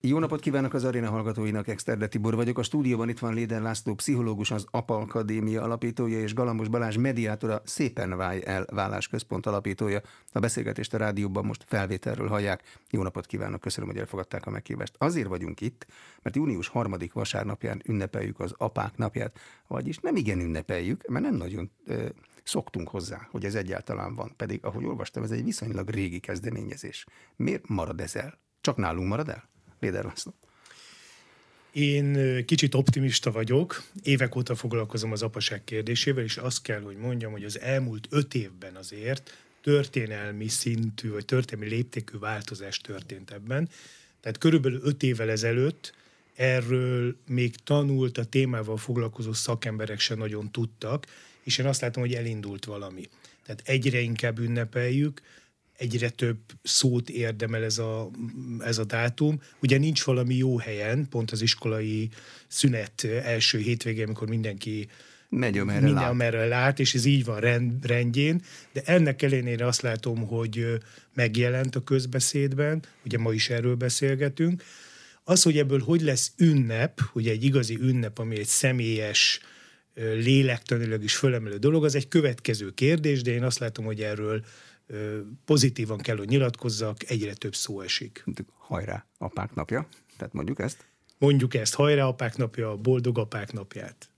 Jó 0.00 0.18
napot 0.18 0.40
kívánok 0.40 0.74
az 0.74 0.84
aréna 0.84 1.10
hallgatóinak, 1.10 1.68
Exterde 1.68 2.06
Tibor 2.06 2.34
vagyok. 2.34 2.58
A 2.58 2.62
stúdióban 2.62 3.08
itt 3.08 3.18
van 3.18 3.34
Léder 3.34 3.62
László, 3.62 3.94
pszichológus, 3.94 4.50
az 4.50 4.66
APA 4.70 4.96
Akadémia 4.96 5.62
alapítója, 5.62 6.20
és 6.20 6.34
Galambos 6.34 6.68
Balázs 6.68 6.96
mediátora, 6.96 7.62
Szépen 7.64 8.16
Válj 8.16 8.42
el 8.44 8.66
vállásközpont 8.70 9.46
alapítója. 9.46 10.00
A 10.32 10.38
beszélgetést 10.38 10.94
a 10.94 10.98
rádióban 10.98 11.44
most 11.44 11.64
felvételről 11.66 12.28
hallják. 12.28 12.62
Jó 12.90 13.02
napot 13.02 13.26
kívánok, 13.26 13.60
köszönöm, 13.60 13.90
hogy 13.90 13.98
elfogadták 13.98 14.46
a 14.46 14.50
meghívást. 14.50 14.94
Azért 14.98 15.28
vagyunk 15.28 15.60
itt, 15.60 15.86
mert 16.22 16.36
június 16.36 16.68
harmadik 16.68 17.12
vasárnapján 17.12 17.82
ünnepeljük 17.86 18.40
az 18.40 18.54
apák 18.56 18.96
napját, 18.96 19.38
vagyis 19.66 19.98
nem 19.98 20.16
igen 20.16 20.40
ünnepeljük, 20.40 21.08
mert 21.08 21.24
nem 21.24 21.34
nagyon 21.34 21.70
ö, 21.86 22.06
szoktunk 22.44 22.88
hozzá, 22.88 23.28
hogy 23.30 23.44
ez 23.44 23.54
egyáltalán 23.54 24.14
van. 24.14 24.32
Pedig, 24.36 24.64
ahogy 24.64 24.84
olvastam, 24.84 25.22
ez 25.22 25.30
egy 25.30 25.44
viszonylag 25.44 25.88
régi 25.88 26.18
kezdeményezés. 26.18 27.06
Miért 27.36 27.68
marad 27.68 28.00
ez 28.00 28.16
el? 28.16 28.38
Csak 28.60 28.76
nálunk 28.76 29.08
marad 29.08 29.28
el? 29.28 29.48
Léder 29.80 30.04
László. 30.04 30.34
Én 31.72 32.44
kicsit 32.44 32.74
optimista 32.74 33.30
vagyok, 33.30 33.82
évek 34.02 34.36
óta 34.36 34.54
foglalkozom 34.54 35.12
az 35.12 35.22
apaság 35.22 35.64
kérdésével, 35.64 36.24
és 36.24 36.36
azt 36.36 36.62
kell, 36.62 36.80
hogy 36.80 36.96
mondjam, 36.96 37.32
hogy 37.32 37.44
az 37.44 37.60
elmúlt 37.60 38.06
öt 38.10 38.34
évben 38.34 38.74
azért 38.74 39.36
történelmi 39.62 40.48
szintű, 40.48 41.10
vagy 41.10 41.24
történelmi 41.24 41.74
léptékű 41.74 42.18
változás 42.18 42.78
történt 42.78 43.30
ebben. 43.30 43.68
Tehát 44.20 44.38
körülbelül 44.38 44.80
öt 44.82 45.02
évvel 45.02 45.30
ezelőtt 45.30 45.94
erről 46.34 47.16
még 47.26 47.56
tanult 47.56 48.18
a 48.18 48.24
témával 48.24 48.76
foglalkozó 48.76 49.32
szakemberek 49.32 50.00
se 50.00 50.14
nagyon 50.14 50.50
tudtak, 50.50 51.06
és 51.42 51.58
én 51.58 51.66
azt 51.66 51.80
látom, 51.80 52.02
hogy 52.02 52.14
elindult 52.14 52.64
valami. 52.64 53.08
Tehát 53.44 53.62
egyre 53.64 54.00
inkább 54.00 54.38
ünnepeljük, 54.38 55.22
egyre 55.78 56.08
több 56.08 56.38
szót 56.62 57.08
érdemel 57.08 57.64
ez 57.64 57.78
a, 57.78 58.10
ez 58.58 58.78
a 58.78 58.84
dátum. 58.84 59.40
Ugye 59.62 59.78
nincs 59.78 60.04
valami 60.04 60.34
jó 60.34 60.58
helyen, 60.58 61.08
pont 61.08 61.30
az 61.30 61.42
iskolai 61.42 62.08
szünet 62.46 63.04
első 63.04 63.58
hétvégén, 63.58 64.04
amikor 64.04 64.28
mindenki 64.28 64.88
Megy, 65.30 65.58
amerre 65.58 65.80
minden, 65.80 66.02
lát. 66.02 66.10
amerre 66.10 66.46
lát, 66.46 66.78
és 66.78 66.94
ez 66.94 67.04
így 67.04 67.24
van 67.24 67.40
rend, 67.40 67.86
rendjén, 67.86 68.42
de 68.72 68.82
ennek 68.84 69.22
ellenére 69.22 69.66
azt 69.66 69.82
látom, 69.82 70.26
hogy 70.26 70.78
megjelent 71.14 71.76
a 71.76 71.84
közbeszédben, 71.84 72.82
ugye 73.04 73.18
ma 73.18 73.32
is 73.32 73.50
erről 73.50 73.74
beszélgetünk. 73.74 74.62
Az, 75.24 75.42
hogy 75.42 75.58
ebből 75.58 75.80
hogy 75.80 76.00
lesz 76.00 76.32
ünnep, 76.36 77.00
ugye 77.12 77.30
egy 77.30 77.44
igazi 77.44 77.78
ünnep, 77.80 78.18
ami 78.18 78.38
egy 78.38 78.46
személyes, 78.46 79.40
lélektanilag 79.94 81.02
is 81.02 81.16
fölemelő 81.16 81.56
dolog, 81.56 81.84
az 81.84 81.94
egy 81.94 82.08
következő 82.08 82.70
kérdés, 82.70 83.22
de 83.22 83.30
én 83.30 83.44
azt 83.44 83.58
látom, 83.58 83.84
hogy 83.84 84.00
erről 84.00 84.44
pozitívan 85.44 85.98
kell, 85.98 86.16
hogy 86.16 86.28
nyilatkozzak, 86.28 87.10
egyre 87.10 87.34
több 87.34 87.54
szó 87.54 87.80
esik. 87.80 88.24
Hajrá, 88.58 89.06
apák 89.18 89.54
napja, 89.54 89.88
tehát 90.16 90.32
mondjuk 90.32 90.58
ezt. 90.58 90.86
Mondjuk 91.18 91.54
ezt, 91.54 91.74
hajrá 91.74 92.04
apák 92.04 92.36
napja, 92.36 92.76
boldog 92.76 93.18
apák 93.18 93.52
napját. 93.52 94.10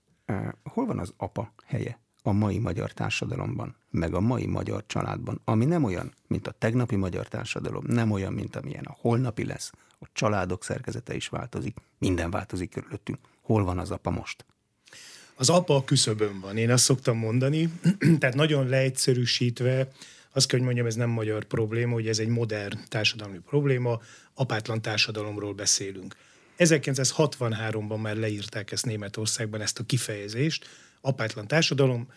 Hol 0.63 0.85
van 0.85 0.99
az 0.99 1.13
apa 1.17 1.53
helye 1.65 1.99
a 2.23 2.31
mai 2.31 2.57
magyar 2.57 2.91
társadalomban, 2.91 3.75
meg 3.89 4.13
a 4.13 4.19
mai 4.19 4.45
magyar 4.45 4.83
családban, 4.87 5.41
ami 5.43 5.65
nem 5.65 5.83
olyan, 5.83 6.13
mint 6.27 6.47
a 6.47 6.51
tegnapi 6.51 6.95
magyar 6.95 7.27
társadalom, 7.27 7.83
nem 7.87 8.11
olyan, 8.11 8.33
mint 8.33 8.55
amilyen 8.55 8.83
a 8.83 8.97
holnapi 8.99 9.45
lesz, 9.45 9.71
a 9.99 10.05
családok 10.13 10.63
szerkezete 10.63 11.15
is 11.15 11.27
változik, 11.27 11.77
minden 11.97 12.31
változik 12.31 12.69
körülöttünk. 12.69 13.19
Hol 13.41 13.63
van 13.63 13.79
az 13.79 13.91
apa 13.91 14.09
most? 14.09 14.45
Az 15.35 15.49
apa 15.49 15.75
a 15.75 15.83
küszöbön 15.83 16.39
van, 16.39 16.57
én 16.57 16.71
azt 16.71 16.83
szoktam 16.83 17.17
mondani, 17.17 17.69
tehát 18.19 18.35
nagyon 18.35 18.67
leegyszerűsítve, 18.67 19.91
azt 20.33 20.47
kell, 20.47 20.57
hogy 20.57 20.67
mondjam, 20.67 20.87
ez 20.87 20.95
nem 20.95 21.09
magyar 21.09 21.43
probléma, 21.43 21.93
hogy 21.93 22.07
ez 22.07 22.19
egy 22.19 22.27
modern 22.27 22.79
társadalmi 22.87 23.39
probléma, 23.39 24.01
apátlan 24.33 24.81
társadalomról 24.81 25.53
beszélünk. 25.53 26.15
1963-ban 26.57 28.01
már 28.01 28.15
leírták 28.15 28.71
ezt 28.71 28.85
Németországban, 28.85 29.61
ezt 29.61 29.79
a 29.79 29.83
kifejezést, 29.83 30.67
apátlan 31.01 31.47
társadalom. 31.47 32.07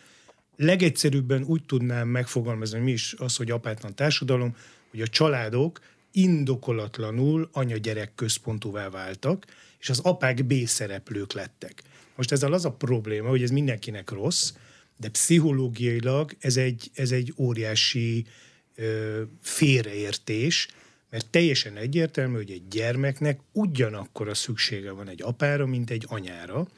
Legegyszerűbben 0.56 1.42
úgy 1.42 1.64
tudnám 1.64 2.08
megfogalmazni, 2.08 2.76
hogy 2.76 2.86
mi 2.86 2.92
is 2.92 3.14
az, 3.18 3.36
hogy 3.36 3.50
apátlan 3.50 3.94
társadalom, 3.94 4.56
hogy 4.90 5.00
a 5.00 5.06
családok 5.06 5.80
indokolatlanul 6.12 7.48
anya-gyerek 7.52 8.14
központúvá 8.14 8.88
váltak, 8.88 9.44
és 9.78 9.90
az 9.90 9.98
apák 9.98 10.44
B-szereplők 10.44 11.32
lettek. 11.32 11.82
Most 12.16 12.32
ezzel 12.32 12.52
az 12.52 12.64
a 12.64 12.72
probléma, 12.72 13.28
hogy 13.28 13.42
ez 13.42 13.50
mindenkinek 13.50 14.10
rossz, 14.10 14.52
de 14.96 15.08
pszichológiailag 15.08 16.36
ez 16.38 16.56
egy, 16.56 16.90
ez 16.94 17.10
egy 17.10 17.34
óriási 17.36 18.26
ö, 18.74 19.22
félreértés, 19.40 20.68
mert 21.10 21.30
teljesen 21.30 21.76
egyértelmű, 21.76 22.36
hogy 22.36 22.50
egy 22.50 22.68
gyermeknek 22.68 23.40
ugyanakkor 23.52 24.28
a 24.28 24.34
szüksége 24.34 24.90
van 24.90 25.08
egy 25.08 25.22
apára, 25.22 25.66
mint 25.66 25.90
egy 25.90 26.04
anyára. 26.08 26.68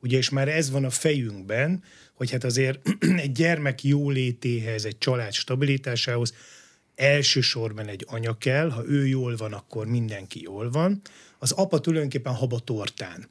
Ugye, 0.00 0.16
és 0.16 0.30
már 0.30 0.48
ez 0.48 0.70
van 0.70 0.84
a 0.84 0.90
fejünkben, 0.90 1.82
hogy 2.14 2.30
hát 2.30 2.44
azért 2.44 2.88
egy 3.24 3.32
gyermek 3.32 3.84
jólétéhez, 3.84 4.84
egy 4.84 4.98
család 4.98 5.32
stabilitásához 5.32 6.34
elsősorban 6.94 7.88
egy 7.88 8.04
anya 8.08 8.38
kell, 8.38 8.70
ha 8.70 8.86
ő 8.86 9.06
jól 9.06 9.36
van, 9.36 9.52
akkor 9.52 9.86
mindenki 9.86 10.42
jól 10.42 10.70
van. 10.70 11.00
Az 11.38 11.52
apa 11.52 11.80
tulajdonképpen 11.80 12.34
haba 12.34 12.58
tortán. 12.58 13.28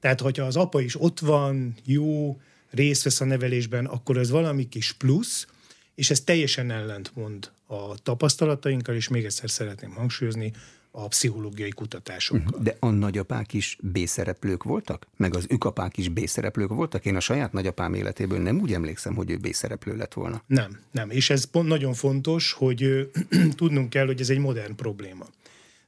Tehát, 0.00 0.20
hogyha 0.20 0.44
az 0.44 0.56
apa 0.56 0.80
is 0.80 1.00
ott 1.00 1.18
van, 1.18 1.74
jó, 1.84 2.40
részt 2.70 3.02
vesz 3.02 3.20
a 3.20 3.24
nevelésben, 3.24 3.86
akkor 3.86 4.16
ez 4.16 4.30
valami 4.30 4.68
kis 4.68 4.92
plusz, 4.92 5.46
és 5.94 6.10
ez 6.10 6.20
teljesen 6.20 6.70
ellentmond 6.70 7.50
a 7.66 7.98
tapasztalatainkkal, 8.02 8.94
és 8.94 9.08
még 9.08 9.24
egyszer 9.24 9.50
szeretném 9.50 9.90
hangsúlyozni, 9.90 10.52
a 10.90 11.08
pszichológiai 11.08 11.70
kutatásokkal. 11.70 12.60
De 12.62 12.76
a 12.78 12.90
nagyapák 12.90 13.52
is 13.52 13.78
B-szereplők 13.82 14.62
voltak? 14.62 15.06
Meg 15.16 15.36
az 15.36 15.46
ükapák 15.48 15.96
is 15.96 16.08
B-szereplők 16.08 16.68
voltak? 16.68 17.04
Én 17.04 17.16
a 17.16 17.20
saját 17.20 17.52
nagyapám 17.52 17.94
életéből 17.94 18.38
nem 18.38 18.60
úgy 18.60 18.72
emlékszem, 18.72 19.14
hogy 19.14 19.30
ő 19.30 19.36
B-szereplő 19.36 19.96
lett 19.96 20.12
volna. 20.12 20.42
Nem, 20.46 20.78
nem. 20.90 21.10
És 21.10 21.30
ez 21.30 21.44
pont 21.44 21.68
nagyon 21.68 21.94
fontos, 21.94 22.52
hogy 22.52 23.10
tudnunk 23.56 23.90
kell, 23.90 24.06
hogy 24.06 24.20
ez 24.20 24.30
egy 24.30 24.38
modern 24.38 24.74
probléma. 24.76 25.26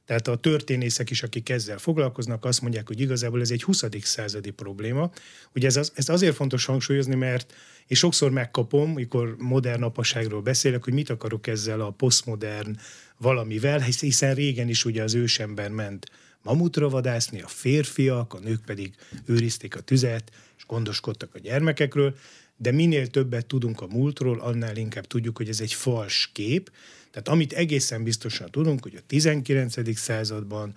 Tehát 0.05 0.27
a 0.27 0.35
történészek 0.35 1.09
is, 1.09 1.23
akik 1.23 1.49
ezzel 1.49 1.77
foglalkoznak, 1.77 2.45
azt 2.45 2.61
mondják, 2.61 2.87
hogy 2.87 2.99
igazából 2.99 3.41
ez 3.41 3.51
egy 3.51 3.63
20. 3.63 3.83
századi 4.01 4.49
probléma. 4.49 5.11
Ugye 5.55 5.67
ez, 5.67 5.75
az, 5.75 5.91
ez 5.95 6.09
azért 6.09 6.35
fontos 6.35 6.65
hangsúlyozni, 6.65 7.15
mert 7.15 7.53
és 7.87 7.97
sokszor 7.97 8.31
megkapom, 8.31 8.91
mikor 8.91 9.35
modern 9.37 9.83
apaságról 9.83 10.41
beszélek, 10.41 10.83
hogy 10.83 10.93
mit 10.93 11.09
akarok 11.09 11.47
ezzel 11.47 11.81
a 11.81 11.89
posztmodern 11.89 12.77
valamivel, 13.17 13.79
hiszen 13.79 14.35
régen 14.35 14.69
is 14.69 14.85
ugye 14.85 15.03
az 15.03 15.13
ősember 15.13 15.69
ment 15.69 16.11
mamutra 16.41 16.89
vadászni, 16.89 17.41
a 17.41 17.47
férfiak, 17.47 18.33
a 18.33 18.39
nők 18.39 18.61
pedig 18.65 18.93
őrizték 19.25 19.75
a 19.75 19.79
tüzet, 19.79 20.31
gondoskodtak 20.73 21.35
a 21.35 21.39
gyermekekről, 21.39 22.15
de 22.57 22.71
minél 22.71 23.07
többet 23.07 23.45
tudunk 23.45 23.81
a 23.81 23.87
múltról, 23.87 24.39
annál 24.39 24.77
inkább 24.77 25.05
tudjuk, 25.05 25.37
hogy 25.37 25.49
ez 25.49 25.59
egy 25.59 25.73
fals 25.73 26.29
kép, 26.33 26.71
tehát 27.11 27.27
amit 27.27 27.53
egészen 27.53 28.03
biztosan 28.03 28.51
tudunk, 28.51 28.83
hogy 28.83 28.95
a 28.95 29.05
19. 29.07 29.97
században 29.97 30.73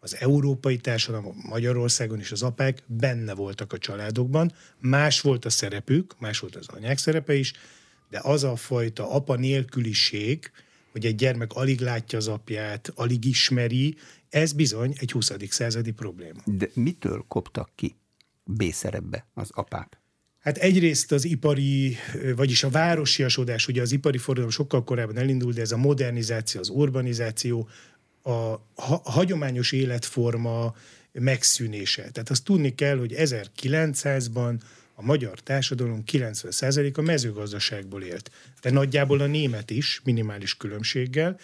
az 0.00 0.16
európai 0.18 0.76
társadalom, 0.76 1.36
Magyarországon 1.48 2.20
is 2.20 2.32
az 2.32 2.42
apák 2.42 2.82
benne 2.86 3.34
voltak 3.34 3.72
a 3.72 3.78
családokban, 3.78 4.52
más 4.78 5.20
volt 5.20 5.44
a 5.44 5.50
szerepük, 5.50 6.14
más 6.18 6.38
volt 6.38 6.56
az 6.56 6.68
anyák 6.68 6.98
szerepe 6.98 7.34
is, 7.34 7.52
de 8.10 8.20
az 8.22 8.44
a 8.44 8.56
fajta 8.56 9.10
apa 9.10 9.34
nélküliség, 9.34 10.50
hogy 10.92 11.06
egy 11.06 11.14
gyermek 11.14 11.52
alig 11.52 11.80
látja 11.80 12.18
az 12.18 12.28
apját, 12.28 12.92
alig 12.94 13.24
ismeri, 13.24 13.96
ez 14.28 14.52
bizony 14.52 14.94
egy 14.98 15.12
20. 15.12 15.32
századi 15.48 15.90
probléma. 15.90 16.40
De 16.44 16.68
mitől 16.74 17.24
koptak 17.28 17.70
ki 17.74 17.96
B-szerepbe 18.44 19.26
az 19.34 19.48
apák? 19.52 20.00
Hát 20.38 20.56
egyrészt 20.56 21.12
az 21.12 21.24
ipari, 21.24 21.96
vagyis 22.36 22.62
a 22.62 22.70
városiasodás, 22.70 23.68
ugye 23.68 23.82
az 23.82 23.92
ipari 23.92 24.18
forradalom 24.18 24.50
sokkal 24.50 24.84
korábban 24.84 25.18
elindult, 25.18 25.54
de 25.54 25.60
ez 25.60 25.72
a 25.72 25.76
modernizáció, 25.76 26.60
az 26.60 26.68
urbanizáció, 26.68 27.68
a 28.22 28.56
hagyományos 29.10 29.72
életforma 29.72 30.74
megszűnése. 31.12 32.10
Tehát 32.10 32.30
azt 32.30 32.44
tudni 32.44 32.74
kell, 32.74 32.98
hogy 32.98 33.14
1900-ban 33.16 34.60
a 34.94 35.02
magyar 35.02 35.40
társadalom 35.40 36.02
90% 36.12 36.94
a 36.94 37.00
mezőgazdaságból 37.00 38.02
élt. 38.02 38.30
De 38.60 38.70
nagyjából 38.70 39.20
a 39.20 39.26
német 39.26 39.70
is, 39.70 40.00
minimális 40.04 40.56
különbséggel. 40.56 41.38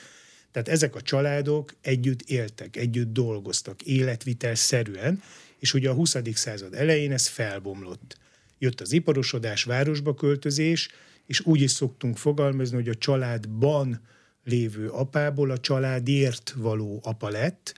Tehát 0.52 0.68
ezek 0.68 0.94
a 0.94 1.00
családok 1.00 1.74
együtt 1.80 2.22
éltek, 2.22 2.76
együtt 2.76 3.12
dolgoztak, 3.12 3.82
életvitel 3.82 4.54
szerűen, 4.54 5.22
és 5.58 5.74
ugye 5.74 5.90
a 5.90 5.94
20. 5.94 6.16
század 6.34 6.74
elején 6.74 7.12
ez 7.12 7.26
felbomlott 7.26 8.18
jött 8.58 8.80
az 8.80 8.92
iparosodás, 8.92 9.64
városba 9.64 10.14
költözés, 10.14 10.88
és 11.26 11.40
úgy 11.40 11.60
is 11.60 11.70
szoktunk 11.70 12.16
fogalmazni, 12.16 12.76
hogy 12.76 12.88
a 12.88 12.94
családban 12.94 14.00
lévő 14.44 14.88
apából 14.88 15.50
a 15.50 15.58
családért 15.58 16.54
való 16.56 17.00
apa 17.04 17.28
lett, 17.28 17.74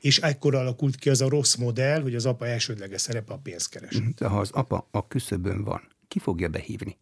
és 0.00 0.18
ekkor 0.18 0.54
alakult 0.54 0.96
ki 0.96 1.10
az 1.10 1.20
a 1.20 1.28
rossz 1.28 1.54
modell, 1.54 2.02
hogy 2.02 2.14
az 2.14 2.26
apa 2.26 2.46
elsődleges 2.46 3.00
szerepe 3.00 3.32
a 3.32 3.38
pénzkeres. 3.38 4.00
De 4.16 4.26
ha 4.26 4.38
az 4.38 4.50
apa 4.50 4.88
a 4.90 5.06
küszöbön 5.06 5.64
van, 5.64 5.82
ki 6.08 6.18
fogja 6.18 6.48
behívni? 6.48 6.98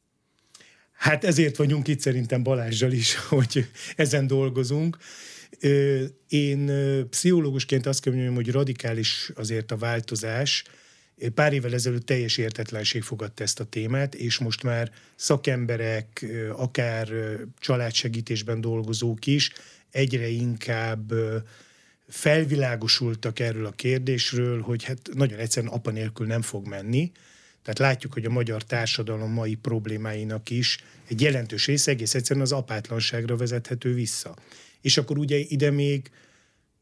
Hát 0.92 1.24
ezért 1.24 1.56
vagyunk 1.56 1.88
itt 1.88 2.00
szerintem 2.00 2.42
Balázsjal 2.42 2.92
is, 2.92 3.16
hogy 3.28 3.70
ezen 3.96 4.26
dolgozunk. 4.26 4.96
Én 6.28 6.70
pszichológusként 7.10 7.86
azt 7.86 8.00
kell 8.00 8.12
mondjam, 8.12 8.34
hogy 8.34 8.50
radikális 8.50 9.30
azért 9.34 9.72
a 9.72 9.76
változás. 9.76 10.64
Pár 11.34 11.52
évvel 11.52 11.74
ezelőtt 11.74 12.06
teljes 12.06 12.36
értetlenség 12.36 13.02
fogadta 13.02 13.42
ezt 13.42 13.60
a 13.60 13.64
témát, 13.64 14.14
és 14.14 14.38
most 14.38 14.62
már 14.62 14.90
szakemberek, 15.16 16.26
akár 16.52 17.08
családsegítésben 17.58 18.60
dolgozók 18.60 19.26
is 19.26 19.50
egyre 19.90 20.28
inkább 20.28 21.12
felvilágosultak 22.08 23.38
erről 23.38 23.66
a 23.66 23.70
kérdésről, 23.70 24.60
hogy 24.60 24.84
hát 24.84 24.98
nagyon 25.14 25.38
egyszerűen 25.38 25.72
apa 25.72 25.90
nélkül 25.90 26.26
nem 26.26 26.42
fog 26.42 26.66
menni. 26.66 27.12
Tehát 27.62 27.78
látjuk, 27.78 28.12
hogy 28.12 28.24
a 28.24 28.30
magyar 28.30 28.62
társadalom 28.62 29.32
mai 29.32 29.54
problémáinak 29.54 30.50
is 30.50 30.78
egy 31.08 31.20
jelentős 31.20 31.66
része 31.66 31.90
egész 31.90 32.14
egyszerűen 32.14 32.44
az 32.44 32.52
apátlanságra 32.52 33.36
vezethető 33.36 33.94
vissza. 33.94 34.36
És 34.82 34.96
akkor 34.96 35.18
ugye 35.18 35.36
ide 35.36 35.70
még 35.70 36.10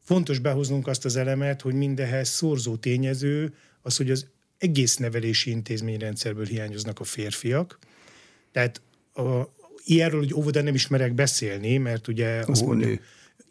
fontos 0.03 0.39
behoznunk 0.39 0.87
azt 0.87 1.05
az 1.05 1.15
elemet, 1.15 1.61
hogy 1.61 1.73
mindehez 1.73 2.29
szorzó 2.29 2.75
tényező 2.75 3.53
az, 3.81 3.97
hogy 3.97 4.11
az 4.11 4.27
egész 4.57 4.97
nevelési 4.97 5.49
intézményrendszerből 5.49 6.45
hiányoznak 6.45 6.99
a 6.99 7.03
férfiak. 7.03 7.79
Tehát 8.51 8.81
a, 9.13 9.41
ilyenről, 9.83 10.19
hogy 10.19 10.33
óvoda 10.33 10.61
nem 10.61 10.73
ismerek 10.73 11.13
beszélni, 11.13 11.77
mert 11.77 12.07
ugye 12.07 12.43
azt 12.45 12.65
mondja, 12.65 12.99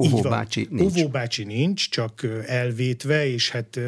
Óvóbácsi 0.01 0.69
nincs. 0.71 0.99
Óvóbácsi 0.99 1.45
nincs, 1.45 1.91
csak 1.91 2.27
elvétve, 2.47 3.27
és 3.27 3.51
hát 3.51 3.81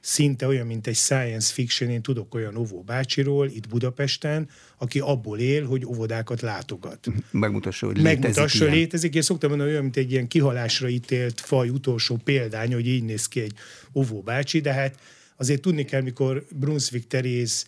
szinte 0.00 0.46
olyan, 0.46 0.66
mint 0.66 0.86
egy 0.86 0.96
science 0.96 1.52
fiction, 1.52 1.90
én 1.90 2.02
tudok 2.02 2.34
olyan 2.34 2.56
óvóbácsiról 2.56 3.46
itt 3.46 3.68
Budapesten, 3.68 4.48
aki 4.78 5.00
abból 5.00 5.38
él, 5.38 5.66
hogy 5.66 5.86
óvodákat 5.86 6.40
látogat. 6.40 7.06
Megmutassa, 7.30 7.86
hogy 7.86 7.96
létezik 7.96 8.20
Megmutassa, 8.20 8.64
ilyen. 8.64 8.76
létezik. 8.76 9.14
Én 9.14 9.22
szoktam 9.22 9.48
mondani, 9.48 9.70
olyan, 9.70 9.82
mint 9.82 9.96
egy 9.96 10.12
ilyen 10.12 10.28
kihalásra 10.28 10.88
ítélt 10.88 11.40
faj 11.40 11.68
utolsó 11.68 12.18
példány, 12.24 12.72
hogy 12.72 12.86
így 12.86 13.04
néz 13.04 13.26
ki 13.26 13.40
egy 13.40 13.52
óvóbácsi, 13.94 14.60
de 14.60 14.72
hát 14.72 14.98
azért 15.36 15.60
tudni 15.60 15.84
kell, 15.84 16.02
mikor 16.02 16.46
Brunswick 16.58 17.06
Teréz 17.06 17.66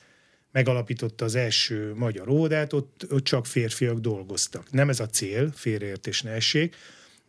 megalapította 0.53 1.25
az 1.25 1.35
első 1.35 1.95
magyar 1.97 2.29
óvodát, 2.29 2.73
ott, 2.73 3.07
ott 3.11 3.25
csak 3.25 3.47
férfiak 3.47 3.99
dolgoztak. 3.99 4.71
Nem 4.71 4.89
ez 4.89 5.01
a 5.01 5.07
cél, 5.07 5.53
félreértés 5.55 6.23
ne 6.23 6.31
essék, 6.31 6.77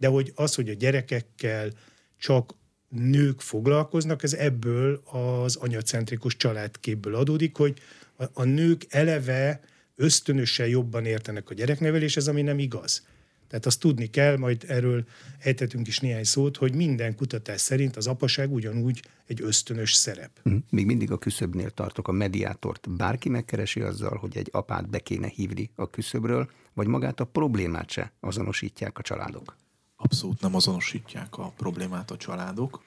de 0.04 0.10
hogy 0.10 0.32
az, 0.36 0.56
hogy 0.56 0.70
a 0.70 0.74
gyerekekkel 0.74 1.72
csak 2.18 2.56
nők 2.90 3.42
foglalkoznak, 3.42 4.24
ez 4.24 4.34
ebből 4.34 5.02
az 5.06 5.56
anyacentrikus 5.56 6.38
családképből 6.38 7.16
adódik, 7.16 7.58
hogy 7.58 7.80
a, 8.18 8.24
a 8.34 8.44
nők 8.44 8.86
eleve 8.90 9.62
ösztönösen 9.96 10.68
jobban 10.68 11.06
értenek 11.06 11.50
a 11.50 11.54
gyerekneveléshez, 11.54 12.28
ami 12.28 12.42
nem 12.42 12.60
igaz. 12.60 13.06
Tehát 13.48 13.66
azt 13.66 13.80
tudni 13.80 14.10
kell, 14.10 14.38
majd 14.38 14.64
erről 14.68 15.04
ejtetünk 15.40 15.88
is 15.88 16.00
néhány 16.00 16.24
szót, 16.24 16.58
hogy 16.58 16.76
minden 16.76 17.16
kutatás 17.16 17.62
szerint 17.62 17.98
az 17.98 18.08
apaság 18.08 18.54
ugyanúgy 18.54 19.02
egy 19.26 19.42
ösztönös 19.42 19.94
szerep. 19.94 20.32
Hm, 20.44 20.56
még 20.70 20.86
mindig 20.86 21.12
a 21.12 21.18
küszöbnél 21.18 21.70
tartok. 21.70 22.08
A 22.08 22.12
mediátort 22.12 22.90
bárki 22.90 23.30
megkeresi 23.30 23.82
azzal, 23.82 24.18
hogy 24.18 24.38
egy 24.38 24.50
apát 24.52 24.90
be 24.90 25.00
kéne 25.00 25.28
hívni 25.28 25.70
a 25.76 25.90
küszöbről, 25.90 26.50
vagy 26.74 26.88
magát 26.88 27.20
a 27.20 27.26
problémát 27.26 27.92
se 27.92 28.14
azonosítják 28.20 28.98
a 28.98 29.02
családok? 29.02 29.62
Abszolút 30.04 30.42
nem 30.42 30.56
azonosítják 30.56 31.38
a 31.38 31.54
problémát 31.58 32.12
a 32.12 32.18
családok. 32.18 32.84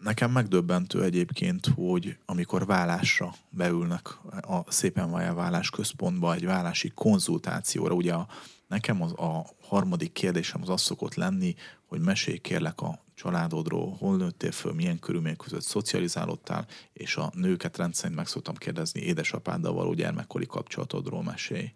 Nekem 0.00 0.30
megdöbbentő 0.30 1.02
egyébként, 1.02 1.66
hogy 1.74 2.16
amikor 2.24 2.66
vállásra 2.66 3.34
beülnek 3.50 4.08
a 4.40 4.72
szépen 4.72 5.10
vállás 5.10 5.70
központba, 5.70 6.34
egy 6.34 6.44
vállási 6.44 6.88
konzultációra, 6.94 7.94
ugye 7.94 8.12
a, 8.12 8.28
nekem 8.66 9.02
az, 9.02 9.12
a 9.12 9.46
harmadik 9.62 10.12
kérdésem 10.12 10.62
az 10.62 10.68
az 10.68 10.80
szokott 10.80 11.14
lenni, 11.14 11.54
hogy 11.86 12.00
mesélj 12.00 12.38
kérlek 12.38 12.80
a 12.80 13.02
családodról, 13.14 13.96
hol 13.98 14.16
nőttél 14.16 14.52
föl, 14.52 14.72
milyen 14.72 14.98
körülmények 14.98 15.36
között 15.36 15.62
szocializálódtál, 15.62 16.66
és 16.92 17.16
a 17.16 17.32
nőket 17.34 17.76
rendszerint 17.76 18.16
meg 18.16 18.26
szoktam 18.26 18.54
kérdezni, 18.54 19.00
édesapáddal 19.00 19.72
való 19.72 19.92
gyermekkori 19.92 20.46
kapcsolatodról 20.46 21.22
mesélj. 21.22 21.72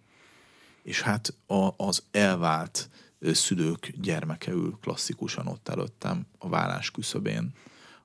És 0.82 1.00
hát 1.00 1.34
a, 1.46 1.68
az 1.76 2.02
elvált 2.10 2.90
szülők 3.20 3.92
gyermeke 4.00 4.52
ül 4.52 4.78
klasszikusan 4.80 5.46
ott 5.46 5.68
előttem 5.68 6.26
a 6.38 6.48
vállás 6.48 6.90
küszöbén, 6.90 7.52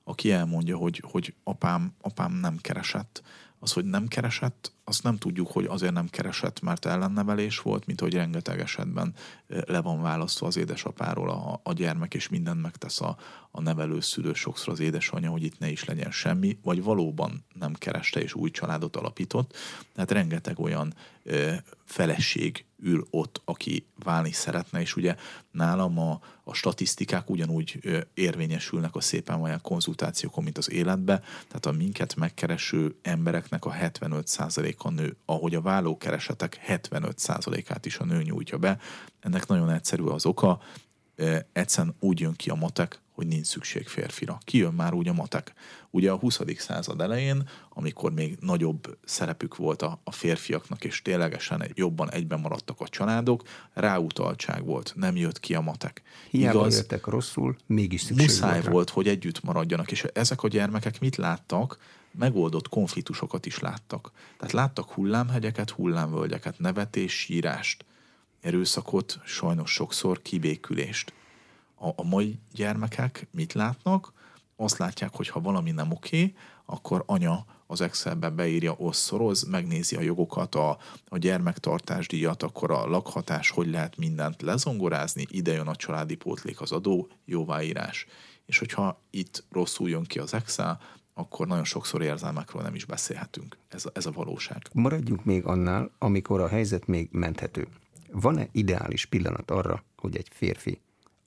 aki 0.04 0.32
elmondja, 0.32 0.76
hogy, 0.76 1.02
hogy 1.10 1.34
apám, 1.44 1.94
apám 2.00 2.32
nem 2.32 2.56
keresett. 2.56 3.22
Az, 3.58 3.72
hogy 3.72 3.84
nem 3.84 4.08
keresett, 4.08 4.72
azt 4.84 5.02
nem 5.02 5.16
tudjuk, 5.16 5.50
hogy 5.50 5.64
azért 5.64 5.92
nem 5.92 6.08
keresett, 6.08 6.60
mert 6.60 6.84
ellennevelés 6.84 7.58
volt, 7.58 7.86
mint 7.86 8.00
hogy 8.00 8.14
rengeteg 8.14 8.60
esetben 8.60 9.14
le 9.46 9.80
van 9.80 10.02
választva 10.02 10.46
az 10.46 10.56
édesapáról 10.56 11.30
a, 11.30 11.60
a 11.62 11.72
gyermek, 11.72 12.14
és 12.14 12.28
mindent 12.28 12.62
megtesz 12.62 13.00
a, 13.00 13.16
a 13.50 13.60
nevelőszülő, 13.60 14.32
sokszor 14.32 14.72
az 14.72 14.80
édesanyja, 14.80 15.30
hogy 15.30 15.42
itt 15.42 15.58
ne 15.58 15.70
is 15.70 15.84
legyen 15.84 16.10
semmi, 16.10 16.58
vagy 16.62 16.82
valóban 16.82 17.44
nem 17.52 17.72
kereste 17.72 18.20
és 18.20 18.34
új 18.34 18.50
családot 18.50 18.96
alapított. 18.96 19.56
Tehát 19.94 20.10
rengeteg 20.10 20.58
olyan 20.58 20.94
ö, 21.22 21.52
feleség 21.84 22.64
ül 22.84 23.06
ott, 23.10 23.40
aki 23.44 23.86
válni 24.04 24.32
szeretne, 24.32 24.80
és 24.80 24.96
ugye 24.96 25.16
nálam 25.50 25.98
a, 25.98 26.20
a 26.44 26.54
statisztikák 26.54 27.30
ugyanúgy 27.30 27.78
érvényesülnek 28.14 28.94
a 28.94 29.00
szépen 29.00 29.40
olyan 29.40 29.60
konzultációkon, 29.60 30.44
mint 30.44 30.58
az 30.58 30.70
életbe, 30.70 31.18
tehát 31.20 31.66
a 31.66 31.72
minket 31.72 32.16
megkereső 32.16 32.96
embereknek 33.02 33.64
a 33.64 33.72
75%-a 33.72 34.90
nő, 34.90 35.16
ahogy 35.24 35.54
a 35.54 35.60
vállókeresetek 35.60 36.60
75%-át 36.68 37.86
is 37.86 37.98
a 37.98 38.04
nő 38.04 38.22
nyújtja 38.22 38.58
be. 38.58 38.78
Ennek 39.20 39.46
nagyon 39.46 39.70
egyszerű 39.70 40.02
az 40.02 40.26
oka, 40.26 40.60
egyszerűen 41.52 41.94
úgy 42.00 42.20
jön 42.20 42.34
ki 42.34 42.50
a 42.50 42.54
matek, 42.54 43.02
hogy 43.14 43.26
nincs 43.26 43.46
szükség 43.46 43.88
férfira. 43.88 44.38
Kijön 44.44 44.72
már 44.72 44.94
úgy 44.94 45.08
a 45.08 45.12
matek. 45.12 45.52
Ugye 45.90 46.10
a 46.10 46.16
20. 46.16 46.40
század 46.56 47.00
elején, 47.00 47.48
amikor 47.68 48.12
még 48.12 48.36
nagyobb 48.40 48.98
szerepük 49.04 49.56
volt 49.56 49.82
a, 49.82 50.00
a 50.04 50.12
férfiaknak, 50.12 50.84
és 50.84 51.02
ténylegesen 51.02 51.70
jobban 51.74 52.10
egyben 52.10 52.40
maradtak 52.40 52.80
a 52.80 52.88
családok, 52.88 53.42
ráutaltság 53.72 54.64
volt, 54.64 54.92
nem 54.96 55.16
jött 55.16 55.40
ki 55.40 55.54
a 55.54 55.60
matek. 55.60 56.02
Hiába 56.30 56.58
Igaz, 56.58 56.76
jöttek 56.76 57.06
rosszul, 57.06 57.56
mégis 57.66 58.00
szükség 58.00 58.26
Muszáj 58.26 58.60
volt, 58.60 58.72
volt, 58.72 58.90
hogy 58.90 59.08
együtt 59.08 59.42
maradjanak, 59.42 59.90
és 59.90 60.04
ezek 60.12 60.42
a 60.42 60.48
gyermekek 60.48 61.00
mit 61.00 61.16
láttak? 61.16 61.78
Megoldott 62.18 62.68
konfliktusokat 62.68 63.46
is 63.46 63.58
láttak. 63.58 64.12
Tehát 64.36 64.52
láttak 64.52 64.90
hullámhegyeket, 64.90 65.70
hullámvölgyeket, 65.70 66.58
nevetés, 66.58 67.12
sírást, 67.12 67.84
erőszakot, 68.40 69.20
sajnos 69.24 69.72
sokszor 69.72 70.22
kibékülést 70.22 71.12
a, 71.84 71.92
a 71.96 72.04
mai 72.04 72.38
gyermekek 72.52 73.26
mit 73.30 73.52
látnak? 73.52 74.12
Azt 74.56 74.78
látják, 74.78 75.14
hogy 75.14 75.28
ha 75.28 75.40
valami 75.40 75.70
nem 75.70 75.90
oké, 75.90 76.34
akkor 76.64 77.02
anya 77.06 77.44
az 77.66 77.80
Excelbe 77.80 78.30
beírja, 78.30 78.74
osszoroz, 78.78 79.42
megnézi 79.42 79.96
a 79.96 80.00
jogokat, 80.00 80.54
a, 80.54 80.78
a 81.08 81.18
gyermektartásdíjat, 81.18 82.42
akkor 82.42 82.70
a 82.70 82.86
lakhatás, 82.86 83.50
hogy 83.50 83.70
lehet 83.70 83.96
mindent 83.96 84.42
lezongorázni, 84.42 85.26
ide 85.28 85.52
jön 85.52 85.66
a 85.66 85.76
családi 85.76 86.14
pótlék, 86.14 86.60
az 86.60 86.72
adó, 86.72 87.08
jóváírás. 87.24 88.06
És 88.46 88.58
hogyha 88.58 89.00
itt 89.10 89.44
rosszul 89.50 89.88
jön 89.88 90.04
ki 90.04 90.18
az 90.18 90.34
Excel, 90.34 90.80
akkor 91.14 91.46
nagyon 91.46 91.64
sokszor 91.64 92.02
érzelmekről 92.02 92.62
nem 92.62 92.74
is 92.74 92.84
beszélhetünk. 92.84 93.56
Ez 93.68 93.86
a, 93.86 93.90
ez 93.92 94.06
a 94.06 94.10
valóság. 94.10 94.62
Maradjunk 94.72 95.24
még 95.24 95.44
annál, 95.44 95.90
amikor 95.98 96.40
a 96.40 96.48
helyzet 96.48 96.86
még 96.86 97.08
menthető. 97.12 97.68
Van-e 98.12 98.48
ideális 98.52 99.06
pillanat 99.06 99.50
arra, 99.50 99.84
hogy 99.96 100.16
egy 100.16 100.28
férfi 100.30 100.80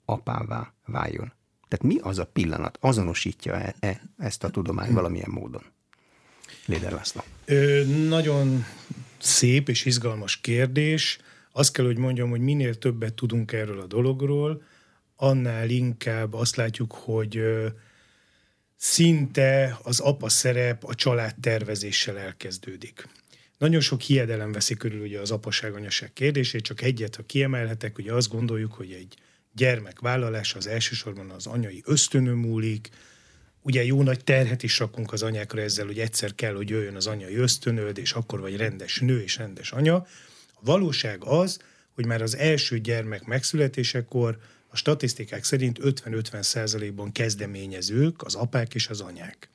apává 0.08 0.74
váljon. 0.86 1.32
Tehát 1.68 1.84
mi 1.84 1.98
az 1.98 2.18
a 2.18 2.26
pillanat? 2.26 2.78
Azonosítja-e 2.80 3.74
e 3.80 4.00
ezt 4.18 4.44
a 4.44 4.50
tudomány 4.50 4.92
valamilyen 4.92 5.30
módon? 5.30 5.62
Léder 6.66 6.92
László. 6.92 7.22
Ö, 7.44 7.84
nagyon 8.08 8.64
szép 9.18 9.68
és 9.68 9.84
izgalmas 9.84 10.40
kérdés. 10.40 11.18
Azt 11.52 11.72
kell, 11.72 11.84
hogy 11.84 11.96
mondjam, 11.96 12.30
hogy 12.30 12.40
minél 12.40 12.74
többet 12.74 13.14
tudunk 13.14 13.52
erről 13.52 13.80
a 13.80 13.86
dologról, 13.86 14.62
annál 15.16 15.68
inkább 15.70 16.34
azt 16.34 16.56
látjuk, 16.56 16.92
hogy 16.92 17.42
szinte 18.76 19.78
az 19.82 20.00
apa 20.00 20.28
szerep 20.28 20.84
a 20.84 20.94
család 20.94 21.34
tervezéssel 21.40 22.18
elkezdődik. 22.18 23.08
Nagyon 23.58 23.80
sok 23.80 24.00
hiedelem 24.00 24.52
veszi 24.52 24.74
körül 24.74 25.00
ugye 25.00 25.20
az 25.20 25.30
apaság, 25.30 25.74
anyaság 25.74 26.12
kérdését, 26.12 26.62
csak 26.62 26.82
egyet, 26.82 27.16
ha 27.16 27.22
kiemelhetek, 27.26 27.98
ugye 27.98 28.12
azt 28.12 28.28
gondoljuk, 28.28 28.72
hogy 28.72 28.92
egy 28.92 29.14
gyermek 29.58 30.00
vállalása 30.00 30.58
az 30.58 30.66
elsősorban 30.66 31.30
az 31.30 31.46
anyai 31.46 31.82
ösztönő 31.84 32.32
múlik, 32.32 32.88
ugye 33.62 33.84
jó 33.84 34.02
nagy 34.02 34.24
terhet 34.24 34.62
is 34.62 34.78
rakunk 34.78 35.12
az 35.12 35.22
anyákra 35.22 35.60
ezzel, 35.60 35.86
hogy 35.86 35.98
egyszer 35.98 36.34
kell, 36.34 36.54
hogy 36.54 36.68
jöjjön 36.68 36.96
az 36.96 37.06
anyai 37.06 37.36
ösztönöd, 37.36 37.98
és 37.98 38.12
akkor 38.12 38.40
vagy 38.40 38.56
rendes 38.56 39.00
nő 39.00 39.22
és 39.22 39.36
rendes 39.36 39.72
anya. 39.72 39.96
A 40.54 40.60
valóság 40.60 41.24
az, 41.24 41.58
hogy 41.94 42.06
már 42.06 42.22
az 42.22 42.36
első 42.36 42.78
gyermek 42.78 43.24
megszületésekor 43.24 44.38
a 44.68 44.76
statisztikák 44.76 45.44
szerint 45.44 45.78
50-50 45.82 46.42
százalékban 46.42 47.12
kezdeményezők 47.12 48.22
az 48.22 48.34
apák 48.34 48.74
és 48.74 48.88
az 48.88 49.00
anyák. 49.00 49.48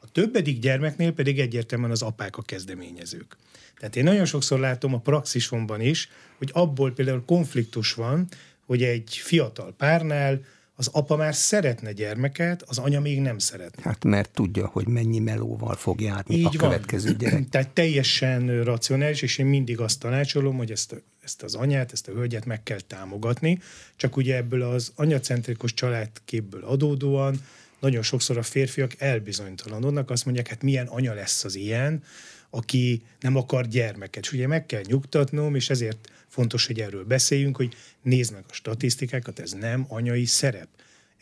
A 0.00 0.12
többedik 0.12 0.58
gyermeknél 0.58 1.12
pedig 1.12 1.40
egyértelműen 1.40 1.90
az 1.90 2.02
apák 2.02 2.36
a 2.36 2.42
kezdeményezők. 2.42 3.36
Tehát 3.78 3.96
én 3.96 4.04
nagyon 4.04 4.24
sokszor 4.24 4.58
látom 4.58 4.94
a 4.94 5.00
praxisomban 5.00 5.80
is, 5.80 6.08
hogy 6.36 6.50
abból 6.52 6.92
például 6.92 7.24
konfliktus 7.24 7.92
van, 7.92 8.28
hogy 8.68 8.82
egy 8.82 9.20
fiatal 9.22 9.74
párnál 9.76 10.40
az 10.74 10.88
apa 10.92 11.16
már 11.16 11.34
szeretne 11.34 11.92
gyermeket, 11.92 12.62
az 12.62 12.78
anya 12.78 13.00
még 13.00 13.20
nem 13.20 13.38
szeretne. 13.38 13.82
Hát 13.82 14.04
mert 14.04 14.30
tudja, 14.30 14.66
hogy 14.66 14.86
mennyi 14.86 15.18
melóval 15.18 15.74
fog 15.74 16.00
járni 16.00 16.34
Így 16.34 16.44
a 16.44 16.48
van. 16.48 16.56
következő 16.56 17.16
gyerek. 17.16 17.48
Tehát 17.50 17.68
teljesen 17.68 18.64
racionális, 18.64 19.22
és 19.22 19.38
én 19.38 19.46
mindig 19.46 19.80
azt 19.80 20.00
tanácsolom, 20.00 20.56
hogy 20.56 20.70
ezt, 20.70 21.02
ezt 21.22 21.42
az 21.42 21.54
anyát, 21.54 21.92
ezt 21.92 22.08
a 22.08 22.12
hölgyet 22.12 22.44
meg 22.44 22.62
kell 22.62 22.80
támogatni, 22.80 23.60
csak 23.96 24.16
ugye 24.16 24.36
ebből 24.36 24.62
az 24.62 24.92
anyacentrikus 24.94 25.74
családképből 25.74 26.64
adódóan 26.64 27.40
nagyon 27.80 28.02
sokszor 28.02 28.38
a 28.38 28.42
férfiak 28.42 28.94
elbizonytalanodnak, 28.98 30.10
azt 30.10 30.24
mondják, 30.24 30.48
hát 30.48 30.62
milyen 30.62 30.86
anya 30.86 31.14
lesz 31.14 31.44
az 31.44 31.54
ilyen, 31.54 32.02
aki 32.50 33.02
nem 33.20 33.36
akar 33.36 33.66
gyermeket. 33.66 34.24
És 34.24 34.32
ugye 34.32 34.46
meg 34.46 34.66
kell 34.66 34.82
nyugtatnom, 34.86 35.54
és 35.54 35.70
ezért 35.70 36.10
fontos, 36.28 36.66
hogy 36.66 36.80
erről 36.80 37.04
beszéljünk, 37.04 37.56
hogy 37.56 37.74
nézd 38.02 38.32
meg 38.32 38.44
a 38.48 38.52
statisztikákat, 38.52 39.38
ez 39.38 39.52
nem 39.52 39.84
anyai 39.88 40.24
szerep. 40.24 40.68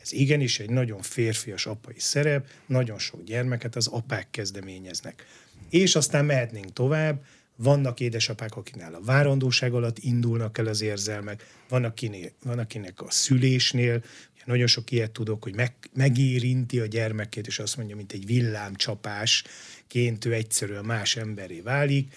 Ez 0.02 0.12
igenis 0.12 0.60
egy 0.60 0.70
nagyon 0.70 1.02
férfias 1.02 1.66
apai 1.66 1.98
szerep, 1.98 2.48
nagyon 2.66 2.98
sok 2.98 3.24
gyermeket 3.24 3.76
az 3.76 3.86
apák 3.86 4.30
kezdeményeznek. 4.30 5.26
És 5.70 5.94
aztán 5.96 6.24
mehetnénk 6.24 6.72
tovább, 6.72 7.24
vannak 7.56 8.00
édesapák, 8.00 8.56
akiknél 8.56 8.94
a 8.94 9.04
várandóság 9.04 9.74
alatt 9.74 9.98
indulnak 9.98 10.58
el 10.58 10.66
az 10.66 10.80
érzelmek, 10.80 11.46
van, 11.68 11.84
akinél, 11.84 12.30
van 12.42 12.58
akinek 12.58 13.02
a 13.02 13.10
szülésnél, 13.10 14.02
nagyon 14.46 14.66
sok 14.66 14.90
ilyet 14.90 15.10
tudok, 15.10 15.42
hogy 15.42 15.54
meg, 15.54 15.74
megérinti 15.94 16.80
a 16.80 16.86
gyermekét, 16.86 17.46
és 17.46 17.58
azt 17.58 17.76
mondja, 17.76 17.96
mint 17.96 18.12
egy 18.12 18.26
villámcsapásként 18.26 20.24
ő 20.24 20.32
egyszerűen 20.32 20.84
más 20.84 21.16
emberé 21.16 21.60
válik. 21.60 22.14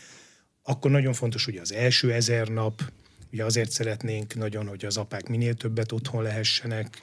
Akkor 0.63 0.91
nagyon 0.91 1.13
fontos, 1.13 1.45
hogy 1.45 1.57
az 1.57 1.73
első 1.73 2.13
ezer 2.13 2.47
nap, 2.47 2.91
ugye 3.31 3.43
azért 3.45 3.71
szeretnénk 3.71 4.35
nagyon, 4.35 4.67
hogy 4.67 4.85
az 4.85 4.97
apák 4.97 5.27
minél 5.27 5.53
többet 5.53 5.91
otthon 5.91 6.23
lehessenek, 6.23 7.01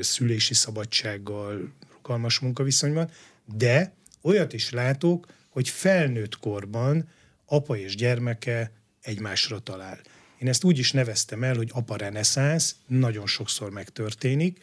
szülési 0.00 0.54
szabadsággal, 0.54 1.72
rugalmas 1.92 2.38
munkaviszonyban, 2.38 3.10
de 3.56 3.92
olyat 4.22 4.52
is 4.52 4.70
látok, 4.70 5.26
hogy 5.48 5.68
felnőtt 5.68 6.38
korban 6.38 7.08
apa 7.50 7.76
és 7.76 7.94
gyermeke 7.94 8.72
egymásra 9.00 9.58
talál. 9.58 10.00
Én 10.38 10.48
ezt 10.48 10.64
úgy 10.64 10.78
is 10.78 10.92
neveztem 10.92 11.42
el, 11.42 11.56
hogy 11.56 11.70
apa 11.72 11.96
reneszánsz, 11.96 12.76
nagyon 12.86 13.26
sokszor 13.26 13.70
megtörténik. 13.70 14.58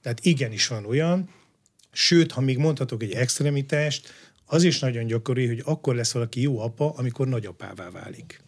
Tehát 0.00 0.24
igenis 0.24 0.66
van 0.66 0.84
olyan, 0.84 1.30
sőt, 1.92 2.32
ha 2.32 2.40
még 2.40 2.58
mondhatok 2.58 3.02
egy 3.02 3.12
extremitást, 3.12 4.12
az 4.44 4.62
is 4.62 4.78
nagyon 4.78 5.06
gyakori, 5.06 5.46
hogy 5.46 5.62
akkor 5.64 5.94
lesz 5.94 6.12
valaki 6.12 6.40
jó 6.40 6.60
apa, 6.60 6.92
amikor 6.96 7.28
nagyapává 7.28 7.90
válik. 7.90 8.40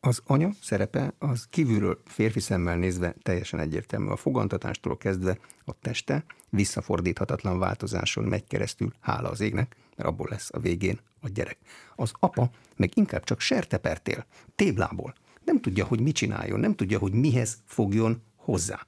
Az 0.00 0.20
anya 0.24 0.50
szerepe 0.62 1.14
az 1.18 1.46
kívülről 1.50 2.02
férfi 2.06 2.40
szemmel 2.40 2.76
nézve 2.76 3.14
teljesen 3.22 3.60
egyértelmű. 3.60 4.08
A 4.08 4.16
fogantatástól 4.16 4.96
kezdve 4.96 5.38
a 5.64 5.72
teste 5.80 6.24
visszafordíthatatlan 6.50 7.58
változáson 7.58 8.24
megy 8.24 8.46
keresztül, 8.46 8.92
hála 9.00 9.30
az 9.30 9.40
égnek, 9.40 9.76
mert 9.96 10.08
abból 10.08 10.28
lesz 10.30 10.48
a 10.52 10.58
végén 10.58 11.00
a 11.20 11.28
gyerek. 11.28 11.58
Az 11.96 12.12
apa 12.18 12.50
meg 12.76 12.92
inkább 12.94 13.24
csak 13.24 13.40
sertepertél, 13.40 14.26
téblából, 14.54 15.14
nem 15.44 15.60
tudja, 15.60 15.84
hogy 15.84 16.00
mit 16.00 16.14
csináljon, 16.14 16.60
nem 16.60 16.74
tudja, 16.74 16.98
hogy 16.98 17.12
mihez 17.12 17.56
fogjon 17.66 18.22
hozzá. 18.36 18.86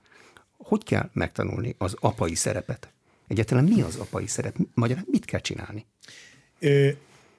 Hogy 0.57 0.85
kell 0.85 1.11
megtanulni 1.13 1.75
az 1.79 1.97
apai 2.01 2.35
szerepet? 2.35 2.93
Egyáltalán 3.29 3.65
mi 3.65 3.81
az 3.81 3.97
apai 3.97 4.27
szerep? 4.27 4.57
Magyarán 4.75 5.05
mit 5.11 5.25
kell 5.25 5.41
csinálni? 5.41 5.87
Ö, 6.59 6.89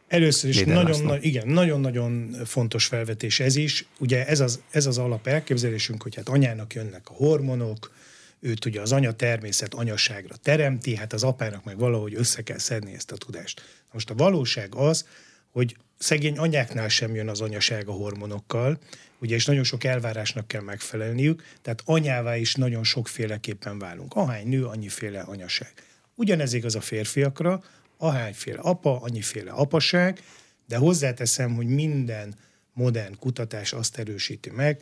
először 0.08 0.50
is 0.50 0.64
nagyon, 0.64 1.22
igen, 1.22 1.48
nagyon-nagyon 1.48 2.32
fontos 2.46 2.86
felvetés 2.86 3.40
ez 3.40 3.56
is. 3.56 3.88
Ugye 4.00 4.28
ez 4.28 4.40
az, 4.40 4.62
ez 4.70 4.86
az 4.86 4.98
alap 4.98 5.28
elképzelésünk, 5.28 6.04
hogy 6.04 6.16
hát 6.16 6.30
anyának 6.30 6.74
jönnek 6.74 7.10
a 7.10 7.14
hormonok, 7.14 7.92
őt 8.40 8.66
ugye 8.66 8.82
az 8.82 8.92
anya 8.92 9.12
természet 9.12 9.74
anyaságra 9.74 10.36
teremti, 10.36 10.96
hát 10.96 11.14
az 11.14 11.24
apának 11.24 11.64
meg 11.64 11.78
valahogy 11.78 12.14
össze 12.14 12.42
kell 12.42 12.58
szedni 12.58 12.94
ezt 12.94 13.12
a 13.12 13.18
tudást. 13.18 13.62
Most 13.92 14.10
a 14.10 14.16
valóság 14.16 14.76
az, 14.76 15.08
hogy 15.52 15.76
szegény 15.98 16.38
anyáknál 16.38 16.90
sem 16.90 17.16
jön 17.16 17.30
az 17.30 17.42
anyaság 17.42 17.88
a 17.88 17.92
hormonokkal, 17.92 18.80
ugye, 19.20 19.36
és 19.36 19.46
nagyon 19.46 19.64
sok 19.64 19.84
elvárásnak 19.84 20.48
kell 20.48 20.62
megfelelniük, 20.62 21.44
tehát 21.62 21.82
anyává 21.86 22.38
is 22.38 22.56
nagyon 22.56 22.84
sokféleképpen 22.84 23.80
válunk. 23.80 24.14
Ahány 24.14 24.48
nő, 24.48 24.66
annyiféle 24.66 25.20
anyaság. 25.20 25.74
Ugyanez 26.16 26.54
igaz 26.54 26.76
a 26.76 26.82
férfiakra, 26.82 27.64
ahányféle 27.98 28.60
apa, 28.60 29.02
annyiféle 29.02 29.52
apaság, 29.52 30.20
de 30.68 30.78
hozzáteszem, 30.78 31.56
hogy 31.56 31.68
minden 31.68 32.36
modern 32.74 33.16
kutatás 33.20 33.74
azt 33.74 33.98
erősíti 33.98 34.50
meg, 34.50 34.82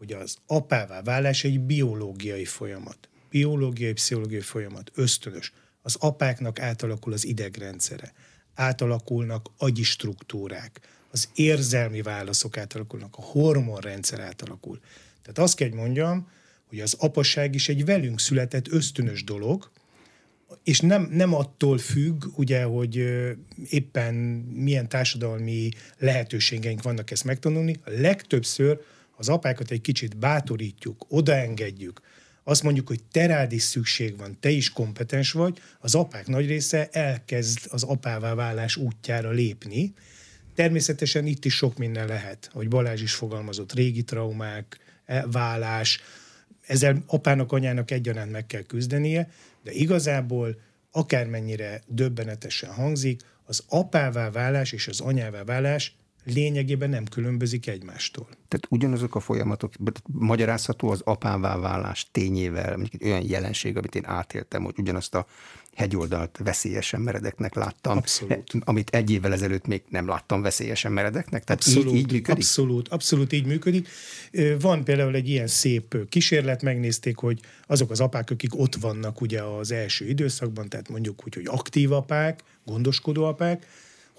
hogy 0.00 0.12
az 0.12 0.36
apává 0.46 1.02
válás 1.02 1.44
egy 1.44 1.60
biológiai 1.60 2.44
folyamat. 2.44 3.08
Biológiai, 3.30 3.92
pszichológiai 3.92 4.40
folyamat, 4.40 4.90
ösztönös. 4.94 5.52
Az 5.82 5.96
apáknak 5.98 6.60
átalakul 6.60 7.12
az 7.12 7.24
idegrendszere, 7.24 8.12
átalakulnak 8.54 9.46
agyi 9.58 9.82
struktúrák, 9.82 10.80
az 11.10 11.28
érzelmi 11.34 12.02
válaszok 12.02 12.56
átalakulnak, 12.56 13.16
a 13.16 13.22
hormonrendszer 13.22 14.20
átalakul. 14.20 14.80
Tehát 15.22 15.38
azt 15.38 15.56
kell, 15.56 15.68
hogy 15.68 15.78
mondjam, 15.78 16.28
hogy 16.66 16.80
az 16.80 16.96
apaság 16.98 17.54
is 17.54 17.68
egy 17.68 17.84
velünk 17.84 18.20
született 18.20 18.68
ösztönös 18.68 19.24
dolog, 19.24 19.70
és 20.64 20.80
nem, 20.80 21.08
nem 21.10 21.34
attól 21.34 21.78
függ, 21.78 22.24
ugye, 22.36 22.62
hogy 22.62 23.04
éppen 23.68 24.14
milyen 24.54 24.88
társadalmi 24.88 25.68
lehetőségeink 25.98 26.82
vannak 26.82 27.10
ezt 27.10 27.24
megtanulni. 27.24 27.80
A 27.84 27.90
legtöbbször 27.90 28.80
az 29.20 29.28
apákat 29.28 29.70
egy 29.70 29.80
kicsit 29.80 30.16
bátorítjuk, 30.16 31.06
odaengedjük, 31.08 32.00
azt 32.44 32.62
mondjuk, 32.62 32.88
hogy 32.88 33.02
te 33.12 33.26
rád 33.26 33.52
is 33.52 33.62
szükség 33.62 34.18
van, 34.18 34.36
te 34.40 34.50
is 34.50 34.70
kompetens 34.70 35.32
vagy, 35.32 35.58
az 35.80 35.94
apák 35.94 36.26
nagy 36.26 36.46
része 36.46 36.88
elkezd 36.92 37.58
az 37.68 37.82
apává 37.82 38.34
válás 38.34 38.76
útjára 38.76 39.30
lépni, 39.30 39.94
Természetesen 40.54 41.26
itt 41.26 41.44
is 41.44 41.54
sok 41.54 41.76
minden 41.76 42.06
lehet, 42.06 42.50
hogy 42.52 42.68
Balázs 42.68 43.02
is 43.02 43.14
fogalmazott, 43.14 43.72
régi 43.72 44.02
traumák, 44.02 44.78
e, 45.04 45.26
vállás, 45.26 46.00
ezzel 46.66 47.02
apának, 47.06 47.52
anyának 47.52 47.90
egyaránt 47.90 48.30
meg 48.30 48.46
kell 48.46 48.62
küzdenie, 48.62 49.30
de 49.62 49.72
igazából 49.72 50.60
akármennyire 50.90 51.82
döbbenetesen 51.86 52.70
hangzik, 52.70 53.20
az 53.44 53.64
apává 53.68 54.30
válás 54.30 54.72
és 54.72 54.88
az 54.88 55.00
anyává 55.00 55.44
válás 55.44 55.96
lényegében 56.24 56.90
nem 56.90 57.04
különbözik 57.04 57.66
egymástól. 57.66 58.28
Tehát 58.48 58.66
ugyanazok 58.68 59.14
a 59.14 59.20
folyamatok, 59.20 59.72
magyarázható 60.12 60.90
az 60.90 61.00
apává 61.04 61.56
válás 61.56 62.08
tényével, 62.12 62.76
mondjuk 62.76 63.02
egy 63.02 63.08
olyan 63.08 63.24
jelenség, 63.28 63.76
amit 63.76 63.94
én 63.94 64.06
átéltem, 64.06 64.64
hogy 64.64 64.74
ugyanazt 64.78 65.14
a 65.14 65.26
hegyoldalt 65.74 66.40
veszélyesen 66.44 67.00
meredeknek 67.00 67.54
láttam, 67.54 67.96
abszolút. 67.96 68.52
amit 68.60 68.90
egy 68.90 69.10
évvel 69.10 69.32
ezelőtt 69.32 69.66
még 69.66 69.82
nem 69.88 70.06
láttam 70.06 70.42
veszélyesen 70.42 70.92
meredeknek. 70.92 71.44
Tehát 71.44 71.62
abszolút, 71.62 71.94
így, 71.94 71.98
így 71.98 72.12
működik? 72.12 72.30
Abszolút, 72.30 72.88
abszolút 72.88 73.32
így 73.32 73.46
működik. 73.46 73.88
Van 74.60 74.84
például 74.84 75.14
egy 75.14 75.28
ilyen 75.28 75.46
szép 75.46 76.08
kísérlet, 76.08 76.62
megnézték, 76.62 77.16
hogy 77.16 77.40
azok 77.66 77.90
az 77.90 78.00
apák, 78.00 78.30
akik 78.30 78.58
ott 78.58 78.74
vannak 78.74 79.20
ugye 79.20 79.42
az 79.42 79.72
első 79.72 80.08
időszakban, 80.08 80.68
tehát 80.68 80.88
mondjuk 80.88 81.24
úgy, 81.24 81.34
hogy 81.34 81.46
aktív 81.46 81.92
apák, 81.92 82.42
gondoskodó 82.64 83.24
apák, 83.24 83.66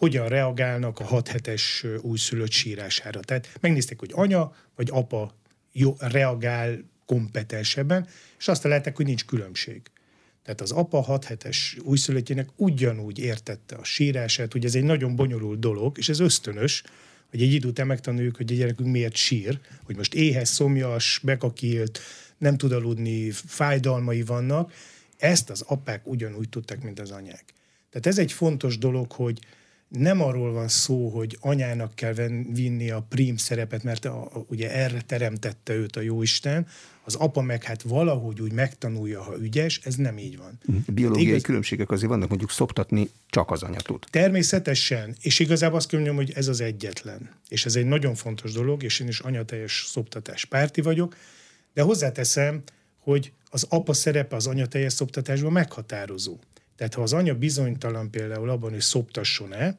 hogyan 0.02 0.28
reagálnak 0.28 1.00
a 1.00 1.04
6 1.04 1.28
hetes 1.28 1.86
újszülött 2.02 2.52
sírására. 2.52 3.20
Tehát 3.20 3.50
megnézték, 3.60 4.00
hogy 4.00 4.12
anya 4.14 4.56
vagy 4.76 4.90
apa 4.92 5.36
jó, 5.72 5.96
reagál 6.00 6.84
kompetensebben, 7.06 8.08
és 8.40 8.48
azt 8.48 8.64
látták, 8.64 8.96
hogy 8.96 9.06
nincs 9.06 9.26
különbség. 9.26 9.82
Tehát 10.44 10.62
az 10.62 10.72
apa 10.72 11.02
6 11.02 11.26
hetes 11.26 11.78
újszülöttjének 11.84 12.50
ugyanúgy 12.56 13.20
értette 13.20 13.76
a 13.76 13.84
sírását, 13.84 14.52
hogy 14.52 14.66
ez 14.66 14.76
egy 14.76 14.84
nagyon 14.84 15.16
bonyolult 15.16 15.60
dolog, 15.60 15.98
és 15.98 16.10
ez 16.10 16.20
ösztönös, 16.20 16.84
hogy 17.30 17.42
egy 17.42 17.54
idő 17.54 17.68
után 17.68 17.88
megtanuljuk, 17.88 18.36
hogy 18.36 18.52
a 18.52 18.56
gyerekünk 18.56 18.92
miért 18.92 19.16
sír, 19.16 19.60
hogy 19.84 19.96
most 19.96 20.14
éhes, 20.14 20.48
szomjas, 20.48 21.20
bekakilt, 21.24 22.00
nem 22.38 22.58
tud 22.58 22.72
aludni, 22.72 23.32
fájdalmai 23.32 24.22
vannak. 24.22 24.74
Ezt 25.18 25.50
az 25.50 25.62
apák 25.62 26.08
ugyanúgy 26.08 26.50
tudták, 26.50 26.84
mint 26.84 27.00
az 27.00 27.12
anyák. 27.12 27.44
Tehát 27.90 28.08
ez 28.08 28.18
egy 28.18 28.32
fontos 28.32 28.78
dolog, 28.78 29.12
hogy 29.12 29.40
nem 29.92 30.22
arról 30.22 30.52
van 30.52 30.68
szó, 30.68 31.10
hogy 31.10 31.38
anyának 31.40 31.96
kell 31.96 32.14
vinni 32.54 32.90
a 32.90 33.06
prim 33.10 33.38
szerepet, 33.38 33.84
mert 33.84 34.06
a, 34.06 34.24
a, 34.24 34.46
ugye 34.48 34.72
erre 34.72 35.02
teremtette 35.02 35.74
őt 35.74 35.96
a 35.96 36.02
jóisten, 36.02 36.68
az 37.04 37.16
apa 37.16 37.42
meg 37.42 37.64
hát 37.64 37.82
valahogy 37.82 38.42
úgy 38.42 38.52
megtanulja, 38.52 39.22
ha 39.22 39.38
ügyes, 39.40 39.80
ez 39.84 39.96
nem 39.96 40.18
így 40.18 40.38
van. 40.38 40.60
Mhm. 40.66 40.78
Biológiai 40.88 41.28
igaz... 41.28 41.42
különbségek 41.42 41.92
azért 41.92 42.10
vannak, 42.10 42.30
mondjuk 42.30 42.52
szoptatni 42.52 43.10
csak 43.30 43.52
az 43.52 43.64
anya 43.64 43.80
tud. 43.80 44.04
Természetesen, 44.10 45.16
és 45.22 45.40
igazából 45.40 45.78
azt 45.78 45.92
mondjam, 45.92 46.16
hogy 46.16 46.32
ez 46.36 46.48
az 46.48 46.62
egyetlen. 46.62 47.30
És 47.48 47.66
ez 47.66 47.76
egy 47.76 47.86
nagyon 47.86 48.16
fontos 48.16 48.52
dolog, 48.52 48.84
és 48.84 49.00
én 49.00 49.08
is 49.08 49.20
anyateljes 49.20 49.86
szoptatás 49.88 50.46
párti 50.46 50.82
vagyok, 50.82 51.16
de 51.74 51.82
hozzáteszem, 51.82 52.64
hogy 53.00 53.32
az 53.50 53.66
apa 53.70 53.94
szerepe 53.94 54.36
az 54.36 54.48
anyateljes 54.48 54.94
szoptatásban 54.94 55.52
meghatározó. 55.52 56.38
Tehát 56.82 56.96
ha 56.96 57.02
az 57.02 57.14
anya 57.14 57.36
bizonytalan 57.36 58.10
például 58.10 58.50
abban, 58.50 58.72
hogy 58.72 58.80
szoptasson-e, 58.80 59.78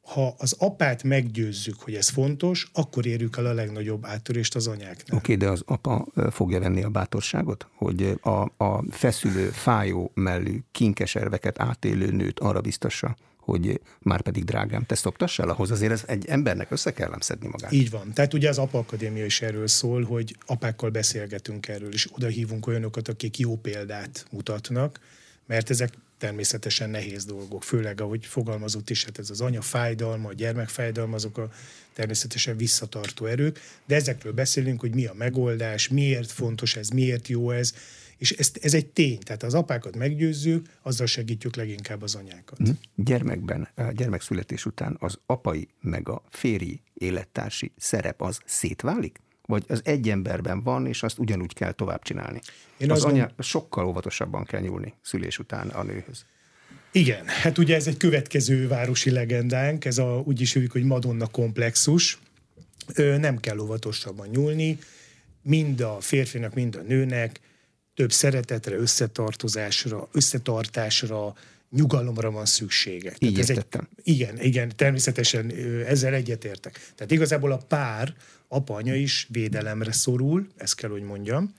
ha 0.00 0.34
az 0.38 0.54
apát 0.58 1.02
meggyőzzük, 1.02 1.80
hogy 1.80 1.94
ez 1.94 2.08
fontos, 2.08 2.70
akkor 2.72 3.06
érjük 3.06 3.36
el 3.36 3.46
a 3.46 3.52
legnagyobb 3.52 4.06
áttörést 4.06 4.54
az 4.54 4.66
anyáknál. 4.66 5.16
Oké, 5.16 5.16
okay, 5.16 5.36
de 5.36 5.48
az 5.48 5.62
apa 5.66 6.06
fogja 6.30 6.60
venni 6.60 6.82
a 6.82 6.88
bátorságot, 6.88 7.66
hogy 7.74 8.18
a, 8.22 8.64
a 8.64 8.84
feszülő, 8.90 9.48
fájó 9.48 10.10
mellű 10.14 10.58
kinkeserveket 10.70 11.60
átélő 11.60 12.10
nőt 12.10 12.40
arra 12.40 12.60
biztassa, 12.60 13.16
hogy 13.36 13.80
már 13.98 14.20
pedig 14.20 14.44
drágám, 14.44 14.86
te 14.86 14.94
szoptassál 14.94 15.48
ahhoz, 15.48 15.70
azért 15.70 15.92
ez 15.92 16.02
egy 16.06 16.26
embernek 16.26 16.70
össze 16.70 16.92
kell 16.92 17.16
szedni 17.20 17.48
magát. 17.48 17.72
Így 17.72 17.90
van. 17.90 18.12
Tehát 18.12 18.34
ugye 18.34 18.48
az 18.48 18.58
Apa 18.58 18.78
Akadémia 18.78 19.24
is 19.24 19.42
erről 19.42 19.66
szól, 19.66 20.02
hogy 20.02 20.36
apákkal 20.46 20.90
beszélgetünk 20.90 21.68
erről, 21.68 21.92
és 21.92 22.08
oda 22.12 22.26
hívunk 22.26 22.66
olyanokat, 22.66 23.08
akik 23.08 23.38
jó 23.38 23.56
példát 23.56 24.26
mutatnak, 24.30 25.00
mert 25.46 25.70
ezek 25.70 25.92
természetesen 26.22 26.90
nehéz 26.90 27.24
dolgok, 27.24 27.62
főleg 27.62 28.00
ahogy 28.00 28.26
fogalmazott 28.26 28.90
is, 28.90 29.04
hát 29.04 29.18
ez 29.18 29.30
az 29.30 29.40
anya 29.40 29.60
fájdalma, 29.60 30.28
a 30.28 30.32
gyermek 30.32 30.68
fájdalma, 30.68 31.14
azok 31.14 31.38
a 31.38 31.50
természetesen 31.92 32.56
visszatartó 32.56 33.26
erők, 33.26 33.60
de 33.86 33.94
ezekről 33.94 34.32
beszélünk, 34.32 34.80
hogy 34.80 34.94
mi 34.94 35.06
a 35.06 35.14
megoldás, 35.14 35.88
miért 35.88 36.30
fontos 36.30 36.76
ez, 36.76 36.88
miért 36.88 37.28
jó 37.28 37.50
ez, 37.50 37.74
és 38.16 38.30
ez, 38.30 38.50
ez 38.60 38.74
egy 38.74 38.86
tény, 38.86 39.18
tehát 39.18 39.42
az 39.42 39.54
apákat 39.54 39.96
meggyőzzük, 39.96 40.66
azzal 40.82 41.06
segítjük 41.06 41.56
leginkább 41.56 42.02
az 42.02 42.14
anyákat. 42.14 42.58
Hm? 42.58 42.70
Gyermekben, 42.94 43.68
gyermekszületés 43.92 44.66
után 44.66 44.96
az 45.00 45.18
apai 45.26 45.68
meg 45.80 46.08
a 46.08 46.22
férji 46.30 46.80
élettársi 46.94 47.72
szerep 47.76 48.22
az 48.22 48.40
szétválik? 48.44 49.18
Vagy 49.52 49.64
az 49.68 49.80
egy 49.84 50.08
emberben 50.08 50.62
van, 50.62 50.86
és 50.86 51.02
azt 51.02 51.18
ugyanúgy 51.18 51.54
kell 51.54 51.72
tovább 51.72 52.02
csinálni? 52.02 52.40
Én 52.76 52.90
az 52.90 53.04
anya 53.04 53.24
gond... 53.24 53.32
sokkal 53.38 53.86
óvatosabban 53.86 54.44
kell 54.44 54.60
nyúlni 54.60 54.94
szülés 55.02 55.38
után 55.38 55.68
a 55.68 55.82
nőhöz. 55.82 56.24
Igen, 56.92 57.26
hát 57.26 57.58
ugye 57.58 57.74
ez 57.74 57.86
egy 57.86 57.96
következő 57.96 58.68
városi 58.68 59.10
legendánk, 59.10 59.84
ez 59.84 59.98
a, 59.98 60.22
úgy 60.24 60.40
is 60.40 60.52
hívjuk, 60.52 60.72
hogy 60.72 60.84
Madonna 60.84 61.26
komplexus. 61.26 62.18
Ö, 62.94 63.16
nem 63.16 63.40
kell 63.40 63.58
óvatosabban 63.58 64.28
nyúlni, 64.28 64.78
mind 65.42 65.80
a 65.80 65.96
férfinak, 66.00 66.54
mind 66.54 66.76
a 66.76 66.82
nőnek 66.82 67.40
több 67.94 68.12
szeretetre, 68.12 68.76
összetartozásra, 68.76 70.08
összetartásra, 70.12 71.34
nyugalomra 71.70 72.30
van 72.30 72.46
szüksége. 72.46 73.12
Így 73.18 73.38
ez 73.38 73.50
egy, 73.50 73.66
igen, 74.02 74.40
igen, 74.40 74.72
természetesen 74.76 75.52
ezzel 75.86 76.14
egyetértek. 76.14 76.90
Tehát 76.94 77.12
igazából 77.12 77.52
a 77.52 77.56
pár, 77.56 78.14
apa-anya 78.52 78.94
is 78.94 79.26
védelemre 79.30 79.92
szorul, 79.92 80.46
ezt 80.56 80.74
kell, 80.74 80.90
hogy 80.90 81.02
mondjam. 81.02 81.54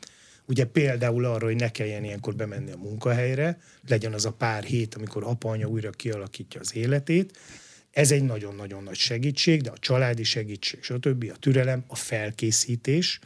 Ugye 0.46 0.66
például 0.66 1.26
arra, 1.26 1.46
hogy 1.46 1.56
ne 1.56 1.72
kelljen 1.72 2.04
ilyenkor 2.04 2.36
bemenni 2.36 2.72
a 2.72 2.78
munkahelyre, 2.78 3.60
legyen 3.88 4.14
az 4.14 4.26
a 4.26 4.32
pár 4.32 4.64
hét, 4.64 4.96
amikor 4.96 5.24
apa-anya 5.24 5.68
újra 5.68 5.90
kialakítja 5.90 6.60
az 6.60 6.76
életét. 6.76 7.40
Ez 7.92 8.12
egy 8.12 8.24
nagyon-nagyon 8.24 8.84
nagy 8.84 8.96
segítség, 8.96 9.62
de 9.62 9.70
a 9.70 9.78
családi 9.78 10.24
segítség, 10.24 10.84
stb. 10.84 11.32
a 11.34 11.38
türelem, 11.40 11.84
a 11.88 11.96
felkészítés, 11.96 13.20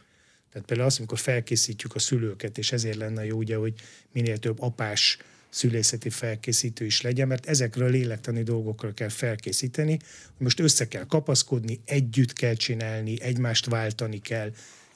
tehát 0.51 0.67
például 0.67 0.88
azt, 0.88 0.97
amikor 0.97 1.19
felkészítjük 1.19 1.95
a 1.95 2.00
szülőket, 2.00 2.57
és 2.57 2.71
ezért 2.71 2.97
lenne 2.97 3.25
jó 3.25 3.38
ugye, 3.38 3.55
hogy 3.55 3.74
minél 4.12 4.38
több 4.38 4.62
apás 4.62 5.17
szülészeti 5.49 6.09
felkészítő 6.09 6.85
is 6.85 7.01
legyen, 7.01 7.27
mert 7.27 7.45
ezekről 7.45 7.87
a 7.87 7.91
lélektani 7.91 8.43
dolgokra 8.43 8.93
kell 8.93 9.09
felkészíteni, 9.09 9.99
most 10.37 10.59
össze 10.59 10.87
kell 10.87 11.05
kapaszkodni, 11.05 11.79
együtt 11.85 12.33
kell 12.33 12.53
csinálni, 12.53 13.21
egymást 13.21 13.65
váltani 13.65 14.21
kell, 14.21 14.51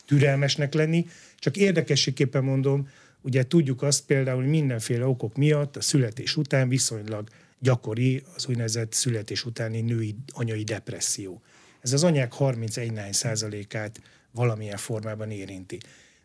türelmesnek 0.06 0.74
lenni. 0.74 1.08
Csak 1.40 1.58
érdekességképpen 1.58 2.44
mondom, 2.44 2.90
ugye 3.22 3.48
tudjuk 3.48 3.82
azt 3.82 4.06
például, 4.06 4.42
hogy 4.42 4.50
mindenféle 4.50 5.06
okok 5.06 5.36
miatt 5.36 5.76
a 5.76 5.82
születés 5.82 6.38
után 6.38 6.70
viszonylag 6.70 7.30
gyakori 7.60 8.24
az 8.36 8.46
úgynevezett 8.48 8.94
születés 8.94 9.46
utáni 9.46 9.82
női 9.82 10.16
anyai 10.28 10.64
depresszió. 10.64 11.42
Ez 11.82 11.94
az 11.94 12.04
anyák 12.04 12.34
31 12.34 13.14
százalékát 13.14 14.02
valamilyen 14.32 14.78
formában 14.78 15.32
érinti. 15.32 15.78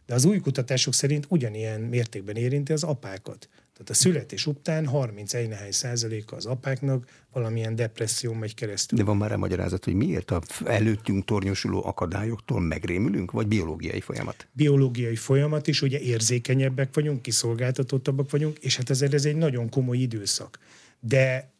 De 0.06 0.14
az 0.14 0.24
új 0.24 0.40
kutatások 0.40 0.94
szerint 0.94 1.26
ugyanilyen 1.28 1.80
mértékben 1.80 2.36
érinti 2.36 2.72
az 2.72 2.82
apákat. 2.82 3.48
Tehát 3.76 3.90
a 3.90 3.94
születés 3.94 4.46
után 4.46 4.86
31 4.86 5.54
százaléka 5.70 6.36
az 6.36 6.46
apáknak 6.46 7.24
valamilyen 7.32 7.74
depresszió 7.74 8.32
megy 8.32 8.54
keresztül. 8.54 8.98
De 8.98 9.04
van 9.04 9.16
már 9.16 9.32
a 9.32 9.36
magyarázat, 9.36 9.84
hogy 9.84 9.94
miért 9.94 10.30
a 10.30 10.40
előttünk 10.64 11.24
tornyosuló 11.24 11.86
akadályoktól 11.86 12.60
megrémülünk, 12.60 13.30
vagy 13.30 13.46
biológiai 13.46 14.00
folyamat? 14.00 14.46
Biológiai 14.52 15.16
folyamat 15.16 15.66
is, 15.66 15.82
ugye 15.82 15.98
érzékenyebbek 15.98 16.94
vagyunk, 16.94 17.22
kiszolgáltatottabbak 17.22 18.30
vagyunk, 18.30 18.58
és 18.58 18.76
hát 18.76 18.90
ezért 18.90 19.14
ez 19.14 19.24
egy 19.24 19.36
nagyon 19.36 19.68
komoly 19.68 19.96
időszak. 19.96 20.58
De 21.00 21.50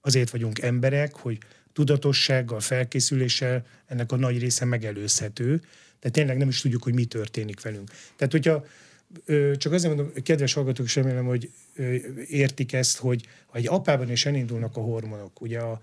azért 0.00 0.30
vagyunk 0.30 0.58
emberek, 0.58 1.16
hogy 1.16 1.38
tudatossággal, 1.72 2.60
felkészüléssel 2.60 3.66
ennek 3.86 4.12
a 4.12 4.16
nagy 4.16 4.38
része 4.38 4.64
megelőzhető, 4.64 5.62
de 6.00 6.08
tényleg 6.08 6.36
nem 6.36 6.48
is 6.48 6.60
tudjuk, 6.60 6.82
hogy 6.82 6.94
mi 6.94 7.04
történik 7.04 7.60
velünk. 7.60 7.90
Tehát, 8.16 8.32
hogyha 8.32 8.64
csak 9.56 9.72
azért 9.72 9.94
mondom, 9.94 10.12
kedves 10.22 10.52
hallgatók 10.52 10.86
is 10.86 10.96
remélem, 10.96 11.24
hogy 11.24 11.50
értik 12.28 12.72
ezt, 12.72 12.98
hogy 12.98 13.26
ha 13.46 13.58
egy 13.58 13.68
apában 13.68 14.10
is 14.10 14.26
elindulnak 14.26 14.76
a 14.76 14.80
hormonok, 14.80 15.40
ugye 15.40 15.58
a, 15.58 15.82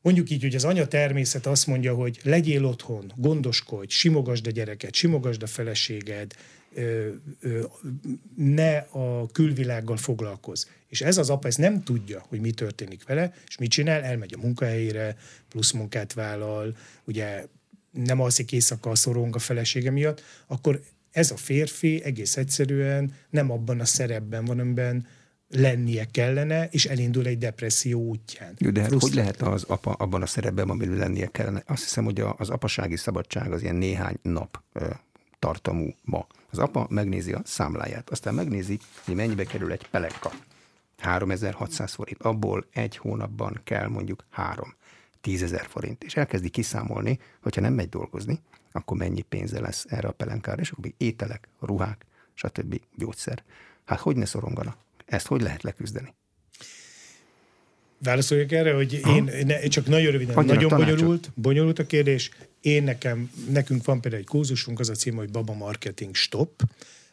mondjuk 0.00 0.30
így, 0.30 0.42
hogy 0.42 0.54
az 0.54 0.64
anya 0.64 0.86
természet 0.86 1.46
azt 1.46 1.66
mondja, 1.66 1.94
hogy 1.94 2.20
legyél 2.22 2.64
otthon, 2.64 3.12
gondoskodj, 3.16 3.92
simogasd 3.92 4.46
a 4.46 4.50
gyereket, 4.50 4.94
simogasd 4.94 5.42
a 5.42 5.46
feleséged, 5.46 6.34
ne 8.36 8.76
a 8.76 9.26
külvilággal 9.32 9.96
foglalkozz. 9.96 10.64
És 10.88 11.00
ez 11.00 11.18
az 11.18 11.30
apa 11.30 11.48
ezt 11.48 11.58
nem 11.58 11.82
tudja, 11.82 12.24
hogy 12.28 12.40
mi 12.40 12.50
történik 12.50 13.04
vele, 13.04 13.34
és 13.46 13.56
mit 13.56 13.70
csinál, 13.70 14.02
elmegy 14.02 14.34
a 14.34 14.40
munkahelyére, 14.40 15.16
plusz 15.48 15.72
munkát 15.72 16.12
vállal, 16.12 16.76
ugye 17.04 17.46
nem 17.90 18.20
alszik 18.20 18.52
éjszaka, 18.52 18.94
szorong 18.94 19.34
a 19.34 19.38
felesége 19.38 19.90
miatt, 19.90 20.22
akkor 20.46 20.82
ez 21.16 21.30
a 21.30 21.36
férfi 21.36 22.02
egész 22.04 22.36
egyszerűen 22.36 23.12
nem 23.30 23.50
abban 23.50 23.80
a 23.80 23.84
szerepben 23.84 24.44
van, 24.44 24.58
amiben 24.58 25.06
lennie 25.48 26.04
kellene, 26.04 26.68
és 26.70 26.84
elindul 26.84 27.26
egy 27.26 27.38
depresszió 27.38 28.00
útján. 28.00 28.54
Jó, 28.58 28.70
de 28.70 28.80
hát 28.80 28.92
hogy 28.92 29.14
lehet 29.14 29.42
az 29.42 29.64
apa 29.64 29.92
abban 29.92 30.22
a 30.22 30.26
szerepben, 30.26 30.68
amiben 30.68 30.96
lennie 30.96 31.26
kellene? 31.26 31.62
Azt 31.66 31.82
hiszem, 31.82 32.04
hogy 32.04 32.20
az 32.36 32.50
apasági 32.50 32.96
szabadság 32.96 33.52
az 33.52 33.62
ilyen 33.62 33.74
néhány 33.74 34.16
nap 34.22 34.62
tartamú 35.38 35.94
ma. 36.02 36.26
Az 36.50 36.58
apa 36.58 36.86
megnézi 36.90 37.32
a 37.32 37.40
számláját, 37.44 38.10
aztán 38.10 38.34
megnézi, 38.34 38.78
hogy 39.04 39.14
mennyibe 39.14 39.44
kerül 39.44 39.72
egy 39.72 39.86
pelekka. 39.90 40.32
3600 40.98 41.92
forint. 41.92 42.22
Abból 42.22 42.66
egy 42.72 42.96
hónapban 42.96 43.60
kell 43.64 43.88
mondjuk 43.88 44.24
három. 44.30 44.74
10 45.20 45.42
ezer 45.42 45.66
forint. 45.68 46.04
És 46.04 46.16
elkezdi 46.16 46.48
kiszámolni, 46.48 47.18
hogyha 47.40 47.60
nem 47.60 47.74
megy 47.74 47.88
dolgozni, 47.88 48.40
akkor 48.76 48.96
mennyi 48.96 49.22
pénze 49.22 49.60
lesz 49.60 49.84
erre 49.88 50.08
a 50.08 50.12
pelenkára, 50.12 50.60
és 50.60 50.70
akkor 50.70 50.92
ételek, 50.96 51.48
ruhák, 51.60 52.06
stb. 52.34 52.80
gyógyszer. 52.96 53.42
Hát 53.84 54.00
hogy 54.00 54.16
ne 54.16 54.24
szorongana? 54.24 54.76
Ezt 55.06 55.26
hogy 55.26 55.42
lehet 55.42 55.62
leküzdeni? 55.62 56.14
Válaszoljak 57.98 58.52
erre, 58.52 58.74
hogy 58.74 58.92
én, 58.92 59.30
ne, 59.46 59.60
csak 59.60 59.86
nagyon 59.86 60.10
röviden, 60.12 60.36
Annyira 60.36 60.54
nagyon 60.54 60.78
bonyolult, 60.78 61.30
bonyolult 61.34 61.78
a 61.78 61.86
kérdés. 61.86 62.30
Én 62.60 62.82
nekem, 62.82 63.30
nekünk 63.50 63.84
van 63.84 64.00
például 64.00 64.22
egy 64.22 64.28
kurzusunk, 64.28 64.80
az 64.80 64.88
a 64.88 64.94
cím, 64.94 65.16
hogy 65.16 65.30
Baba 65.30 65.54
Marketing 65.54 66.14
Stop. 66.14 66.62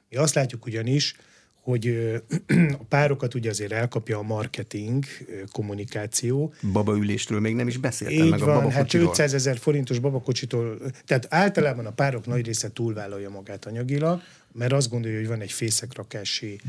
Mi 0.10 0.17
azt 0.17 0.34
látjuk 0.34 0.65
ugyanis, 0.65 1.15
hogy 1.63 1.88
a 2.82 2.84
párokat 2.89 3.34
ugye 3.34 3.49
azért 3.49 3.71
elkapja 3.71 4.17
a 4.17 4.21
marketing, 4.21 5.06
kommunikáció. 5.52 6.54
Babaülésről 6.71 7.39
még 7.39 7.56
nem 7.56 7.67
is 7.67 7.78
beszéltem 7.78 8.26
Így 8.26 8.30
meg 8.30 8.39
van, 8.39 8.49
a 8.49 8.54
babakocsiról. 8.54 9.06
hát 9.06 9.19
500 9.19 9.34
ezer 9.34 9.58
forintos 9.58 9.99
babakocsitól, 9.99 10.78
tehát 11.06 11.28
általában 11.30 11.86
a 11.86 11.91
párok 11.91 12.26
nagy 12.26 12.45
része 12.45 12.71
túlvállalja 12.71 13.30
magát 13.30 13.65
anyagilag, 13.65 14.21
mert 14.52 14.73
azt 14.73 14.89
gondolja, 14.89 15.17
hogy 15.17 15.28
van 15.28 15.41
egy 15.41 15.52
fészekrakási 15.52 16.60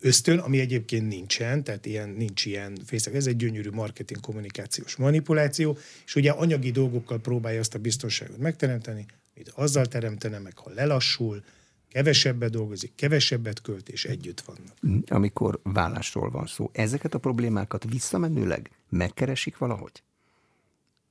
ösztön, 0.00 0.38
ami 0.38 0.60
egyébként 0.60 1.08
nincsen, 1.08 1.64
tehát 1.64 1.86
ilyen, 1.86 2.08
nincs 2.08 2.44
ilyen 2.44 2.78
fészek. 2.86 3.14
Ez 3.14 3.26
egy 3.26 3.36
gyönyörű 3.36 3.70
marketing 3.70 4.20
kommunikációs 4.20 4.96
manipuláció, 4.96 5.78
és 6.06 6.14
ugye 6.14 6.30
anyagi 6.30 6.70
dolgokkal 6.70 7.18
próbálja 7.18 7.60
azt 7.60 7.74
a 7.74 7.78
biztonságot 7.78 8.38
megteremteni, 8.38 9.06
mint 9.34 9.48
azzal 9.54 9.86
teremtene 9.86 10.38
meg, 10.38 10.58
ha 10.58 10.70
lelassul, 10.74 11.42
kevesebbet 11.90 12.50
dolgozik, 12.50 12.92
kevesebbet 12.94 13.62
költ, 13.62 13.88
és 13.88 14.04
együtt 14.04 14.40
vannak. 14.40 15.04
Amikor 15.08 15.60
vállásról 15.62 16.30
van 16.30 16.46
szó, 16.46 16.70
ezeket 16.72 17.14
a 17.14 17.18
problémákat 17.18 17.84
visszamenőleg 17.84 18.70
megkeresik 18.88 19.58
valahogy? 19.58 20.02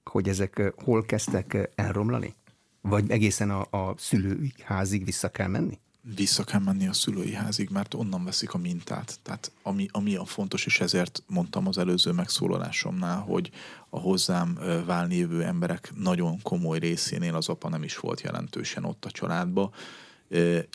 Hogy 0.04 0.30
ezek 0.30 0.62
hol 0.76 1.06
kezdtek 1.06 1.70
elromlani? 1.76 2.34
Vagy 2.82 3.12
egészen 3.12 3.50
a, 3.50 3.89
a 3.89 3.96
szülői 3.98 4.54
házig 4.63 5.06
vissza 5.06 5.30
kell 5.30 5.48
menni? 5.48 5.80
Vissza 6.15 6.44
kell 6.44 6.60
menni 6.60 6.88
a 6.88 6.94
szülői 6.94 7.34
házig, 7.34 7.70
mert 7.70 7.94
onnan 7.94 8.24
veszik 8.24 8.54
a 8.54 8.58
mintát. 8.58 9.20
Tehát 9.24 9.52
ami, 9.62 9.88
ami 9.92 10.15
a 10.15 10.26
fontos, 10.26 10.65
és 10.65 10.80
ezért 10.80 11.24
mondtam 11.28 11.68
az 11.68 11.78
előző 11.78 12.12
megszólalásomnál, 12.12 13.20
hogy 13.20 13.52
a 13.89 14.00
hozzám 14.00 14.60
válni 14.86 15.15
jövő 15.15 15.44
emberek 15.44 15.92
nagyon 15.96 16.42
komoly 16.42 16.80
részénél 16.80 17.36
az 17.36 17.50
apa 17.50 17.70
nem 17.70 17.84
is 17.84 17.98
volt 17.98 18.22
jelentősen 18.22 18.84
ott 18.84 19.06
a 19.06 19.12
családba, 19.12 19.72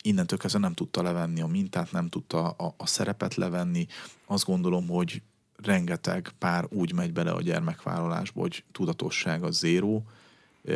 innentől 0.02 0.38
kezdve 0.38 0.60
nem 0.60 0.74
tudta 0.74 1.02
levenni 1.02 1.40
a 1.40 1.46
mintát, 1.46 1.92
nem 1.92 2.08
tudta 2.08 2.48
a, 2.48 2.74
a 2.76 2.86
szerepet 2.86 3.34
levenni. 3.34 3.86
Azt 4.26 4.44
gondolom, 4.44 4.88
hogy 4.88 5.22
rengeteg 5.56 6.32
pár 6.38 6.66
úgy 6.68 6.92
megy 6.92 7.12
bele 7.12 7.30
a 7.30 7.42
gyermekvállalásba, 7.42 8.40
hogy 8.40 8.64
tudatosság 8.72 9.42
a 9.42 9.50
zéró, 9.50 10.06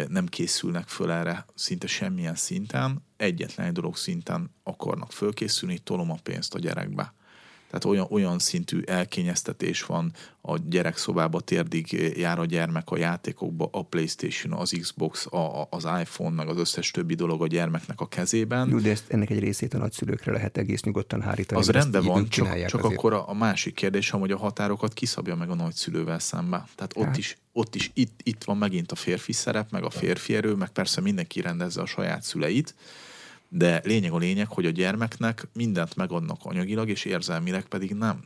nem 0.08 0.26
készülnek 0.26 0.88
föl 0.88 1.10
erre 1.10 1.44
szinte 1.54 1.86
semmilyen 1.86 2.34
szinten, 2.34 3.02
egyetlen 3.16 3.66
egy 3.66 3.72
dolog 3.72 3.96
szinten 3.96 4.50
akarnak 4.62 5.12
fölkészülni, 5.12 5.78
tolom 5.78 6.10
a 6.10 6.18
pénzt 6.22 6.54
a 6.54 6.58
gyerekbe. 6.58 7.12
Tehát 7.70 7.84
olyan, 7.84 8.06
olyan 8.10 8.38
szintű 8.38 8.80
elkényeztetés 8.86 9.82
van, 9.82 10.12
a 10.40 10.58
gyerekszobába 10.68 11.40
térdig 11.40 12.12
jár 12.16 12.38
a 12.38 12.44
gyermek 12.44 12.90
a 12.90 12.96
játékokba, 12.96 13.68
a 13.72 13.82
Playstation, 13.82 14.52
az 14.52 14.76
Xbox, 14.80 15.26
a, 15.26 15.66
az 15.70 15.84
iPhone, 16.00 16.34
meg 16.34 16.48
az 16.48 16.56
összes 16.56 16.90
többi 16.90 17.14
dolog 17.14 17.42
a 17.42 17.46
gyermeknek 17.46 18.00
a 18.00 18.08
kezében. 18.08 18.68
Jó, 18.68 18.78
de 18.78 18.90
ezt, 18.90 19.04
ennek 19.08 19.30
egy 19.30 19.38
részét 19.38 19.74
a 19.74 19.78
nagyszülőkre 19.78 20.32
lehet 20.32 20.56
egész 20.56 20.82
nyugodtan 20.82 21.22
hárítani. 21.22 21.60
Az 21.60 21.68
rendben 21.68 22.04
van, 22.04 22.28
csak, 22.28 22.66
csak 22.66 22.84
akkor 22.84 23.12
a, 23.12 23.28
a 23.28 23.34
másik 23.34 23.74
kérdés, 23.74 24.10
hogy 24.10 24.30
a 24.30 24.38
határokat 24.38 24.94
kiszabja 24.94 25.34
meg 25.34 25.50
a 25.50 25.54
nagyszülővel 25.54 26.18
szembe. 26.18 26.66
Tehát 26.74 26.96
ott 26.96 27.04
hát. 27.04 27.16
is, 27.16 27.36
ott 27.52 27.74
is 27.74 27.90
itt, 27.94 28.20
itt 28.22 28.44
van 28.44 28.56
megint 28.56 28.92
a 28.92 28.94
férfi 28.94 29.32
szerep, 29.32 29.70
meg 29.70 29.84
a 29.84 29.90
férfi 29.90 30.36
erő, 30.36 30.54
meg 30.54 30.68
persze 30.68 31.00
mindenki 31.00 31.40
rendezze 31.40 31.80
a 31.80 31.86
saját 31.86 32.22
szüleit, 32.22 32.74
de 33.48 33.80
lényeg 33.84 34.12
a 34.12 34.18
lényeg, 34.18 34.48
hogy 34.48 34.66
a 34.66 34.70
gyermeknek 34.70 35.48
mindent 35.52 35.96
megadnak 35.96 36.38
anyagilag, 36.42 36.88
és 36.88 37.04
érzelmileg 37.04 37.64
pedig 37.66 37.94
nem. 37.94 38.24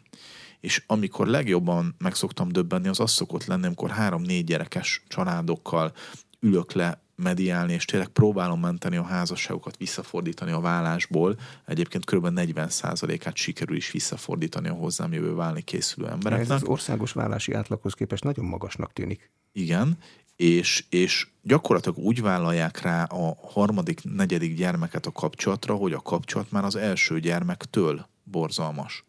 És 0.60 0.84
amikor 0.86 1.26
legjobban 1.26 1.94
meg 1.98 2.14
szoktam 2.14 2.48
döbbenni, 2.48 2.88
az 2.88 3.00
az 3.00 3.10
szokott 3.10 3.44
lenni, 3.44 3.66
amikor 3.66 3.90
három-négy 3.90 4.44
gyerekes 4.44 5.02
családokkal 5.08 5.92
ülök 6.40 6.72
le 6.72 7.02
mediálni, 7.16 7.72
és 7.72 7.84
tényleg 7.84 8.08
próbálom 8.08 8.60
menteni 8.60 8.96
a 8.96 9.02
házasságokat, 9.02 9.76
visszafordítani 9.76 10.50
a 10.50 10.60
vállásból. 10.60 11.38
Egyébként 11.66 12.04
kb. 12.04 12.26
40%-át 12.30 13.36
sikerül 13.36 13.76
is 13.76 13.90
visszafordítani 13.90 14.68
a 14.68 14.72
hozzám 14.72 15.12
jövő 15.12 15.34
válni 15.34 15.62
készülő 15.62 16.08
embereknek. 16.08 16.50
Ez 16.50 16.62
az 16.62 16.68
országos 16.68 17.12
vállási 17.12 17.52
átlaghoz 17.52 17.94
képest 17.94 18.24
nagyon 18.24 18.44
magasnak 18.44 18.92
tűnik. 18.92 19.30
Igen, 19.52 19.98
és, 20.36 20.84
és 20.88 21.28
gyakorlatilag 21.42 21.98
úgy 21.98 22.22
vállalják 22.22 22.80
rá 22.80 23.04
a 23.04 23.36
harmadik, 23.52 24.00
negyedik 24.04 24.56
gyermeket 24.56 25.06
a 25.06 25.12
kapcsolatra, 25.12 25.74
hogy 25.74 25.92
a 25.92 26.00
kapcsolat 26.00 26.50
már 26.50 26.64
az 26.64 26.76
első 26.76 27.20
gyermektől 27.20 28.06
borzalmas. 28.24 29.04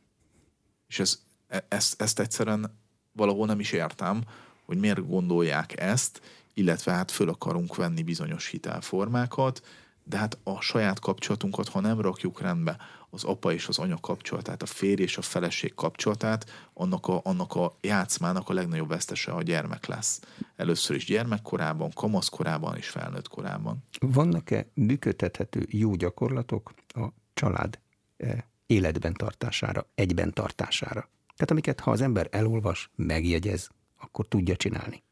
És 0.87 0.99
ez, 0.99 1.19
e, 1.47 1.65
ezt, 1.67 2.01
ezt 2.01 2.19
egyszerűen 2.19 2.79
valahol 3.11 3.45
nem 3.45 3.59
is 3.59 3.71
értem, 3.71 4.23
hogy 4.65 4.77
miért 4.77 5.07
gondolják 5.07 5.79
ezt, 5.79 6.21
illetve 6.53 6.91
hát 6.91 7.11
föl 7.11 7.29
akarunk 7.29 7.75
venni 7.75 8.03
bizonyos 8.03 8.47
hitelformákat, 8.47 9.61
de 10.03 10.17
hát 10.17 10.37
a 10.43 10.61
saját 10.61 10.99
kapcsolatunkat, 10.99 11.69
ha 11.69 11.79
nem 11.79 12.01
rakjuk 12.01 12.41
rendbe, 12.41 12.77
az 13.13 13.23
apa 13.23 13.53
és 13.53 13.67
az 13.67 13.77
anya 13.77 13.97
kapcsolatát, 13.97 14.61
a 14.61 14.65
férj 14.65 15.01
és 15.01 15.17
a 15.17 15.21
feleség 15.21 15.73
kapcsolatát, 15.73 16.49
annak 16.73 17.07
a, 17.07 17.21
annak 17.23 17.55
a 17.55 17.77
játszmának 17.81 18.49
a 18.49 18.53
legnagyobb 18.53 18.87
vesztese 18.87 19.31
a 19.31 19.41
gyermek 19.41 19.85
lesz. 19.85 20.21
Először 20.55 20.95
is 20.95 21.05
gyermekkorában, 21.05 21.91
kamaszkorában 21.91 22.77
és 22.77 22.89
felnőtt 22.89 23.27
korában. 23.27 23.83
Vannak-e 23.99 24.67
működtethető 24.73 25.65
jó 25.69 25.95
gyakorlatok 25.95 26.73
a 26.87 27.07
család 27.33 27.79
eh, 28.17 28.37
életben 28.65 29.13
tartására, 29.13 29.87
egyben 29.95 30.33
tartására? 30.33 31.09
Tehát 31.35 31.51
amiket, 31.51 31.79
ha 31.79 31.91
az 31.91 32.01
ember 32.01 32.27
elolvas, 32.31 32.91
megjegyez, 32.95 33.69
akkor 33.97 34.27
tudja 34.27 34.55
csinálni. 34.55 35.03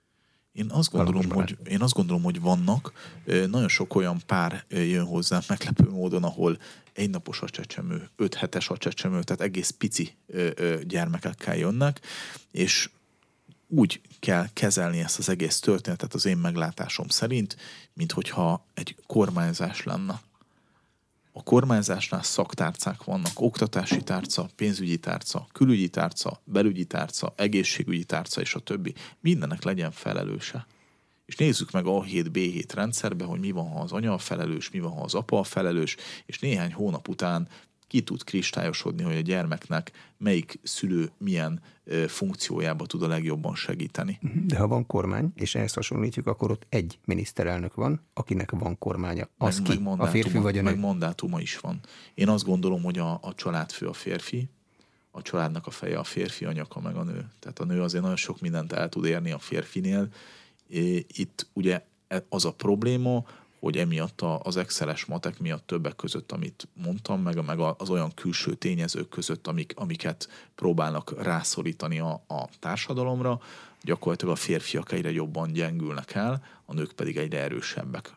Én 0.53 0.69
azt, 0.69 0.91
gondolom, 0.91 1.29
hogy, 1.29 1.57
én 1.69 1.81
azt 1.81 1.93
gondolom, 1.93 2.23
hogy 2.23 2.41
vannak. 2.41 2.91
Nagyon 3.25 3.67
sok 3.67 3.95
olyan 3.95 4.21
pár 4.25 4.65
jön 4.69 5.05
hozzá 5.05 5.41
meglepő 5.47 5.89
módon, 5.89 6.23
ahol 6.23 6.57
egynapos 6.93 7.41
a 7.41 7.49
csecsemő, 7.49 8.09
öt 8.15 8.33
hetes 8.33 8.69
a 8.69 8.77
csecsemő, 8.77 9.23
tehát 9.23 9.41
egész 9.41 9.69
pici 9.69 10.13
gyermekekkel 10.83 11.57
jönnek, 11.57 11.99
és 12.51 12.89
úgy 13.67 14.01
kell 14.19 14.47
kezelni 14.53 14.99
ezt 14.99 15.19
az 15.19 15.29
egész 15.29 15.59
történetet 15.59 16.13
az 16.13 16.25
én 16.25 16.37
meglátásom 16.37 17.07
szerint, 17.07 17.57
mint 17.93 18.11
hogyha 18.11 18.65
egy 18.73 18.95
kormányzás 19.07 19.83
lenne. 19.83 20.21
A 21.33 21.43
kormányzásnál 21.43 22.23
szaktárcák 22.23 23.03
vannak, 23.03 23.39
oktatási 23.39 24.03
tárca, 24.03 24.49
pénzügyi 24.55 24.97
tárca, 24.97 25.47
külügyi 25.51 25.89
tárca, 25.89 26.41
belügyi 26.43 26.85
tárca, 26.85 27.33
egészségügyi 27.35 28.03
tárca 28.03 28.41
és 28.41 28.55
a 28.55 28.59
többi. 28.59 28.93
Mindennek 29.19 29.63
legyen 29.63 29.91
felelőse. 29.91 30.65
És 31.25 31.35
nézzük 31.35 31.71
meg 31.71 31.85
a 31.85 32.03
7 32.03 32.29
B7 32.33 32.69
rendszerbe, 32.73 33.25
hogy 33.25 33.39
mi 33.39 33.51
van, 33.51 33.67
ha 33.67 33.79
az 33.79 33.91
anya 33.91 34.13
a 34.13 34.17
felelős, 34.17 34.69
mi 34.69 34.79
van, 34.79 34.91
ha 34.91 35.01
az 35.01 35.13
apa 35.13 35.39
a 35.39 35.43
felelős, 35.43 35.95
és 36.25 36.39
néhány 36.39 36.73
hónap 36.73 37.07
után 37.07 37.47
ki 37.91 38.01
tud 38.01 38.23
kristályosodni, 38.23 39.03
hogy 39.03 39.15
a 39.15 39.21
gyermeknek 39.21 39.91
melyik 40.17 40.59
szülő 40.63 41.11
milyen 41.17 41.61
funkciójába 42.07 42.85
tud 42.85 43.03
a 43.03 43.07
legjobban 43.07 43.55
segíteni. 43.55 44.19
De 44.47 44.57
ha 44.57 44.67
van 44.67 44.85
kormány, 44.85 45.31
és 45.35 45.55
ehhez 45.55 45.73
hasonlítjuk, 45.73 46.27
akkor 46.27 46.51
ott 46.51 46.65
egy 46.69 46.99
miniszterelnök 47.05 47.73
van, 47.73 48.01
akinek 48.13 48.51
van 48.51 48.77
kormánya. 48.77 49.27
Az 49.37 49.59
meg, 49.59 49.71
ki? 49.71 49.83
Meg 49.83 50.01
a 50.01 50.07
férfi 50.07 50.37
vagy 50.37 50.57
a 50.57 50.61
nő? 50.61 50.69
Meg 50.69 50.79
mandátuma 50.79 51.41
is 51.41 51.59
van. 51.59 51.79
Én 52.13 52.27
azt 52.27 52.45
gondolom, 52.45 52.83
hogy 52.83 52.97
a, 52.97 53.11
a 53.11 53.33
családfő 53.35 53.87
a 53.87 53.93
férfi, 53.93 54.49
a 55.11 55.21
családnak 55.21 55.67
a 55.67 55.71
feje 55.71 55.99
a 55.99 56.03
férfi, 56.03 56.45
a 56.45 56.51
nyaka 56.51 56.79
meg 56.79 56.95
a 56.95 57.03
nő. 57.03 57.29
Tehát 57.39 57.59
a 57.59 57.65
nő 57.65 57.81
azért 57.81 58.03
nagyon 58.03 58.17
sok 58.17 58.41
mindent 58.41 58.71
el 58.71 58.89
tud 58.89 59.05
érni 59.05 59.31
a 59.31 59.39
férfinél. 59.39 60.07
Itt 61.07 61.47
ugye 61.53 61.85
e, 62.07 62.25
az 62.29 62.45
a 62.45 62.53
probléma, 62.53 63.23
hogy 63.61 63.77
emiatt 63.77 64.21
az 64.21 64.57
exceles 64.57 65.05
matek 65.05 65.39
miatt 65.39 65.67
többek 65.67 65.95
között, 65.95 66.31
amit 66.31 66.67
mondtam, 66.73 67.21
meg, 67.21 67.45
meg 67.45 67.59
az 67.59 67.89
olyan 67.89 68.13
külső 68.13 68.53
tényezők 68.53 69.09
között, 69.09 69.47
amik, 69.47 69.73
amiket 69.75 70.49
próbálnak 70.55 71.23
rászorítani 71.23 71.99
a, 71.99 72.23
a 72.27 72.49
társadalomra, 72.59 73.41
gyakorlatilag 73.81 74.33
a 74.33 74.37
férfiak 74.37 74.91
egyre 74.91 75.11
jobban 75.11 75.51
gyengülnek 75.51 76.13
el, 76.13 76.43
a 76.65 76.73
nők 76.73 76.91
pedig 76.91 77.17
egyre 77.17 77.39
erősebbek. 77.39 78.15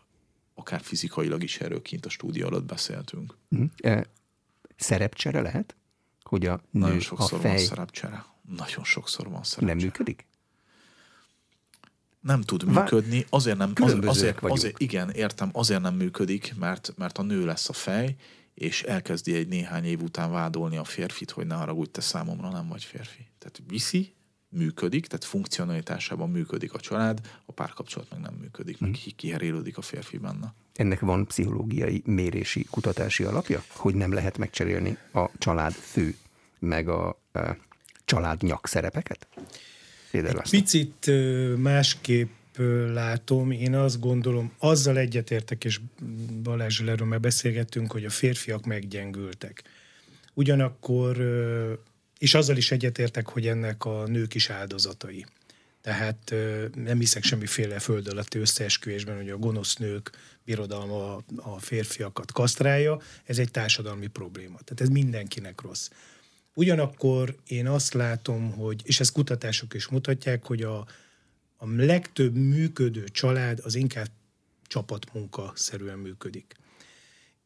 Akár 0.54 0.80
fizikailag 0.80 1.42
is 1.42 1.58
erről 1.58 1.82
kint 1.82 2.06
a 2.06 2.08
stúdió 2.08 2.46
alatt 2.46 2.64
beszéltünk. 2.64 3.36
Mm. 3.56 3.64
E, 3.76 4.06
szerepcsere 4.76 5.40
lehet? 5.40 5.76
Hogy 6.22 6.46
a 6.46 6.60
nő, 6.70 6.80
Nagyon 6.80 7.00
sokszor 7.00 7.38
a 7.38 7.40
fej... 7.40 7.50
van 7.50 7.64
szerepcsere. 7.64 8.24
Nagyon 8.56 8.84
sokszor 8.84 9.28
van 9.28 9.42
szerepcsere. 9.42 9.66
Nem 9.66 9.76
működik? 9.76 10.26
Nem 12.24 12.40
tud 12.40 12.64
működni, 12.64 13.26
azért 13.30 13.56
nem, 13.56 13.72
azért, 13.74 14.04
azért, 14.04 14.42
azért, 14.42 14.80
igen, 14.80 15.10
értem, 15.10 15.50
azért 15.52 15.80
nem 15.80 15.94
működik, 15.94 16.54
mert, 16.58 16.92
mert 16.96 17.18
a 17.18 17.22
nő 17.22 17.44
lesz 17.44 17.68
a 17.68 17.72
fej, 17.72 18.16
és 18.54 18.82
elkezdi 18.82 19.34
egy 19.34 19.48
néhány 19.48 19.84
év 19.84 20.02
után 20.02 20.30
vádolni 20.30 20.76
a 20.76 20.84
férfit, 20.84 21.30
hogy 21.30 21.46
ne 21.46 21.54
haragudj, 21.54 21.90
te 21.90 22.00
számomra 22.00 22.50
nem 22.50 22.68
vagy 22.68 22.84
férfi. 22.84 23.26
Tehát 23.38 23.62
viszi, 23.68 24.14
működik, 24.48 25.06
tehát 25.06 25.24
funkcionalitásában 25.24 26.30
működik 26.30 26.72
a 26.72 26.80
család, 26.80 27.20
a 27.46 27.52
párkapcsolat 27.52 28.10
meg 28.10 28.20
nem 28.20 28.34
működik, 28.34 28.78
meg 28.78 28.90
hmm. 28.90 29.12
kiherélődik 29.16 29.78
a 29.78 29.82
férfi 29.82 30.18
benne. 30.18 30.54
Ennek 30.74 31.00
van 31.00 31.26
pszichológiai 31.26 32.02
mérési, 32.06 32.66
kutatási 32.70 33.24
alapja, 33.24 33.62
hogy 33.68 33.94
nem 33.94 34.12
lehet 34.12 34.38
megcserélni 34.38 34.98
a 35.12 35.30
család 35.38 35.72
fő, 35.72 36.16
meg 36.58 36.88
a, 36.88 37.08
a 37.08 37.56
család 38.04 38.42
nyak 38.42 38.66
szerepeket? 38.66 39.28
Egy 40.14 40.50
picit 40.50 41.10
másképp 41.56 42.30
látom, 42.92 43.50
én 43.50 43.74
azt 43.74 44.00
gondolom, 44.00 44.52
azzal 44.58 44.98
egyetértek, 44.98 45.64
és 45.64 45.80
Balázs 46.42 46.80
erről 46.80 47.06
már 47.06 47.20
beszélgettünk, 47.20 47.92
hogy 47.92 48.04
a 48.04 48.10
férfiak 48.10 48.64
meggyengültek. 48.64 49.62
Ugyanakkor, 50.34 51.16
és 52.18 52.34
azzal 52.34 52.56
is 52.56 52.70
egyetértek, 52.70 53.28
hogy 53.28 53.46
ennek 53.46 53.84
a 53.84 54.06
nők 54.06 54.34
is 54.34 54.50
áldozatai. 54.50 55.26
Tehát 55.82 56.34
nem 56.74 56.98
hiszek 56.98 57.24
semmiféle 57.24 57.78
föld 57.78 58.08
alatti 58.08 58.38
összeesküvésben, 58.38 59.16
hogy 59.16 59.30
a 59.30 59.36
gonosz 59.36 59.76
nők 59.76 60.10
birodalma 60.44 61.22
a 61.36 61.58
férfiakat 61.58 62.32
kasztrálja, 62.32 63.00
ez 63.24 63.38
egy 63.38 63.50
társadalmi 63.50 64.06
probléma. 64.06 64.58
Tehát 64.64 64.80
ez 64.80 64.88
mindenkinek 64.88 65.60
rossz. 65.60 65.88
Ugyanakkor 66.54 67.36
én 67.46 67.66
azt 67.66 67.92
látom, 67.92 68.52
hogy, 68.52 68.82
és 68.84 69.00
ezt 69.00 69.12
kutatások 69.12 69.74
is 69.74 69.88
mutatják, 69.88 70.44
hogy 70.44 70.62
a, 70.62 70.78
a 71.56 71.66
legtöbb 71.76 72.34
működő 72.34 73.04
család 73.04 73.60
az 73.62 73.74
inkább 73.74 74.08
csapatmunka 74.66 75.52
szerűen 75.54 75.98
működik. 75.98 76.54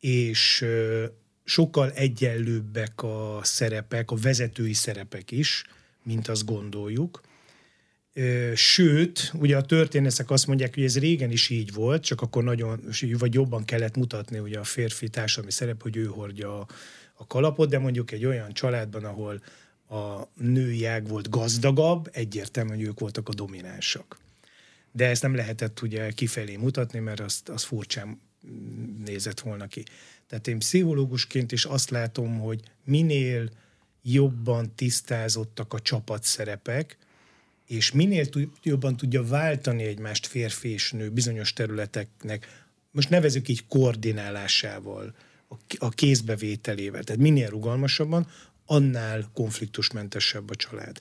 És 0.00 0.64
sokkal 1.44 1.90
egyenlőbbek 1.90 3.02
a 3.02 3.40
szerepek, 3.42 4.10
a 4.10 4.16
vezetői 4.16 4.72
szerepek 4.72 5.30
is, 5.30 5.64
mint 6.02 6.28
azt 6.28 6.44
gondoljuk. 6.44 7.20
Sőt, 8.54 9.32
ugye 9.34 9.56
a 9.56 9.62
történészek 9.62 10.30
azt 10.30 10.46
mondják, 10.46 10.74
hogy 10.74 10.84
ez 10.84 10.98
régen 10.98 11.30
is 11.30 11.48
így 11.48 11.72
volt, 11.72 12.02
csak 12.02 12.20
akkor 12.20 12.44
nagyon, 12.44 12.80
vagy 13.18 13.34
jobban 13.34 13.64
kellett 13.64 13.96
mutatni 13.96 14.38
ugye 14.38 14.58
a 14.58 14.64
férfi 14.64 15.08
társadalmi 15.08 15.50
szerep, 15.52 15.82
hogy 15.82 15.96
ő 15.96 16.04
hordja 16.04 16.60
a, 16.60 16.66
a 17.18 17.26
kalapot, 17.26 17.68
de 17.68 17.78
mondjuk 17.78 18.11
egy 18.11 18.24
olyan 18.24 18.52
családban, 18.52 19.04
ahol 19.04 19.42
a 19.88 20.28
női 20.35 20.85
ág 20.85 21.09
volt 21.09 21.31
gazdagabb, 21.31 22.09
egyértelmű, 22.12 22.70
hogy 22.70 22.83
ők 22.83 23.00
voltak 23.00 23.28
a 23.28 23.35
dominánsak. 23.35 24.18
De 24.92 25.07
ezt 25.07 25.22
nem 25.22 25.35
lehetett 25.35 25.83
ugye 25.83 26.11
kifelé 26.11 26.57
mutatni, 26.57 26.98
mert 26.98 27.20
azt, 27.20 27.48
az 27.48 27.62
furcsán 27.62 28.20
nézett 29.04 29.40
volna 29.40 29.66
ki. 29.66 29.85
Tehát 30.26 30.48
én 30.48 30.59
pszichológusként 30.59 31.52
is 31.52 31.64
azt 31.64 31.90
látom, 31.90 32.38
hogy 32.38 32.61
minél 32.85 33.50
jobban 34.02 34.74
tisztázottak 34.74 35.72
a 35.72 35.81
csapatszerepek, 35.81 36.98
és 37.66 37.92
minél 37.92 38.26
jobban 38.62 38.96
tudja 38.96 39.22
váltani 39.22 39.83
egymást 39.83 40.26
férfi 40.26 40.68
és 40.68 40.92
nő 40.92 41.11
bizonyos 41.11 41.52
területeknek, 41.52 42.66
most 42.90 43.11
nevezük 43.11 43.48
így 43.48 43.66
koordinálásával, 43.66 45.14
a 45.78 45.88
kézbevételével, 45.88 47.02
tehát 47.02 47.20
minél 47.20 47.48
rugalmasabban, 47.48 48.26
annál 48.66 49.30
konfliktusmentesebb 49.34 50.50
a 50.50 50.54
család. 50.54 51.00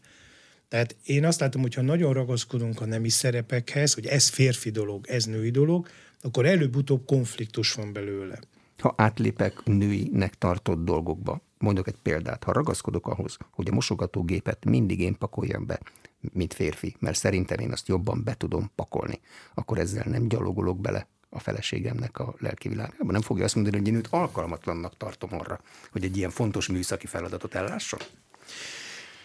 Tehát 0.68 0.96
én 1.04 1.26
azt 1.26 1.40
látom, 1.40 1.62
hogy 1.62 1.74
ha 1.74 1.82
nagyon 1.82 2.14
ragaszkodunk 2.14 2.82
a 2.82 2.86
nemi 2.86 3.10
szerepekhez, 3.10 3.94
hogy 3.94 4.06
ez 4.06 4.28
férfi 4.28 4.70
dolog, 4.70 5.08
ez 5.08 5.26
női 5.26 5.50
dolog, 5.50 5.88
akkor 6.22 6.46
előbb-utóbb 6.46 7.06
konfliktus 7.06 7.74
van 7.74 7.94
belőle. 7.94 8.40
Ha 8.78 8.94
átlépek 8.98 9.64
nőinek 9.64 10.36
tartott 10.36 10.86
dolgokba, 10.86 11.42
mondok 11.58 11.88
egy 11.88 11.98
példát, 12.02 12.44
ha 12.44 12.52
ragaszkodok 12.52 13.08
ahhoz, 13.08 13.38
hogy 13.52 13.68
a 13.70 13.74
mosogatógépet 13.74 14.66
mindig 14.66 15.00
én 15.00 15.18
pakoljam 15.18 15.66
be, 15.66 15.80
mint 16.20 16.54
férfi, 16.54 16.96
mert 17.00 17.18
szerintem 17.18 17.60
én 17.60 17.72
azt 17.72 17.88
jobban 17.88 18.24
be 18.24 18.34
tudom 18.34 18.72
pakolni, 18.76 19.20
akkor 19.54 19.78
ezzel 19.78 20.06
nem 20.08 20.28
gyalogolok 20.28 20.82
bele 20.82 21.08
a 21.30 21.40
feleségemnek 21.40 22.20
a 22.20 22.36
lelki 22.40 22.70
világában. 22.70 23.12
Nem 23.12 23.22
fogja 23.22 23.44
azt 23.44 23.56
mondani, 23.56 23.78
hogy 23.78 23.88
én 23.88 23.96
őt 23.96 24.08
alkalmatlannak 24.10 24.98
tartom 24.98 25.30
arra, 25.34 25.60
hogy 25.92 26.04
egy 26.04 26.18
ilyen 26.18 26.30
fontos 26.30 26.68
műszaki 26.68 27.08
feladatot 27.08 27.56
ellásson? 27.56 28.00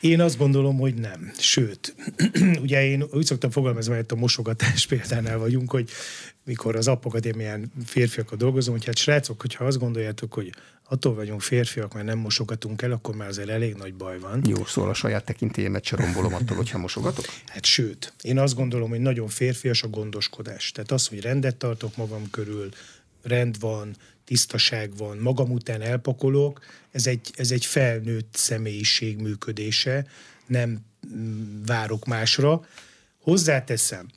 Én 0.02 0.20
azt 0.20 0.38
gondolom, 0.38 0.78
hogy 0.78 0.94
nem. 0.94 1.32
Sőt, 1.38 1.94
ugye 2.62 2.84
én 2.84 3.04
úgy 3.12 3.24
szoktam 3.24 3.50
fogalmazni, 3.50 3.94
hogy 3.94 4.04
a 4.08 4.14
mosogatás 4.14 4.86
példánál 4.92 5.38
vagyunk, 5.38 5.70
hogy 5.70 5.90
mikor 6.44 6.76
az 6.76 6.88
apakadémián 6.88 7.72
férfiakkal 7.84 8.36
dolgozom, 8.36 8.74
hogy 8.74 8.84
hát 8.84 8.96
srácok, 8.96 9.40
hogyha 9.40 9.64
azt 9.64 9.78
gondoljátok, 9.78 10.34
hogy 10.34 10.52
attól 10.88 11.14
vagyunk 11.14 11.40
férfiak, 11.40 11.94
mert 11.94 12.06
nem 12.06 12.18
mosogatunk 12.18 12.82
el, 12.82 12.92
akkor 12.92 13.14
már 13.14 13.28
azért 13.28 13.48
elég 13.48 13.74
nagy 13.74 13.94
baj 13.94 14.18
van. 14.18 14.42
Jó, 14.46 14.64
szóval 14.64 14.90
a 14.90 14.94
saját 14.94 15.24
tekintélyemet 15.24 15.84
se 15.84 15.96
rombolom 15.96 16.34
attól, 16.34 16.56
hogyha 16.56 16.78
mosogatok? 16.78 17.24
Hát 17.46 17.64
sőt, 17.64 18.12
én 18.22 18.38
azt 18.38 18.54
gondolom, 18.54 18.88
hogy 18.88 19.00
nagyon 19.00 19.28
férfias 19.28 19.82
a 19.82 19.88
gondoskodás. 19.88 20.72
Tehát 20.72 20.90
az, 20.90 21.06
hogy 21.06 21.20
rendet 21.20 21.56
tartok 21.56 21.96
magam 21.96 22.30
körül, 22.30 22.68
rend 23.22 23.60
van, 23.60 23.96
tisztaság 24.24 24.96
van, 24.96 25.18
magam 25.18 25.50
után 25.50 25.80
elpakolok, 25.80 26.64
ez 26.90 27.06
egy, 27.06 27.30
ez 27.34 27.50
egy 27.50 27.64
felnőtt 27.64 28.34
személyiség 28.34 29.18
működése, 29.18 30.06
nem 30.46 30.84
mm, 31.14 31.62
várok 31.64 32.04
másra. 32.04 32.66
Hozzáteszem, 33.18 34.08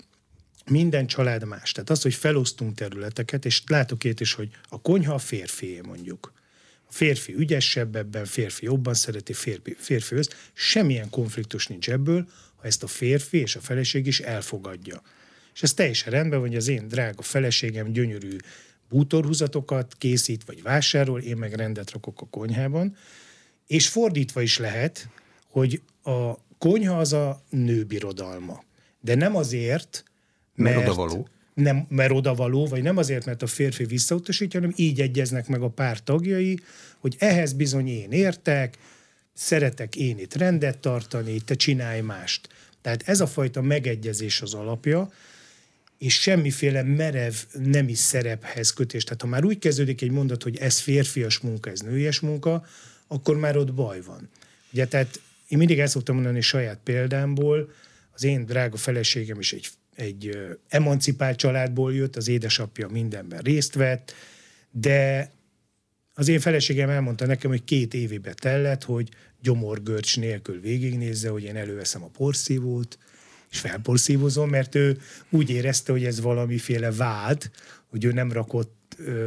minden 0.69 1.07
család 1.07 1.43
más. 1.43 1.71
Tehát 1.71 1.89
az, 1.89 2.01
hogy 2.01 2.13
felosztunk 2.13 2.75
területeket, 2.75 3.45
és 3.45 3.61
látok 3.67 4.03
itt 4.03 4.19
is, 4.19 4.33
hogy 4.33 4.49
a 4.69 4.81
konyha 4.81 5.13
a 5.13 5.17
férfié 5.17 5.81
mondjuk. 5.81 6.33
A 6.87 6.91
férfi 6.91 7.33
ügyesebb 7.33 7.95
ebben, 7.95 8.25
férfi 8.25 8.65
jobban 8.65 8.93
szereti, 8.93 9.33
férfi, 9.33 9.75
férfi 9.79 10.15
össz. 10.15 10.27
Semmilyen 10.53 11.09
konfliktus 11.09 11.67
nincs 11.67 11.89
ebből, 11.89 12.27
ha 12.55 12.63
ezt 12.63 12.83
a 12.83 12.87
férfi 12.87 13.37
és 13.37 13.55
a 13.55 13.59
feleség 13.59 14.07
is 14.07 14.19
elfogadja. 14.19 15.01
És 15.53 15.63
ez 15.63 15.73
teljesen 15.73 16.11
rendben 16.11 16.39
van, 16.39 16.47
hogy 16.47 16.57
az 16.57 16.67
én 16.67 16.87
drága 16.87 17.21
feleségem 17.21 17.91
gyönyörű 17.91 18.35
bútorhúzatokat 18.89 19.93
készít 19.97 20.43
vagy 20.45 20.61
vásárol, 20.61 21.21
én 21.21 21.37
meg 21.37 21.53
rendet 21.53 21.91
rakok 21.91 22.21
a 22.21 22.27
konyhában, 22.29 22.95
és 23.67 23.87
fordítva 23.87 24.41
is 24.41 24.57
lehet, 24.57 25.09
hogy 25.49 25.81
a 26.03 26.33
konyha 26.57 26.97
az 26.97 27.13
a 27.13 27.41
nőbirodalma. 27.49 28.63
De 29.01 29.15
nem 29.15 29.35
azért, 29.35 30.03
mert, 30.55 30.75
mert 30.75 30.87
odavaló. 30.87 31.27
Nem, 31.53 31.85
mert 31.89 32.11
odavaló, 32.11 32.65
vagy 32.65 32.83
nem 32.83 32.97
azért, 32.97 33.25
mert 33.25 33.41
a 33.41 33.47
férfi 33.47 33.85
visszautasítja, 33.85 34.59
hanem 34.59 34.75
így 34.77 35.01
egyeznek 35.01 35.47
meg 35.47 35.61
a 35.61 35.69
pár 35.69 36.03
tagjai, 36.03 36.59
hogy 36.99 37.15
ehhez 37.19 37.53
bizony 37.53 37.87
én 37.87 38.11
értek, 38.11 38.77
szeretek 39.33 39.95
én 39.95 40.19
itt 40.19 40.33
rendet 40.33 40.77
tartani, 40.77 41.39
te 41.39 41.55
csinálj 41.55 42.01
mást. 42.01 42.49
Tehát 42.81 43.03
ez 43.05 43.19
a 43.19 43.27
fajta 43.27 43.61
megegyezés 43.61 44.41
az 44.41 44.53
alapja, 44.53 45.11
és 46.05 46.21
semmiféle 46.21 46.83
merev 46.83 47.33
nemi 47.53 47.93
szerephez 47.93 48.73
kötés. 48.73 49.03
Tehát 49.03 49.21
ha 49.21 49.27
már 49.27 49.43
úgy 49.45 49.59
kezdődik 49.59 50.01
egy 50.01 50.11
mondat, 50.11 50.43
hogy 50.43 50.57
ez 50.57 50.79
férfias 50.79 51.39
munka, 51.39 51.69
ez 51.69 51.79
nőies 51.79 52.19
munka, 52.19 52.65
akkor 53.07 53.37
már 53.37 53.57
ott 53.57 53.73
baj 53.73 54.01
van. 54.01 54.29
Ugye, 54.71 54.87
tehát 54.87 55.19
én 55.47 55.57
mindig 55.57 55.79
el 55.79 55.87
szoktam 55.87 56.15
mondani 56.15 56.41
saját 56.41 56.79
példámból, 56.83 57.71
az 58.11 58.23
én 58.23 58.45
drága 58.45 58.77
feleségem 58.77 59.39
is 59.39 59.53
egy, 59.53 59.69
egy 59.95 60.37
emancipált 60.67 61.37
családból 61.37 61.93
jött, 61.93 62.15
az 62.15 62.27
édesapja 62.27 62.87
mindenben 62.87 63.39
részt 63.39 63.73
vett, 63.73 64.13
de 64.71 65.31
az 66.13 66.27
én 66.27 66.39
feleségem 66.39 66.89
elmondta 66.89 67.25
nekem, 67.25 67.49
hogy 67.49 67.63
két 67.63 67.93
évébe 67.93 68.33
tellett, 68.33 68.83
hogy 68.83 69.09
gyomorgörcs 69.41 70.17
nélkül 70.17 70.59
végignézze, 70.59 71.29
hogy 71.29 71.43
én 71.43 71.55
előveszem 71.55 72.03
a 72.03 72.09
porszívót, 72.17 72.97
és 73.51 73.59
felporszívozom, 73.59 74.49
mert 74.49 74.75
ő 74.75 74.97
úgy 75.29 75.49
érezte, 75.49 75.91
hogy 75.91 76.05
ez 76.05 76.21
valamiféle 76.21 76.91
vád, 76.91 77.51
hogy 77.89 78.03
ő 78.03 78.11
nem 78.11 78.31
rakott 78.31 78.73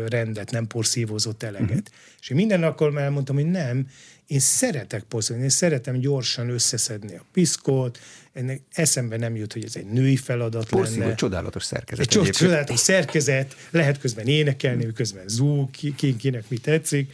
rendet, 0.07 0.51
nem 0.51 0.67
porszívozott 0.67 1.43
eleget. 1.43 1.69
Uh-huh. 1.69 1.87
És 2.21 2.31
én 2.31 2.37
minden 2.37 2.63
alkalommal 2.63 3.03
elmondtam, 3.03 3.37
hogy 3.37 3.51
nem, 3.51 3.87
én 4.27 4.39
szeretek 4.39 5.03
porszívozni, 5.03 5.45
én 5.45 5.51
szeretem 5.51 5.99
gyorsan 5.99 6.49
összeszedni 6.49 7.17
a 7.17 7.25
piszkot, 7.33 7.99
ennek 8.33 8.61
eszembe 8.73 9.17
nem 9.17 9.37
jut, 9.37 9.53
hogy 9.53 9.65
ez 9.65 9.77
egy 9.77 9.87
női 9.87 10.17
feladat 10.17 10.69
Porszívó, 10.69 11.01
lenne. 11.01 11.15
csodálatos 11.15 11.65
szerkezet. 11.65 12.05
Egy 12.05 12.13
egyébként. 12.13 12.37
csodálatos 12.37 12.79
szerkezet, 12.79 13.57
lehet 13.71 13.99
közben 13.99 14.27
énekelni, 14.27 14.93
közben 14.93 15.29
zúg, 15.29 15.71
ki, 15.71 15.95
ki, 15.95 16.17
kinek 16.17 16.49
mi 16.49 16.57
tetszik, 16.57 17.13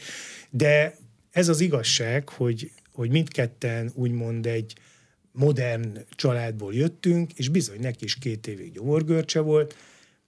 de 0.50 0.96
ez 1.30 1.48
az 1.48 1.60
igazság, 1.60 2.28
hogy, 2.28 2.70
hogy 2.92 3.10
mindketten 3.10 3.90
úgymond 3.94 4.46
egy, 4.46 4.74
modern 5.36 5.98
családból 6.10 6.74
jöttünk, 6.74 7.32
és 7.32 7.48
bizony 7.48 7.80
neki 7.80 8.04
is 8.04 8.18
két 8.18 8.46
évig 8.46 8.72
gyomorgörcse 8.72 9.40
volt, 9.40 9.76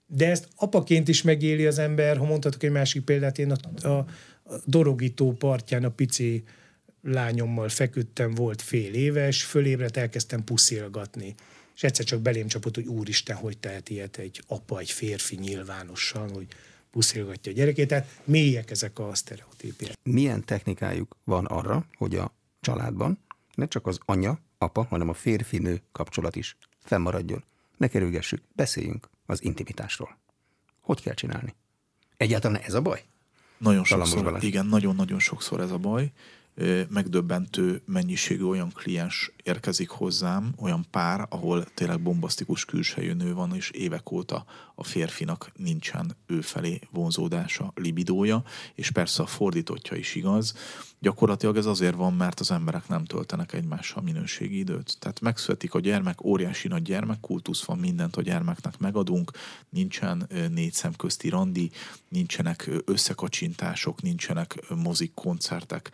de 0.07 0.31
ezt 0.31 0.49
apaként 0.57 1.09
is 1.09 1.23
megéli 1.23 1.66
az 1.66 1.79
ember, 1.79 2.16
ha 2.16 2.25
mondhatok 2.25 2.62
egy 2.62 2.71
másik 2.71 3.05
példát, 3.05 3.38
én 3.38 3.51
a, 3.51 3.87
a, 3.87 3.99
a 3.99 4.07
Dorogító 4.64 5.33
partján 5.33 5.85
a 5.85 5.90
pici 5.90 6.45
lányommal 7.03 7.69
feküdtem, 7.69 8.35
volt 8.35 8.62
fél 8.62 8.95
éves, 8.95 9.45
fölébredt, 9.45 9.97
elkezdtem 9.97 10.45
puszilgatni. 10.45 11.35
És 11.75 11.83
egyszer 11.83 12.05
csak 12.05 12.21
belém 12.21 12.47
csapott, 12.47 12.75
hogy 12.75 12.87
úristen, 12.87 13.37
hogy 13.37 13.59
tehet 13.59 13.88
ilyet 13.88 14.16
egy 14.16 14.42
apa, 14.47 14.79
egy 14.79 14.90
férfi 14.90 15.37
nyilvánosan, 15.37 16.31
hogy 16.31 16.47
puszilgatja 16.90 17.53
a 17.53 17.55
gyerekét. 17.55 17.88
Tehát 17.88 18.21
mélyek 18.25 18.71
ezek 18.71 18.99
a 18.99 19.14
sztereotípiák. 19.14 19.95
Milyen 20.03 20.45
technikájuk 20.45 21.16
van 21.25 21.45
arra, 21.45 21.87
hogy 21.97 22.16
a 22.16 22.35
családban 22.61 23.19
ne 23.55 23.66
csak 23.66 23.87
az 23.87 23.99
anya, 24.05 24.38
apa, 24.59 24.85
hanem 24.85 25.09
a 25.09 25.14
férfi-nő 25.14 25.83
kapcsolat 25.92 26.37
is 26.37 26.57
fennmaradjon. 26.79 27.45
Ne 27.77 27.88
kerülgessük, 27.88 28.42
beszéljünk 28.53 29.09
az 29.27 29.45
intimitásról. 29.45 30.19
Hogy 30.81 31.03
kell 31.03 31.14
csinálni? 31.14 31.55
Egyáltalán 32.16 32.61
ez 32.62 32.75
a 32.75 32.81
baj? 32.81 33.05
Nagyon 33.59 33.85
sokszor, 33.85 34.45
igen, 34.45 34.66
nagyon-nagyon 34.66 35.19
sokszor 35.19 35.61
ez 35.61 35.71
a 35.71 35.79
baj 35.79 36.12
megdöbbentő 36.88 37.83
mennyiségű 37.87 38.45
olyan 38.45 38.71
kliens 38.73 39.33
érkezik 39.42 39.88
hozzám, 39.88 40.55
olyan 40.59 40.87
pár, 40.90 41.27
ahol 41.31 41.64
tényleg 41.64 42.01
bombasztikus 42.01 42.64
külsejű 42.64 43.12
nő 43.12 43.35
van, 43.35 43.55
és 43.55 43.71
évek 43.71 44.11
óta 44.11 44.45
a 44.75 44.85
férfinak 44.85 45.53
nincsen 45.57 46.16
ő 46.27 46.40
felé 46.40 46.81
vonzódása, 46.90 47.73
libidója, 47.75 48.42
és 48.75 48.90
persze 48.90 49.23
a 49.23 49.27
fordítottja 49.27 49.97
is 49.97 50.14
igaz. 50.14 50.55
Gyakorlatilag 50.99 51.57
ez 51.57 51.66
azért 51.66 51.95
van, 51.95 52.14
mert 52.14 52.40
az 52.40 52.51
emberek 52.51 52.88
nem 52.88 53.05
töltenek 53.05 53.53
egymással 53.53 54.03
minőségi 54.03 54.59
időt. 54.59 54.97
Tehát 54.99 55.21
megszületik 55.21 55.75
a 55.75 55.81
gyermek, 55.81 56.25
óriási 56.25 56.69
nagy 56.69 56.83
gyermekkultusz 56.83 57.64
van, 57.64 57.79
mindent 57.79 58.16
a 58.16 58.23
gyermeknek 58.23 58.79
megadunk, 58.79 59.31
nincsen 59.69 60.29
négy 60.51 60.73
szem 60.73 60.92
közti 60.97 61.29
randi, 61.29 61.71
nincsenek 62.09 62.71
összekacsintások, 62.85 64.03
nincsenek 64.03 64.62
mozik, 64.69 65.14
koncertek, 65.14 65.90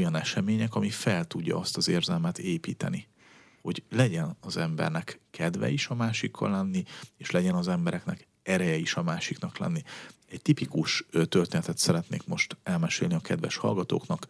olyan 0.00 0.16
események, 0.16 0.74
ami 0.74 0.90
fel 0.90 1.24
tudja 1.24 1.58
azt 1.58 1.76
az 1.76 1.88
érzelmet 1.88 2.38
építeni 2.38 3.08
hogy 3.62 3.82
legyen 3.90 4.36
az 4.40 4.56
embernek 4.56 5.20
kedve 5.30 5.70
is 5.70 5.86
a 5.86 5.94
másikkal 5.94 6.50
lenni, 6.50 6.84
és 7.16 7.30
legyen 7.30 7.54
az 7.54 7.68
embereknek 7.68 8.26
ereje 8.42 8.76
is 8.76 8.94
a 8.94 9.02
másiknak 9.02 9.58
lenni. 9.58 9.82
Egy 10.28 10.42
tipikus 10.42 11.04
történetet 11.28 11.78
szeretnék 11.78 12.26
most 12.26 12.56
elmesélni 12.62 13.14
a 13.14 13.20
kedves 13.20 13.56
hallgatóknak. 13.56 14.26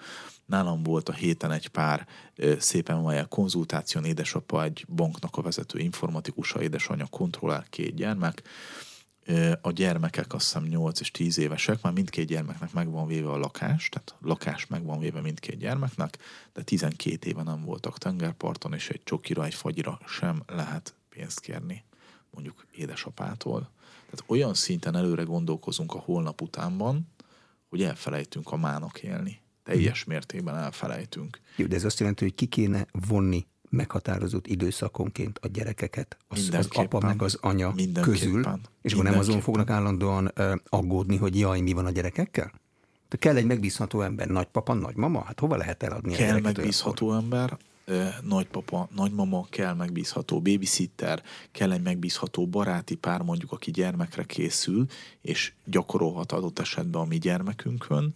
Nálam 0.47 0.83
volt 0.83 1.09
a 1.09 1.13
héten 1.13 1.51
egy 1.51 1.69
pár 1.69 2.07
szépen 2.59 3.03
vajel 3.03 3.27
konzultáción, 3.27 4.05
édesapa 4.05 4.65
egy 4.65 4.85
banknak 4.89 5.37
a 5.37 5.43
vezető 5.43 5.79
informatikusa, 5.79 6.63
édesanyja 6.63 7.07
kontrollál 7.07 7.67
két 7.71 7.95
gyermek, 7.95 8.43
a 9.61 9.71
gyermekek 9.71 10.35
azt 10.35 10.45
hiszem 10.45 10.65
8 10.65 11.01
és 11.01 11.11
10 11.11 11.39
évesek, 11.39 11.83
már 11.83 11.93
mindkét 11.93 12.27
gyermeknek 12.27 12.73
meg 12.73 12.91
van 12.91 13.07
véve 13.07 13.31
a 13.31 13.37
lakás, 13.37 13.89
tehát 13.89 14.15
lakás 14.21 14.67
meg 14.67 14.85
van 14.85 14.99
véve 14.99 15.21
mindkét 15.21 15.59
gyermeknek, 15.59 16.19
de 16.53 16.63
12 16.63 17.29
éve 17.29 17.43
nem 17.43 17.65
voltak 17.65 17.99
tengerparton, 17.99 18.73
és 18.73 18.89
egy 18.89 19.03
csokira, 19.05 19.45
egy 19.45 19.55
fagyira 19.55 20.01
sem 20.07 20.43
lehet 20.47 20.95
pénzt 21.09 21.41
kérni. 21.41 21.85
mondjuk 22.31 22.67
édesapától. 22.73 23.71
Tehát 24.11 24.25
olyan 24.27 24.55
szinten 24.55 24.97
előre 24.97 25.23
gondolkozunk 25.23 25.95
a 25.95 25.99
holnap 25.99 26.41
utánban, 26.41 27.09
hogy 27.69 27.83
elfelejtünk 27.83 28.51
a 28.53 28.57
mának 28.57 29.03
élni. 29.03 29.41
Teljes 29.63 30.05
mértékben 30.05 30.57
elfelejtünk. 30.57 31.41
Jó, 31.57 31.67
de 31.67 31.75
ez 31.75 31.85
azt 31.85 31.99
jelenti, 31.99 32.25
hogy 32.25 32.35
ki 32.35 32.47
kéne 32.47 32.87
vonni 33.09 33.47
meghatározott 33.71 34.47
időszakonként 34.47 35.39
a 35.43 35.49
gyerekeket, 35.49 36.17
az, 36.29 36.51
az 36.53 36.69
apa 36.71 37.01
meg 37.01 37.23
az 37.23 37.39
anya 37.41 37.75
közül, 38.01 38.45
és 38.83 38.93
akkor 38.93 39.05
nem 39.05 39.19
azon 39.19 39.41
fognak 39.41 39.71
állandóan 39.71 40.33
aggódni, 40.69 41.17
hogy 41.17 41.39
jaj, 41.39 41.61
mi 41.61 41.73
van 41.73 41.87
a 41.87 41.91
gyerekekkel? 41.91 42.53
De 43.09 43.17
kell 43.17 43.37
egy 43.37 43.47
megbízható 43.47 44.01
ember, 44.01 44.27
nagypapa, 44.27 44.75
nagymama, 44.75 45.23
hát 45.25 45.41
hova 45.41 45.57
lehet 45.57 45.83
eladni 45.83 46.13
kell 46.13 46.37
a 46.37 46.41
megbízható 46.41 47.09
olyankor? 47.09 47.39
ember, 47.39 47.59
nagypapa, 48.23 48.89
nagymama, 48.95 49.47
kell 49.51 49.75
megbízható 49.75 50.41
babysitter, 50.41 51.23
kell 51.53 51.73
egy 51.73 51.83
megbízható 51.83 52.47
baráti 52.47 52.95
pár 52.95 53.23
mondjuk, 53.23 53.53
aki 53.53 53.71
gyermekre 53.71 54.25
készül, 54.25 54.87
és 55.21 55.53
gyakorolhat 55.65 56.33
adott 56.33 56.59
esetben 56.59 57.01
a 57.01 57.05
mi 57.05 57.19
gyermekünkön, 57.19 58.15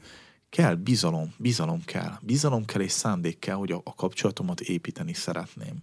kell 0.55 0.75
bizalom, 0.75 1.35
bizalom 1.37 1.85
kell. 1.85 2.13
Bizalom 2.21 2.65
kell 2.65 2.81
és 2.81 2.91
szándék 2.91 3.39
kell, 3.39 3.55
hogy 3.55 3.73
a, 3.73 3.81
a 3.85 3.95
kapcsolatomat 3.95 4.61
építeni 4.61 5.13
szeretném. 5.13 5.77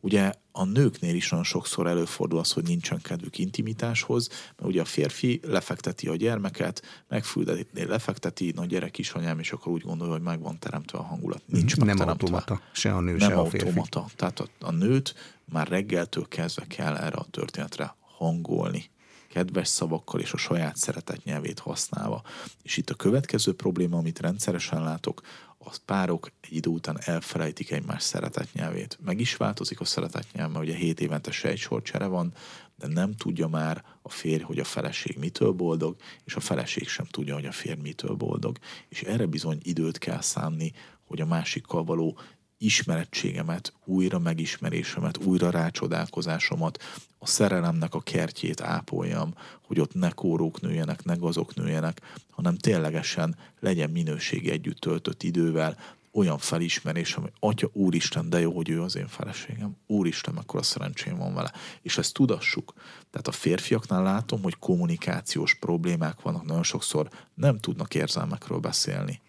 Ugye 0.00 0.32
a 0.52 0.64
nőknél 0.64 1.14
is 1.14 1.28
nagyon 1.28 1.44
sokszor 1.44 1.86
előfordul 1.86 2.38
az, 2.38 2.52
hogy 2.52 2.62
nincsen 2.62 3.00
kedvük 3.02 3.38
intimitáshoz, 3.38 4.28
mert 4.28 4.70
ugye 4.70 4.80
a 4.80 4.84
férfi 4.84 5.40
lefekteti 5.42 6.08
a 6.08 6.16
gyermeket, 6.16 7.04
megfüldetné, 7.08 7.82
lefekteti, 7.82 8.52
na 8.54 8.64
gyerek 8.64 8.98
is 8.98 9.10
anyám, 9.10 9.38
és 9.38 9.52
akkor 9.52 9.72
úgy 9.72 9.82
gondolja, 9.82 10.12
hogy 10.12 10.22
meg 10.22 10.40
van 10.40 10.58
teremtve 10.58 10.98
a 10.98 11.02
hangulat. 11.02 11.42
Nincs 11.46 11.76
Nem 11.76 12.08
automata, 12.08 12.60
se 12.72 12.94
a 12.94 13.00
nő, 13.00 13.16
Nem 13.16 13.30
se 13.30 13.36
a 13.36 13.44
férfi. 13.44 13.66
automata. 13.66 14.06
Tehát 14.16 14.40
a, 14.40 14.46
a 14.60 14.70
nőt 14.70 15.14
már 15.44 15.68
reggeltől 15.68 16.28
kezdve 16.28 16.64
kell 16.66 16.96
erre 16.96 17.16
a 17.16 17.26
történetre 17.30 17.96
hangolni 18.00 18.90
kedves 19.34 19.68
szavakkal 19.68 20.20
és 20.20 20.32
a 20.32 20.36
saját 20.36 20.76
szeretet 20.76 21.24
nyelvét 21.24 21.58
használva. 21.58 22.22
És 22.62 22.76
itt 22.76 22.90
a 22.90 22.94
következő 22.94 23.54
probléma, 23.54 23.98
amit 23.98 24.20
rendszeresen 24.20 24.82
látok, 24.82 25.20
az 25.58 25.76
párok 25.84 26.30
egy 26.40 26.52
idő 26.52 26.70
után 26.70 26.98
elfelejtik 27.00 27.70
egymás 27.70 28.02
szeretetnyelvét. 28.02 28.98
Meg 29.04 29.20
is 29.20 29.36
változik 29.36 29.80
a 29.80 29.84
szeretetnyelv, 29.84 30.52
mert 30.52 30.64
ugye 30.64 30.74
7 30.74 31.00
évente 31.00 31.30
se 31.30 31.48
egy 31.48 31.58
sorcsere 31.58 32.06
van, 32.06 32.32
de 32.76 32.86
nem 32.86 33.16
tudja 33.16 33.48
már 33.48 33.84
a 34.02 34.08
férj, 34.08 34.42
hogy 34.42 34.58
a 34.58 34.64
feleség 34.64 35.18
mitől 35.18 35.52
boldog, 35.52 35.96
és 36.24 36.34
a 36.34 36.40
feleség 36.40 36.88
sem 36.88 37.06
tudja, 37.06 37.34
hogy 37.34 37.46
a 37.46 37.52
férj 37.52 37.80
mitől 37.80 38.14
boldog. 38.14 38.58
És 38.88 39.02
erre 39.02 39.26
bizony 39.26 39.58
időt 39.62 39.98
kell 39.98 40.20
szánni, 40.20 40.72
hogy 41.06 41.20
a 41.20 41.26
másikkal 41.26 41.84
való 41.84 42.18
ismerettségemet, 42.64 43.72
újra 43.84 44.18
megismerésemet, 44.18 45.16
újra 45.16 45.50
rácsodálkozásomat, 45.50 46.82
a 47.18 47.26
szerelemnek 47.26 47.94
a 47.94 48.00
kertjét 48.00 48.60
ápoljam, 48.60 49.34
hogy 49.66 49.80
ott 49.80 49.94
ne 49.94 50.10
kórók 50.10 50.60
nőjenek, 50.60 51.04
ne 51.04 51.14
gazok 51.14 51.54
nőjenek, 51.54 52.00
hanem 52.30 52.56
ténylegesen 52.56 53.36
legyen 53.60 53.90
minőségi 53.90 54.50
együtt 54.50 54.78
töltött 54.78 55.22
idővel, 55.22 55.76
olyan 56.12 56.38
felismerésem, 56.38 57.22
hogy 57.22 57.32
Atya, 57.40 57.70
Úristen, 57.72 58.30
de 58.30 58.40
jó, 58.40 58.52
hogy 58.52 58.68
ő 58.68 58.82
az 58.82 58.96
én 58.96 59.08
feleségem. 59.08 59.76
Úristen, 59.86 60.34
mekkora 60.34 60.62
szerencsém 60.62 61.16
van 61.16 61.34
vele. 61.34 61.52
És 61.82 61.98
ezt 61.98 62.14
tudassuk. 62.14 62.72
Tehát 63.10 63.28
a 63.28 63.32
férfiaknál 63.32 64.02
látom, 64.02 64.42
hogy 64.42 64.58
kommunikációs 64.58 65.54
problémák 65.54 66.20
vannak, 66.20 66.44
nagyon 66.44 66.62
sokszor 66.62 67.08
nem 67.34 67.58
tudnak 67.58 67.94
érzelmekről 67.94 68.58
beszélni. 68.58 69.20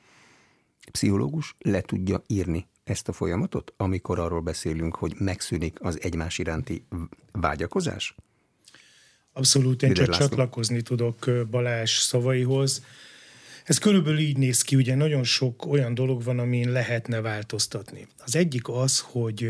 Pszichológus 0.92 1.56
le 1.60 1.82
tudja 1.82 2.24
írni 2.28 2.68
ezt 2.86 3.08
a 3.08 3.14
folyamatot, 3.14 3.74
amikor 3.78 4.20
arról 4.20 4.42
beszélünk, 4.42 4.96
hogy 4.96 5.14
megszűnik 5.18 5.78
az 5.82 6.02
egymás 6.02 6.38
iránti 6.38 6.86
vágyakozás? 7.32 8.16
Abszolút, 9.34 9.84
én 9.84 9.94
csak 9.94 10.08
László. 10.08 10.28
csatlakozni 10.28 10.82
tudok 10.82 11.30
Balázs 11.50 11.98
szavaihoz. 11.98 12.84
Ez 13.64 13.78
körülbelül 13.78 14.20
így 14.20 14.38
néz 14.38 14.62
ki, 14.62 14.76
ugye 14.76 14.96
nagyon 14.96 15.24
sok 15.24 15.66
olyan 15.66 15.94
dolog 15.94 16.24
van, 16.24 16.40
amin 16.40 16.72
lehetne 16.72 17.22
változtatni. 17.22 18.08
Az 18.18 18.36
egyik 18.36 18.70
az, 18.70 19.00
hogy 19.00 19.50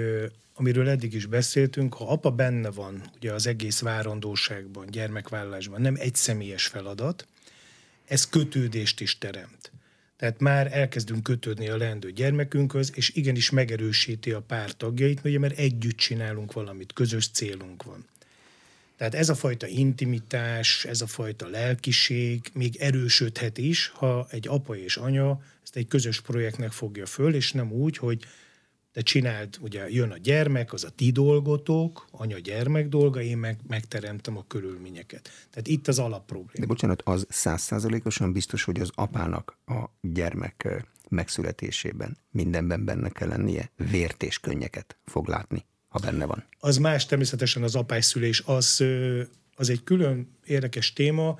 amiről 0.53 0.89
eddig 0.89 1.13
is 1.13 1.25
beszéltünk, 1.25 1.93
ha 1.93 2.11
apa 2.11 2.31
benne 2.31 2.71
van 2.71 3.01
ugye 3.15 3.33
az 3.33 3.47
egész 3.47 3.79
várandóságban, 3.79 4.85
gyermekvállalásban, 4.89 5.81
nem 5.81 5.95
egy 5.97 6.15
személyes 6.15 6.67
feladat, 6.67 7.27
ez 8.05 8.29
kötődést 8.29 9.01
is 9.01 9.17
teremt. 9.17 9.71
Tehát 10.17 10.39
már 10.39 10.77
elkezdünk 10.77 11.23
kötődni 11.23 11.69
a 11.69 11.77
leendő 11.77 12.11
gyermekünkhöz, 12.11 12.91
és 12.95 13.11
igenis 13.13 13.49
megerősíti 13.49 14.31
a 14.31 14.41
pár 14.41 14.71
tagjait, 14.71 15.39
mert 15.39 15.57
együtt 15.57 15.97
csinálunk 15.97 16.53
valamit, 16.53 16.93
közös 16.93 17.27
célunk 17.27 17.83
van. 17.83 18.05
Tehát 18.97 19.15
ez 19.15 19.29
a 19.29 19.35
fajta 19.35 19.67
intimitás, 19.67 20.85
ez 20.85 21.01
a 21.01 21.07
fajta 21.07 21.47
lelkiség 21.47 22.41
még 22.53 22.75
erősödhet 22.75 23.57
is, 23.57 23.87
ha 23.87 24.27
egy 24.29 24.47
apa 24.47 24.77
és 24.77 24.97
anya 24.97 25.41
ezt 25.63 25.75
egy 25.75 25.87
közös 25.87 26.21
projektnek 26.21 26.71
fogja 26.71 27.05
föl, 27.05 27.35
és 27.35 27.51
nem 27.51 27.71
úgy, 27.71 27.97
hogy 27.97 28.25
de 28.95 29.01
csináld, 29.01 29.57
ugye 29.61 29.89
jön 29.89 30.11
a 30.11 30.17
gyermek, 30.17 30.73
az 30.73 30.83
a 30.83 30.89
ti 30.89 31.11
dolgotok, 31.11 32.07
anya-gyermek 32.11 32.87
dolga, 32.87 33.21
én 33.21 33.37
meg, 33.37 33.59
megteremtem 33.67 34.37
a 34.37 34.45
körülményeket. 34.47 35.29
Tehát 35.49 35.67
itt 35.67 35.87
az 35.87 35.99
alapprobléma. 35.99 36.59
De 36.59 36.65
bocsánat, 36.65 37.01
az 37.05 37.25
százszázalékosan 37.29 38.31
biztos, 38.31 38.63
hogy 38.63 38.79
az 38.79 38.91
apának 38.93 39.57
a 39.65 39.83
gyermek 40.01 40.85
megszületésében 41.09 42.17
mindenben 42.31 42.85
benne 42.85 43.09
kell 43.09 43.27
lennie, 43.27 43.71
vért 43.75 44.23
és 44.23 44.39
könnyeket 44.39 44.97
fog 45.05 45.27
látni, 45.27 45.65
ha 45.87 45.99
benne 45.99 46.25
van. 46.25 46.43
Az 46.59 46.77
más 46.77 47.05
természetesen 47.05 47.63
az 47.63 47.75
apászülés, 47.75 48.43
az, 48.45 48.83
az 49.55 49.69
egy 49.69 49.83
külön 49.83 50.27
érdekes 50.45 50.93
téma, 50.93 51.39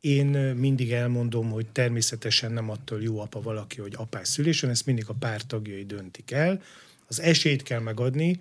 én 0.00 0.26
mindig 0.54 0.92
elmondom, 0.92 1.50
hogy 1.50 1.66
természetesen 1.66 2.52
nem 2.52 2.70
attól 2.70 3.02
jó 3.02 3.20
apa 3.20 3.40
valaki, 3.40 3.80
hogy 3.80 3.94
apás 3.96 4.28
szülésen, 4.28 4.70
ezt 4.70 4.86
mindig 4.86 5.04
a 5.08 5.14
pár 5.18 5.42
tagjai 5.42 5.84
döntik 5.84 6.30
el 6.30 6.62
az 7.06 7.20
esélyt 7.20 7.62
kell 7.62 7.80
megadni, 7.80 8.40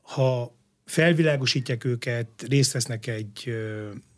ha 0.00 0.56
felvilágosítják 0.84 1.84
őket, 1.84 2.28
részt 2.48 2.72
vesznek 2.72 3.06
egy, 3.06 3.54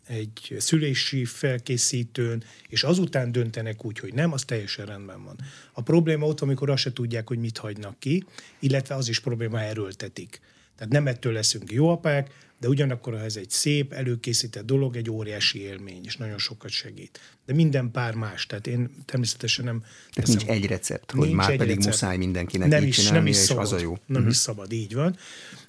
egy 0.07 0.55
szülési 0.57 1.25
felkészítőn, 1.25 2.43
és 2.67 2.83
azután 2.83 3.31
döntenek 3.31 3.85
úgy, 3.85 3.99
hogy 3.99 4.13
nem, 4.13 4.31
az 4.31 4.43
teljesen 4.43 4.85
rendben 4.85 5.23
van. 5.23 5.35
A 5.73 5.81
probléma 5.81 6.25
ott, 6.25 6.41
amikor 6.41 6.69
azt 6.69 6.81
se 6.81 6.93
tudják, 6.93 7.27
hogy 7.27 7.39
mit 7.39 7.57
hagynak 7.57 7.99
ki, 7.99 8.25
illetve 8.59 8.95
az 8.95 9.09
is 9.09 9.19
probléma, 9.19 9.61
erőltetik. 9.61 10.39
Tehát 10.77 10.93
nem 10.93 11.07
ettől 11.07 11.33
leszünk 11.33 11.71
jó 11.71 11.89
apák, 11.89 12.33
de 12.59 12.67
ugyanakkor, 12.67 13.13
ha 13.13 13.23
ez 13.23 13.35
egy 13.35 13.49
szép, 13.49 13.93
előkészített 13.93 14.65
dolog, 14.65 14.95
egy 14.95 15.09
óriási 15.09 15.61
élmény, 15.61 16.01
és 16.03 16.17
nagyon 16.17 16.37
sokat 16.37 16.69
segít. 16.69 17.19
De 17.45 17.53
minden 17.53 17.91
pár 17.91 18.13
más, 18.13 18.45
tehát 18.45 18.67
én 18.67 18.89
természetesen 19.05 19.65
nem... 19.65 19.83
Tehát 20.13 20.29
nincs 20.29 20.45
egy 20.45 20.65
recept, 20.65 21.11
hogy 21.11 21.21
nincs 21.21 21.35
már 21.35 21.47
pedig 21.47 21.67
recept. 21.67 21.85
muszáj 21.85 22.17
mindenkinek 22.17 22.69
nem 22.69 22.83
így 22.83 22.87
is, 22.87 23.09
nem 23.09 23.27
is 23.27 23.35
szabad, 23.35 23.65
és 23.65 23.71
az 23.71 23.79
a 23.79 23.81
jó. 23.81 23.89
Nem 23.89 24.01
uh-huh. 24.07 24.27
is 24.29 24.35
szabad, 24.35 24.71
így 24.71 24.93
van. 24.93 25.17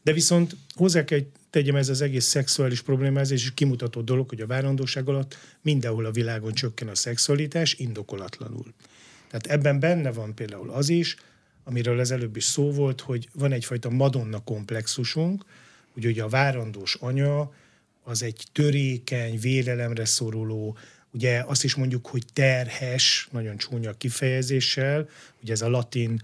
De 0.02 0.12
viszont 0.12 0.56
hozzá 0.74 1.04
kell 1.04 1.20
tegyem 1.50 1.76
ez 1.76 1.88
az 1.88 2.00
egész 2.00 2.24
szexuális 2.24 2.80
problémázás, 2.80 3.42
és 3.42 3.54
kimutató 3.54 4.00
dolog, 4.00 4.28
hogy 4.28 4.40
a 4.40 4.46
várandóság 4.46 5.08
alatt 5.08 5.36
mindenhol 5.62 6.04
a 6.04 6.10
világon 6.10 6.52
csökken 6.52 6.88
a 6.88 6.94
szexualitás 6.94 7.74
indokolatlanul. 7.74 8.74
Tehát 9.30 9.46
ebben 9.46 9.80
benne 9.80 10.12
van 10.12 10.34
például 10.34 10.70
az 10.70 10.88
is, 10.88 11.16
amiről 11.68 11.98
az 11.98 12.10
előbb 12.10 12.36
is 12.36 12.44
szó 12.44 12.72
volt, 12.72 13.00
hogy 13.00 13.28
van 13.32 13.52
egyfajta 13.52 13.90
madonna 13.90 14.44
komplexusunk, 14.44 15.44
hogy 15.92 16.06
ugye 16.06 16.22
a 16.22 16.28
várandós 16.28 16.94
anya 16.94 17.52
az 18.04 18.22
egy 18.22 18.46
törékeny, 18.52 19.38
vélelemre 19.38 20.04
szoruló, 20.04 20.76
ugye 21.10 21.42
azt 21.46 21.64
is 21.64 21.74
mondjuk, 21.74 22.06
hogy 22.06 22.22
terhes, 22.32 23.28
nagyon 23.30 23.56
csúnya 23.56 23.92
kifejezéssel, 23.92 25.08
ugye 25.42 25.52
ez 25.52 25.62
a 25.62 25.68
latin 25.68 26.22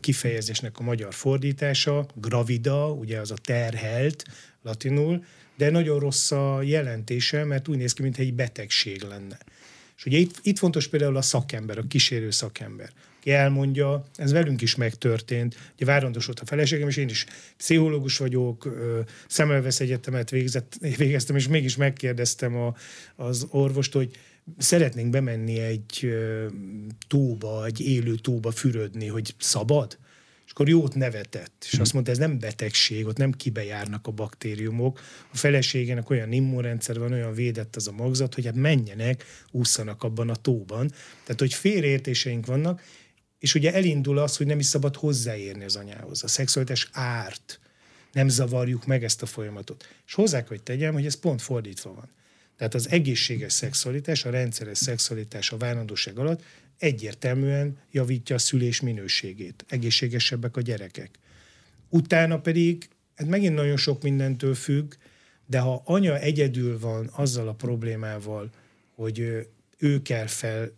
kifejezésnek 0.00 0.78
a 0.78 0.82
magyar 0.82 1.14
fordítása, 1.14 2.06
gravida, 2.14 2.92
ugye 2.92 3.20
az 3.20 3.30
a 3.30 3.36
terhelt 3.44 4.24
latinul, 4.62 5.24
de 5.56 5.70
nagyon 5.70 5.98
rossz 5.98 6.30
a 6.30 6.62
jelentése, 6.62 7.44
mert 7.44 7.68
úgy 7.68 7.76
néz 7.76 7.92
ki, 7.92 8.02
mintha 8.02 8.22
egy 8.22 8.34
betegség 8.34 9.02
lenne. 9.02 9.38
És 9.96 10.04
ugye 10.06 10.18
itt, 10.18 10.38
itt 10.42 10.58
fontos 10.58 10.88
például 10.88 11.16
a 11.16 11.22
szakember, 11.22 11.78
a 11.78 11.86
kísérő 11.88 12.30
szakember 12.30 12.90
aki 13.26 13.34
elmondja, 13.34 14.04
ez 14.14 14.32
velünk 14.32 14.62
is 14.62 14.74
megtörtént. 14.74 15.56
Ugye 15.74 15.84
várandosult 15.84 16.40
a 16.40 16.44
feleségem, 16.44 16.88
és 16.88 16.96
én 16.96 17.08
is 17.08 17.26
pszichológus 17.56 18.18
vagyok, 18.18 18.68
szemelvesz 19.28 19.80
egyetemet 19.80 20.30
végzett, 20.30 20.76
végeztem, 20.96 21.36
és 21.36 21.48
mégis 21.48 21.76
megkérdeztem 21.76 22.56
a, 22.56 22.74
az 23.16 23.46
orvost, 23.50 23.92
hogy 23.92 24.10
szeretnénk 24.58 25.10
bemenni 25.10 25.58
egy 25.58 26.14
tóba, 27.08 27.64
egy 27.64 27.80
élő 27.80 28.14
tóba 28.14 28.50
fürödni, 28.50 29.06
hogy 29.06 29.34
szabad? 29.38 29.98
És 30.44 30.52
akkor 30.52 30.68
jót 30.68 30.94
nevetett, 30.94 31.66
és 31.72 31.78
azt 31.78 31.92
mondta, 31.92 32.10
ez 32.10 32.18
nem 32.18 32.38
betegség, 32.38 33.06
ott 33.06 33.16
nem 33.16 33.32
kibejárnak 33.32 34.06
a 34.06 34.10
baktériumok. 34.10 35.00
A 35.32 35.36
feleségének 35.36 36.10
olyan 36.10 36.32
immunrendszer 36.32 36.98
van, 36.98 37.12
olyan 37.12 37.34
védett 37.34 37.76
az 37.76 37.88
a 37.88 37.92
magzat, 37.92 38.34
hogy 38.34 38.44
hát 38.44 38.54
menjenek, 38.54 39.24
úszanak 39.50 40.02
abban 40.02 40.28
a 40.28 40.34
tóban. 40.36 40.88
Tehát, 41.24 41.40
hogy 41.40 41.54
félreértéseink 41.54 42.46
vannak, 42.46 42.82
és 43.38 43.54
ugye 43.54 43.74
elindul 43.74 44.18
az, 44.18 44.36
hogy 44.36 44.46
nem 44.46 44.58
is 44.58 44.66
szabad 44.66 44.96
hozzáérni 44.96 45.64
az 45.64 45.76
anyához. 45.76 46.22
A 46.24 46.28
szexualitás 46.28 46.88
árt. 46.92 47.60
nem 48.12 48.28
zavarjuk 48.28 48.86
meg 48.86 49.04
ezt 49.04 49.22
a 49.22 49.26
folyamatot. 49.26 49.88
És 50.06 50.14
hozzá 50.14 50.44
hogy 50.48 50.62
tegyem, 50.62 50.92
hogy 50.92 51.06
ez 51.06 51.14
pont 51.14 51.42
fordítva 51.42 51.92
van. 51.94 52.08
Tehát 52.56 52.74
az 52.74 52.90
egészséges 52.90 53.52
szexualitás, 53.52 54.24
a 54.24 54.30
rendszeres 54.30 54.78
szexualitás 54.78 55.52
a 55.52 55.56
várandóság 55.56 56.18
alatt 56.18 56.42
egyértelműen 56.78 57.78
javítja 57.90 58.36
a 58.36 58.38
szülés 58.38 58.80
minőségét. 58.80 59.64
Egészségesebbek 59.68 60.56
a 60.56 60.60
gyerekek. 60.60 61.10
Utána 61.88 62.40
pedig, 62.40 62.88
hát 63.16 63.28
megint 63.28 63.54
nagyon 63.54 63.76
sok 63.76 64.02
mindentől 64.02 64.54
függ, 64.54 64.94
de 65.46 65.58
ha 65.58 65.82
anya 65.84 66.18
egyedül 66.18 66.78
van 66.78 67.10
azzal 67.12 67.48
a 67.48 67.54
problémával, 67.54 68.50
hogy 68.94 69.46
ő 69.78 70.02
kell 70.02 70.26
fel 70.26 70.72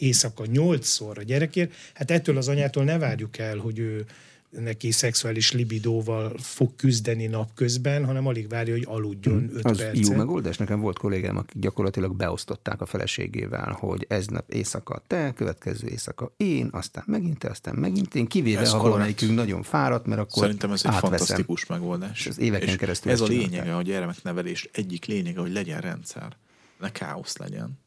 éjszaka 0.00 0.46
nyolcszor 0.46 1.18
a 1.18 1.22
gyerekért, 1.22 1.72
hát 1.94 2.10
ettől 2.10 2.36
az 2.36 2.48
anyától 2.48 2.84
ne 2.84 2.98
várjuk 2.98 3.38
el, 3.38 3.56
hogy 3.56 3.78
ő 3.78 4.06
neki 4.50 4.90
szexuális 4.90 5.52
libidóval 5.52 6.32
fog 6.38 6.76
küzdeni 6.76 7.26
napközben, 7.26 8.04
hanem 8.04 8.26
alig 8.26 8.48
várja, 8.48 8.74
hogy 8.74 8.84
aludjon 8.88 9.38
hmm. 9.38 9.56
öt 9.56 9.64
Az 9.64 9.76
percet. 9.76 10.08
jó 10.08 10.16
megoldás. 10.16 10.56
Nekem 10.56 10.80
volt 10.80 10.98
kollégám, 10.98 11.36
akik 11.36 11.60
gyakorlatilag 11.60 12.16
beosztották 12.16 12.80
a 12.80 12.86
feleségével, 12.86 13.76
hogy 13.80 14.06
ez 14.08 14.26
nap 14.26 14.50
éjszaka 14.50 15.02
te, 15.06 15.32
következő 15.36 15.88
éjszaka 15.88 16.32
én, 16.36 16.68
aztán 16.72 17.04
megint 17.06 17.38
te, 17.38 17.48
aztán 17.48 17.74
megint 17.74 18.14
én, 18.14 18.26
kivéve, 18.26 18.60
ez 18.60 18.70
ha 18.70 18.78
valamelyikünk 18.78 19.34
nagyon 19.34 19.62
fáradt, 19.62 20.06
mert 20.06 20.20
akkor 20.20 20.42
Szerintem 20.42 20.72
ez 20.72 20.84
egy 20.84 20.92
átveszem. 20.92 21.18
fantasztikus 21.18 21.66
megoldás. 21.66 22.20
És 22.20 22.26
az 22.26 22.38
éveken 22.38 22.68
és 22.68 22.76
keresztül 22.76 23.12
ez 23.12 23.20
a 23.20 23.26
lényege 23.26 23.76
a 23.76 23.82
gyermeknevelés, 23.82 24.68
egyik 24.72 25.04
lényege, 25.04 25.40
hogy 25.40 25.52
legyen 25.52 25.80
rendszer, 25.80 26.36
ne 26.80 26.92
káosz 26.92 27.36
legyen. 27.36 27.78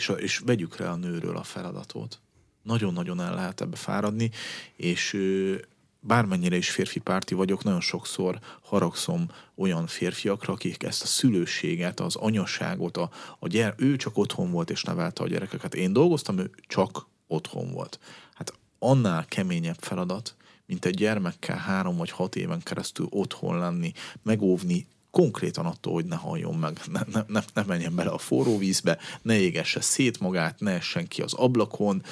És, 0.00 0.12
és 0.16 0.38
vegyük 0.38 0.76
rá 0.76 0.90
a 0.90 0.96
nőről 0.96 1.36
a 1.36 1.42
feladatot. 1.42 2.20
Nagyon-nagyon 2.62 3.20
el 3.20 3.34
lehet 3.34 3.60
ebbe 3.60 3.76
fáradni, 3.76 4.30
és 4.76 5.16
bármennyire 6.00 6.56
is 6.56 6.70
férfi 6.70 6.98
párti 7.00 7.34
vagyok, 7.34 7.64
nagyon 7.64 7.80
sokszor 7.80 8.38
haragszom 8.62 9.30
olyan 9.54 9.86
férfiakra, 9.86 10.52
akik 10.52 10.82
ezt 10.82 11.02
a 11.02 11.06
szülőséget, 11.06 12.00
az 12.00 12.16
anyaságot, 12.16 12.96
a, 12.96 13.10
a 13.38 13.48
gyere, 13.48 13.74
ő 13.76 13.96
csak 13.96 14.18
otthon 14.18 14.50
volt 14.50 14.70
és 14.70 14.82
nevelte 14.82 15.22
a 15.22 15.28
gyerekeket. 15.28 15.74
Én 15.74 15.92
dolgoztam, 15.92 16.38
ő 16.38 16.50
csak 16.66 17.06
otthon 17.26 17.72
volt. 17.72 17.98
Hát 18.34 18.52
annál 18.78 19.24
keményebb 19.24 19.78
feladat, 19.80 20.34
mint 20.66 20.84
egy 20.84 20.94
gyermekkel 20.94 21.56
három 21.56 21.96
vagy 21.96 22.10
hat 22.10 22.36
éven 22.36 22.60
keresztül 22.62 23.06
otthon 23.10 23.58
lenni, 23.58 23.92
megóvni 24.22 24.86
konkrétan 25.10 25.66
attól, 25.66 25.92
hogy 25.92 26.04
ne 26.04 26.16
halljon 26.16 26.54
meg, 26.54 26.80
ne, 26.92 27.00
ne, 27.12 27.24
ne, 27.26 27.40
ne 27.54 27.62
menjen 27.66 27.94
bele 27.94 28.10
a 28.10 28.18
forró 28.18 28.58
vízbe, 28.58 28.98
ne 29.22 29.38
égesse 29.38 29.80
szét 29.80 30.20
magát, 30.20 30.60
ne 30.60 30.70
essen 30.70 31.08
ki 31.08 31.22
az 31.22 31.34
ablakon, 31.34 32.02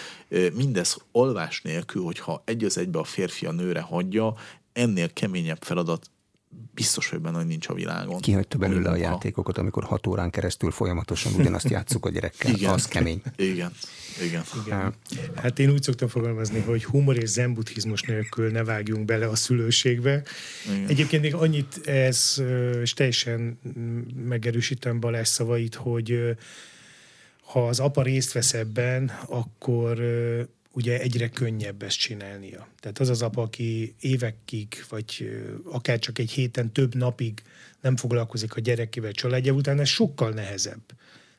mindez 0.54 0.96
alvás 1.12 1.62
nélkül, 1.62 2.02
hogyha 2.02 2.42
egy 2.44 2.64
az 2.64 2.78
egybe 2.78 2.98
a 2.98 3.04
férfi 3.04 3.46
a 3.46 3.52
nőre 3.52 3.80
hagyja, 3.80 4.34
ennél 4.72 5.12
keményebb 5.12 5.62
feladat 5.62 6.10
biztos, 6.74 7.08
hogy 7.08 7.20
benne, 7.20 7.36
hogy 7.36 7.46
nincs 7.46 7.68
a 7.68 7.74
világon. 7.74 8.20
Kihagyta 8.20 8.58
belőle 8.58 8.90
a 8.90 8.96
játékokat, 8.96 9.58
amikor 9.58 9.84
hat 9.84 10.06
órán 10.06 10.30
keresztül 10.30 10.70
folyamatosan 10.70 11.34
ugyanazt 11.34 11.68
játszuk 11.68 12.06
a 12.06 12.10
gyerekkel. 12.10 12.54
Igen. 12.54 12.70
Az 12.70 12.86
kemény. 12.86 13.22
Igen. 13.36 13.72
Igen. 14.22 14.42
Igen. 14.64 14.94
Hát 15.34 15.58
én 15.58 15.70
úgy 15.70 15.82
szoktam 15.82 16.08
fogalmazni, 16.08 16.60
hogy 16.60 16.84
humor 16.84 17.16
és 17.16 17.28
zenbuddhizmus 17.28 18.02
nélkül 18.02 18.50
ne 18.50 18.64
vágjunk 18.64 19.04
bele 19.04 19.26
a 19.26 19.36
szülőségbe. 19.36 20.22
Igen. 20.66 20.88
Egyébként 20.88 21.22
még 21.22 21.34
annyit 21.34 21.86
ez, 21.86 22.42
és 22.82 22.92
teljesen 22.92 23.58
megerősítem 24.24 25.00
Balázs 25.00 25.28
szavait, 25.28 25.74
hogy 25.74 26.36
ha 27.42 27.68
az 27.68 27.80
apa 27.80 28.02
részt 28.02 28.32
vesz 28.32 28.54
ebben, 28.54 29.12
akkor 29.26 29.98
ugye 30.78 31.00
egyre 31.00 31.28
könnyebb 31.28 31.82
ezt 31.82 31.98
csinálnia. 31.98 32.68
Tehát 32.80 32.98
az 32.98 33.08
az 33.08 33.22
apa, 33.22 33.42
aki 33.42 33.94
évekig, 34.00 34.84
vagy 34.88 35.40
akár 35.64 35.98
csak 35.98 36.18
egy 36.18 36.30
héten 36.30 36.72
több 36.72 36.94
napig 36.94 37.42
nem 37.80 37.96
foglalkozik 37.96 38.56
a 38.56 38.60
gyerekével, 38.60 39.12
családja 39.12 39.52
után, 39.52 39.80
ez 39.80 39.88
sokkal 39.88 40.30
nehezebb. 40.30 40.82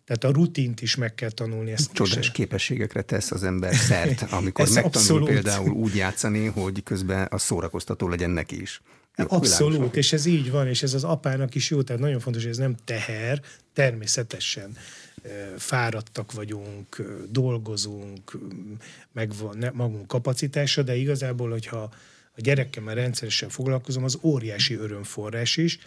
Tehát 0.05 0.23
a 0.23 0.39
rutint 0.39 0.81
is 0.81 0.95
meg 0.95 1.15
kell 1.15 1.29
tanulni. 1.29 1.71
Ezt 1.71 1.91
Csodás 1.93 2.17
is. 2.17 2.31
képességekre 2.31 3.01
tesz 3.01 3.31
az 3.31 3.43
ember 3.43 3.75
szert, 3.75 4.21
amikor 4.39 4.65
megtanul 4.65 4.87
abszolút. 4.87 5.27
például 5.27 5.71
úgy 5.71 5.95
játszani, 5.95 6.45
hogy 6.45 6.83
közben 6.83 7.25
a 7.25 7.37
szórakoztató 7.37 8.07
legyen 8.07 8.29
neki 8.29 8.61
is. 8.61 8.81
Jó, 9.15 9.25
abszolút, 9.29 9.71
világosan. 9.73 9.97
és 9.97 10.13
ez 10.13 10.25
így 10.25 10.51
van, 10.51 10.67
és 10.67 10.83
ez 10.83 10.93
az 10.93 11.03
apának 11.03 11.55
is 11.55 11.69
jó, 11.69 11.81
tehát 11.81 12.01
nagyon 12.01 12.19
fontos, 12.19 12.41
hogy 12.41 12.51
ez 12.51 12.57
nem 12.57 12.75
teher, 12.85 13.41
természetesen 13.73 14.77
fáradtak 15.57 16.31
vagyunk, 16.31 17.01
dolgozunk, 17.29 18.37
megvan 19.11 19.71
magunk 19.73 20.07
kapacitása, 20.07 20.83
de 20.83 20.95
igazából, 20.95 21.49
hogyha 21.49 21.93
a 22.35 22.41
gyerekemmel 22.41 22.95
rendszeresen 22.95 23.49
foglalkozom, 23.49 24.03
az 24.03 24.17
óriási 24.21 24.73
örömforrás 24.73 25.57
is. 25.57 25.79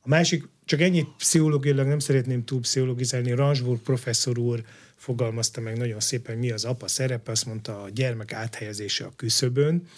A 0.00 0.08
másik, 0.08 0.48
csak 0.64 0.80
ennyit 0.80 1.08
pszichológiailag 1.16 1.86
nem 1.86 1.98
szeretném 1.98 2.44
túl 2.44 2.60
pszichologizálni, 2.60 3.32
Ransburg 3.32 3.80
professzor 3.80 4.38
úr 4.38 4.64
fogalmazta 4.96 5.60
meg 5.60 5.76
nagyon 5.76 6.00
szépen, 6.00 6.34
hogy 6.34 6.44
mi 6.44 6.50
az 6.50 6.64
apa 6.64 6.88
szerepe, 6.88 7.30
azt 7.30 7.46
mondta 7.46 7.82
a 7.82 7.88
gyermek 7.88 8.32
áthelyezése 8.32 9.04
a 9.04 9.12
küszöbön, 9.16 9.88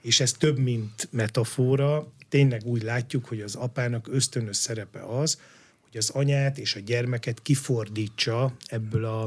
és 0.00 0.20
ez 0.20 0.32
több, 0.32 0.58
mint 0.58 1.08
metafora, 1.10 2.12
tényleg 2.28 2.64
úgy 2.64 2.82
látjuk, 2.82 3.24
hogy 3.24 3.40
az 3.40 3.54
apának 3.54 4.08
ösztönös 4.10 4.56
szerepe 4.56 5.00
az, 5.00 5.38
hogy 5.90 5.98
az 6.00 6.10
anyát 6.10 6.58
és 6.58 6.74
a 6.74 6.80
gyermeket 6.80 7.42
kifordítsa 7.42 8.52
ebből 8.66 9.04
a, 9.04 9.22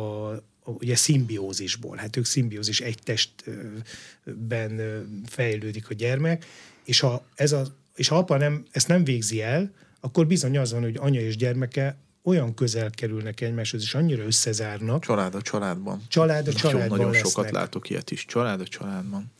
a, 0.00 0.42
ugye 0.64 0.96
szimbiózisból. 0.96 1.96
Hát 1.96 2.16
ők 2.16 2.24
szimbiózis, 2.24 2.80
egy 2.80 2.98
testben 3.02 4.80
fejlődik 5.26 5.90
a 5.90 5.94
gyermek, 5.94 6.44
és 6.84 7.00
ha, 7.00 7.26
ez 7.34 7.52
a, 7.52 7.66
és 7.94 8.08
ha 8.08 8.16
apa 8.16 8.36
nem, 8.36 8.64
ezt 8.70 8.88
nem 8.88 9.04
végzi 9.04 9.42
el, 9.42 9.72
akkor 10.00 10.26
bizony 10.26 10.58
az 10.58 10.72
van, 10.72 10.82
hogy 10.82 10.96
anya 11.00 11.20
és 11.20 11.36
gyermeke 11.36 11.96
olyan 12.22 12.54
közel 12.54 12.90
kerülnek 12.90 13.40
egymáshoz, 13.40 13.82
és 13.82 13.94
annyira 13.94 14.24
összezárnak. 14.24 15.04
Család 15.04 15.34
a 15.34 15.42
családban. 15.42 16.02
Család 16.08 16.48
a 16.48 16.52
családban 16.52 16.88
Nagyon, 16.88 17.06
nagyon 17.06 17.28
sokat 17.28 17.50
látok 17.50 17.90
ilyet 17.90 18.10
is. 18.10 18.24
Család 18.24 18.60
a 18.60 18.66
családban. 18.66 19.32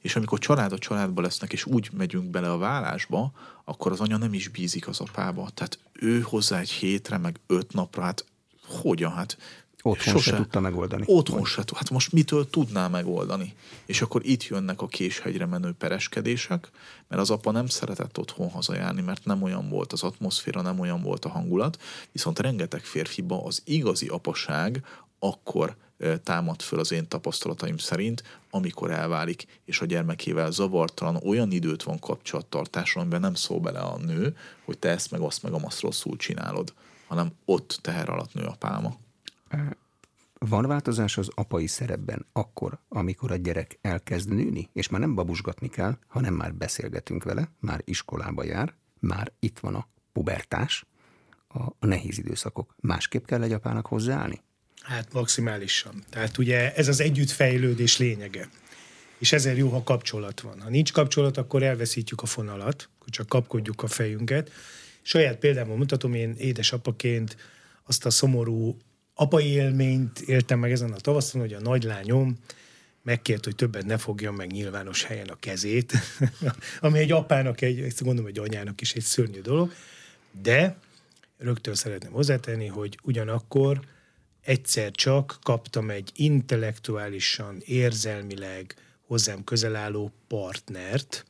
És 0.00 0.16
amikor 0.16 0.38
család 0.38 0.72
a 0.72 0.78
családban 0.78 1.24
lesznek, 1.24 1.52
és 1.52 1.64
úgy 1.64 1.90
megyünk 1.92 2.30
bele 2.30 2.50
a 2.50 2.58
vállásba, 2.58 3.32
akkor 3.64 3.92
az 3.92 4.00
anya 4.00 4.16
nem 4.16 4.34
is 4.34 4.48
bízik 4.48 4.88
az 4.88 5.00
apába. 5.00 5.50
Tehát 5.54 5.78
ő 5.92 6.20
hozzá 6.20 6.58
egy 6.58 6.70
hétre, 6.70 7.18
meg 7.18 7.40
öt 7.46 7.72
napra, 7.72 8.02
hát 8.02 8.24
hogyan, 8.66 9.12
hát 9.12 9.36
Otthon 9.82 10.12
sose, 10.12 10.30
se 10.30 10.36
tudta 10.36 10.60
megoldani. 10.60 11.04
Otthon 11.06 11.44
se 11.44 11.56
tudta. 11.56 11.76
Hát 11.76 11.90
most 11.90 12.12
mitől 12.12 12.50
tudná 12.50 12.88
megoldani? 12.88 13.54
És 13.86 14.02
akkor 14.02 14.20
itt 14.24 14.44
jönnek 14.44 14.82
a 14.82 14.86
késhegyre 14.86 15.46
menő 15.46 15.72
pereskedések, 15.72 16.70
mert 17.08 17.22
az 17.22 17.30
apa 17.30 17.50
nem 17.50 17.66
szeretett 17.66 18.18
otthon 18.18 18.50
hazajárni, 18.50 19.00
mert 19.00 19.24
nem 19.24 19.42
olyan 19.42 19.68
volt 19.68 19.92
az 19.92 20.02
atmoszféra, 20.02 20.62
nem 20.62 20.80
olyan 20.80 21.02
volt 21.02 21.24
a 21.24 21.28
hangulat, 21.28 21.82
viszont 22.12 22.38
rengeteg 22.38 22.80
férfiba 22.80 23.44
az 23.44 23.62
igazi 23.64 24.06
apaság 24.06 24.84
akkor 25.18 25.76
támad 26.22 26.62
föl 26.62 26.78
az 26.78 26.92
én 26.92 27.08
tapasztalataim 27.08 27.76
szerint, 27.76 28.22
amikor 28.50 28.90
elválik, 28.90 29.60
és 29.64 29.80
a 29.80 29.84
gyermekével 29.84 30.50
zavartalan 30.50 31.16
olyan 31.16 31.52
időt 31.52 31.82
van 31.82 31.98
kapcsolattartásra, 31.98 33.00
amiben 33.00 33.20
nem 33.20 33.34
szól 33.34 33.60
bele 33.60 33.80
a 33.80 33.98
nő, 33.98 34.36
hogy 34.64 34.78
te 34.78 34.88
ezt 34.88 35.10
meg 35.10 35.20
azt 35.20 35.42
meg 35.42 35.52
azt 35.52 35.80
rosszul 35.80 36.16
csinálod, 36.16 36.74
hanem 37.06 37.32
ott 37.44 37.78
teher 37.82 38.08
alatt 38.08 38.34
nő 38.34 38.44
a 38.44 38.56
pálma. 38.58 38.96
Van 40.38 40.66
változás 40.66 41.18
az 41.18 41.30
apai 41.34 41.66
szerepben 41.66 42.26
akkor, 42.32 42.78
amikor 42.88 43.32
a 43.32 43.36
gyerek 43.36 43.78
elkezd 43.80 44.28
nőni, 44.28 44.68
és 44.72 44.88
már 44.88 45.00
nem 45.00 45.14
babusgatni 45.14 45.68
kell, 45.68 45.98
hanem 46.06 46.34
már 46.34 46.54
beszélgetünk 46.54 47.24
vele, 47.24 47.50
már 47.58 47.82
iskolába 47.84 48.44
jár, 48.44 48.74
már 48.98 49.32
itt 49.38 49.58
van 49.58 49.74
a 49.74 49.88
pubertás, 50.12 50.84
a 51.78 51.86
nehéz 51.86 52.18
időszakok. 52.18 52.74
Másképp 52.80 53.24
kell 53.24 53.42
egy 53.42 53.52
apának 53.52 53.86
hozzáállni? 53.86 54.42
Hát 54.90 55.12
maximálisan. 55.12 56.04
Tehát 56.10 56.38
ugye 56.38 56.74
ez 56.74 56.88
az 56.88 57.00
együttfejlődés 57.00 57.98
lényege. 57.98 58.48
És 59.18 59.32
ezért 59.32 59.56
jó, 59.56 59.68
ha 59.68 59.82
kapcsolat 59.82 60.40
van. 60.40 60.60
Ha 60.60 60.68
nincs 60.68 60.92
kapcsolat, 60.92 61.36
akkor 61.36 61.62
elveszítjük 61.62 62.22
a 62.22 62.26
fonalat, 62.26 62.88
csak 63.06 63.28
kapkodjuk 63.28 63.82
a 63.82 63.86
fejünket. 63.86 64.50
Saját 65.02 65.36
példámon 65.36 65.76
mutatom, 65.76 66.14
én 66.14 66.34
édesapaként 66.38 67.36
azt 67.84 68.06
a 68.06 68.10
szomorú 68.10 68.76
apai 69.14 69.46
élményt 69.46 70.20
éltem 70.20 70.58
meg 70.58 70.72
ezen 70.72 70.92
a 70.92 70.96
tavaszon, 70.96 71.40
hogy 71.40 71.52
a 71.52 71.60
nagylányom 71.60 72.38
megkért, 73.02 73.44
hogy 73.44 73.54
többet 73.54 73.84
ne 73.84 73.98
fogjon 73.98 74.34
meg 74.34 74.50
nyilvános 74.50 75.04
helyen 75.04 75.28
a 75.28 75.38
kezét, 75.40 75.92
ami 76.80 76.98
egy 76.98 77.12
apának, 77.12 77.60
egy, 77.60 77.92
gondolom, 77.98 78.30
egy 78.30 78.38
anyának 78.38 78.80
is 78.80 78.92
egy 78.92 79.02
szörnyű 79.02 79.40
dolog, 79.40 79.72
de 80.42 80.76
rögtön 81.38 81.74
szeretném 81.74 82.12
hozzátenni, 82.12 82.66
hogy 82.66 82.98
ugyanakkor 83.02 83.80
egyszer 84.50 84.90
csak 84.90 85.38
kaptam 85.42 85.90
egy 85.90 86.10
intellektuálisan, 86.14 87.56
érzelmileg 87.64 88.74
hozzám 89.06 89.44
közel 89.44 89.76
álló 89.76 90.12
partnert 90.28 91.24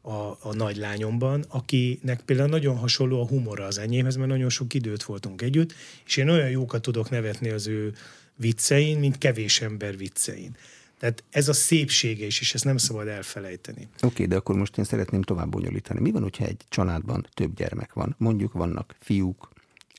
a, 0.00 0.12
a 0.40 0.54
nagylányomban, 0.54 1.44
akinek 1.48 2.20
például 2.20 2.48
nagyon 2.48 2.76
hasonló 2.76 3.20
a 3.20 3.26
humora 3.26 3.64
az 3.64 3.78
enyémhez, 3.78 4.16
mert 4.16 4.28
nagyon 4.28 4.48
sok 4.48 4.74
időt 4.74 5.02
voltunk 5.02 5.42
együtt, 5.42 5.74
és 6.06 6.16
én 6.16 6.28
olyan 6.28 6.50
jókat 6.50 6.82
tudok 6.82 7.10
nevetni 7.10 7.48
az 7.48 7.66
ő 7.66 7.94
viccein, 8.36 8.98
mint 8.98 9.18
kevés 9.18 9.60
ember 9.60 9.96
viccein. 9.96 10.56
Tehát 10.98 11.24
ez 11.30 11.48
a 11.48 11.52
szépsége 11.52 12.26
is, 12.26 12.40
és 12.40 12.54
ezt 12.54 12.64
nem 12.64 12.76
szabad 12.76 13.08
elfelejteni. 13.08 13.88
Oké, 13.94 14.06
okay, 14.06 14.26
de 14.26 14.36
akkor 14.36 14.54
most 14.54 14.78
én 14.78 14.84
szeretném 14.84 15.22
tovább 15.22 15.48
bonyolítani. 15.48 16.00
Mi 16.00 16.10
van, 16.10 16.22
hogyha 16.22 16.44
egy 16.44 16.64
családban 16.68 17.26
több 17.34 17.54
gyermek 17.54 17.92
van? 17.92 18.14
Mondjuk 18.18 18.52
vannak 18.52 18.96
fiúk, 19.00 19.48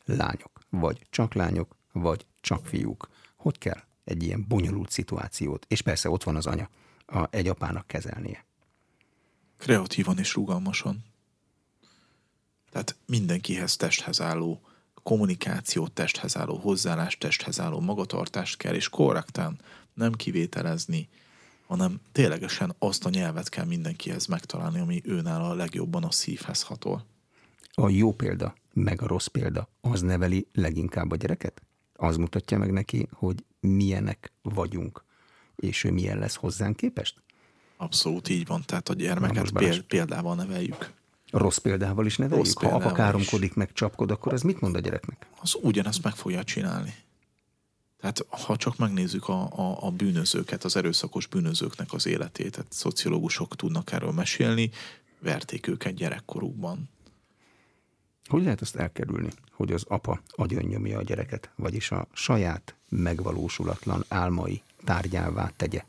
lányok, 0.05 0.61
vagy 0.69 1.01
csak 1.09 1.33
lányok, 1.33 1.75
vagy 1.91 2.25
csak 2.45 2.65
fiúk. 2.65 3.09
Hogy 3.35 3.57
kell 3.57 3.81
egy 4.03 4.23
ilyen 4.23 4.45
bonyolult 4.47 4.89
szituációt, 4.89 5.65
és 5.69 5.81
persze 5.81 6.09
ott 6.09 6.23
van 6.23 6.35
az 6.35 6.45
anya, 6.45 6.69
a, 7.05 7.27
egy 7.29 7.47
apának 7.47 7.87
kezelnie? 7.87 8.45
Kreatívan 9.57 10.17
és 10.17 10.33
rugalmasan. 10.33 11.03
Tehát 12.71 12.95
mindenkihez 13.05 13.75
testhez 13.75 14.21
álló 14.21 14.61
kommunikáció, 15.03 15.87
testhez 15.87 16.37
álló 16.37 16.57
hozzáállás, 16.57 17.17
testhez 17.17 17.59
álló 17.59 17.79
magatartást 17.79 18.57
kell, 18.57 18.73
és 18.73 18.89
korrekten 18.89 19.59
nem 19.93 20.11
kivételezni, 20.11 21.09
hanem 21.67 21.99
ténylegesen 22.11 22.75
azt 22.79 23.05
a 23.05 23.09
nyelvet 23.09 23.49
kell 23.49 23.65
mindenkihez 23.65 24.25
megtalálni, 24.25 24.79
ami 24.79 25.01
őnál 25.03 25.43
a 25.43 25.53
legjobban 25.53 26.03
a 26.03 26.11
szívhez 26.11 26.61
hatol. 26.61 27.05
A 27.71 27.89
jó 27.89 28.13
példa, 28.13 28.53
meg 28.73 29.01
a 29.01 29.07
rossz 29.07 29.27
példa, 29.27 29.69
az 29.81 30.01
neveli 30.01 30.47
leginkább 30.53 31.11
a 31.11 31.15
gyereket? 31.15 31.61
Az 31.95 32.17
mutatja 32.17 32.57
meg 32.57 32.71
neki, 32.71 33.07
hogy 33.11 33.43
milyenek 33.59 34.31
vagyunk, 34.41 35.03
és 35.55 35.83
ő 35.83 35.91
milyen 35.91 36.19
lesz 36.19 36.35
hozzánk 36.35 36.75
képest? 36.75 37.23
Abszolút 37.77 38.29
így 38.29 38.47
van, 38.47 38.63
tehát 38.65 38.89
a 38.89 38.93
gyermeket 38.93 39.83
példával 39.87 40.35
neveljük. 40.35 40.91
Rossz 41.31 41.57
példával 41.57 42.05
is 42.05 42.17
neveljük? 42.17 42.45
Rossz 42.45 42.69
ha 42.69 42.75
apa 42.75 42.91
káromkodik, 42.91 43.53
meg 43.53 43.73
csapkod, 43.73 44.11
akkor 44.11 44.33
ez 44.33 44.41
mit 44.41 44.59
mond 44.59 44.75
a 44.75 44.79
gyereknek? 44.79 45.27
Az 45.41 45.57
ugyanezt 45.61 46.03
meg 46.03 46.15
fogja 46.15 46.43
csinálni. 46.43 46.93
Tehát 47.99 48.25
ha 48.29 48.55
csak 48.55 48.77
megnézzük 48.77 49.27
a, 49.27 49.41
a, 49.41 49.77
a 49.85 49.91
bűnözőket, 49.91 50.63
az 50.63 50.75
erőszakos 50.75 51.27
bűnözőknek 51.27 51.93
az 51.93 52.05
életét, 52.05 52.51
tehát 52.51 52.73
szociológusok 52.73 53.55
tudnak 53.55 53.91
erről 53.91 54.11
mesélni, 54.11 54.71
verték 55.19 55.67
őket 55.67 55.93
gyerekkorukban. 55.93 56.89
Hogy 58.25 58.43
lehet 58.43 58.61
azt 58.61 58.75
elkerülni, 58.75 59.29
hogy 59.55 59.71
az 59.71 59.83
apa 59.87 60.21
agyonnyomja 60.29 60.97
a 60.97 61.03
gyereket, 61.03 61.49
vagyis 61.55 61.91
a 61.91 62.07
saját 62.13 62.75
megvalósulatlan 62.89 64.05
álmai 64.07 64.61
tárgyává 64.83 65.51
tegye? 65.57 65.81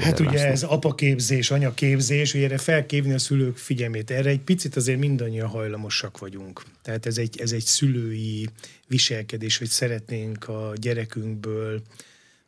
Hát 0.00 0.20
ugye 0.20 0.46
ez 0.46 0.62
apaképzés, 0.62 1.50
anyaképzés, 1.50 2.34
ugye 2.34 2.44
erre 2.44 2.58
felképni 2.58 3.12
a 3.12 3.18
szülők 3.18 3.56
figyelmét. 3.56 4.10
Erre 4.10 4.30
egy 4.30 4.40
picit 4.40 4.76
azért 4.76 4.98
mindannyian 4.98 5.48
hajlamosak 5.48 6.18
vagyunk. 6.18 6.62
Tehát 6.82 7.06
ez 7.06 7.18
egy, 7.18 7.40
ez 7.40 7.52
egy 7.52 7.64
szülői 7.64 8.48
viselkedés, 8.86 9.58
hogy 9.58 9.68
szeretnénk 9.68 10.48
a 10.48 10.72
gyerekünkből 10.76 11.82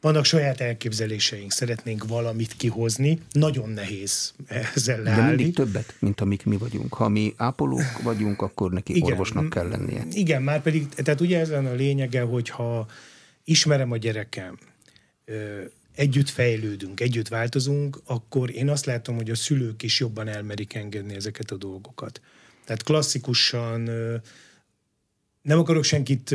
vannak 0.07 0.25
saját 0.25 0.61
elképzeléseink, 0.61 1.53
szeretnénk 1.53 2.07
valamit 2.07 2.57
kihozni, 2.57 3.21
nagyon 3.33 3.69
nehéz 3.69 4.35
ezzel 4.75 5.03
leállni. 5.03 5.23
De 5.23 5.35
mindig 5.37 5.55
többet, 5.55 5.95
mint 5.99 6.21
amik 6.21 6.45
mi 6.45 6.57
vagyunk. 6.57 6.95
Ha 6.95 7.09
mi 7.09 7.35
ápolók 7.37 8.03
vagyunk, 8.03 8.43
akkor 8.43 8.73
neki 8.73 8.97
igen, 8.97 9.11
orvosnak 9.11 9.51
kell 9.51 9.69
lennie. 9.69 10.05
Igen, 10.13 10.43
már 10.43 10.63
pedig, 10.63 10.89
tehát 10.89 11.21
ugye 11.21 11.39
ez 11.39 11.51
a 11.51 11.73
lényege, 11.75 12.21
hogyha 12.21 12.87
ismerem 13.45 13.91
a 13.91 13.97
gyerekem, 13.97 14.59
együtt 15.95 16.29
fejlődünk, 16.29 17.01
együtt 17.01 17.29
változunk, 17.29 18.01
akkor 18.05 18.51
én 18.51 18.69
azt 18.69 18.85
látom, 18.85 19.17
hogy 19.17 19.31
a 19.31 19.35
szülők 19.35 19.83
is 19.83 20.01
jobban 20.01 20.29
elmerik 20.29 20.75
engedni 20.75 21.15
ezeket 21.15 21.51
a 21.51 21.57
dolgokat. 21.57 22.21
Tehát 22.65 22.83
klasszikusan 22.83 23.91
nem 25.47 25.59
akarok 25.59 25.85
senkit 25.85 26.35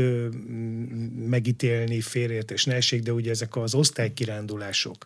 megítélni, 1.28 2.01
félreértés 2.01 2.66
ne 2.66 2.76
essék, 2.76 3.03
de 3.03 3.14
ugye 3.14 3.30
ezek 3.30 3.55
az 3.55 3.74
osztálykirándulások, 3.74 5.05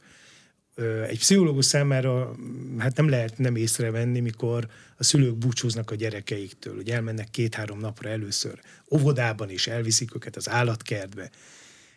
egy 1.07 1.17
pszichológus 1.17 1.65
számára 1.65 2.35
hát 2.77 2.97
nem 2.97 3.09
lehet 3.09 3.37
nem 3.37 3.55
észrevenni, 3.55 4.19
mikor 4.19 4.67
a 4.97 5.03
szülők 5.03 5.35
búcsúznak 5.35 5.91
a 5.91 5.95
gyerekeiktől, 5.95 6.75
hogy 6.75 6.89
elmennek 6.89 7.29
két-három 7.29 7.79
napra 7.79 8.09
először. 8.09 8.59
Óvodában 8.91 9.49
is 9.49 9.67
elviszik 9.67 10.15
őket 10.15 10.35
az 10.35 10.49
állatkertbe. 10.49 11.29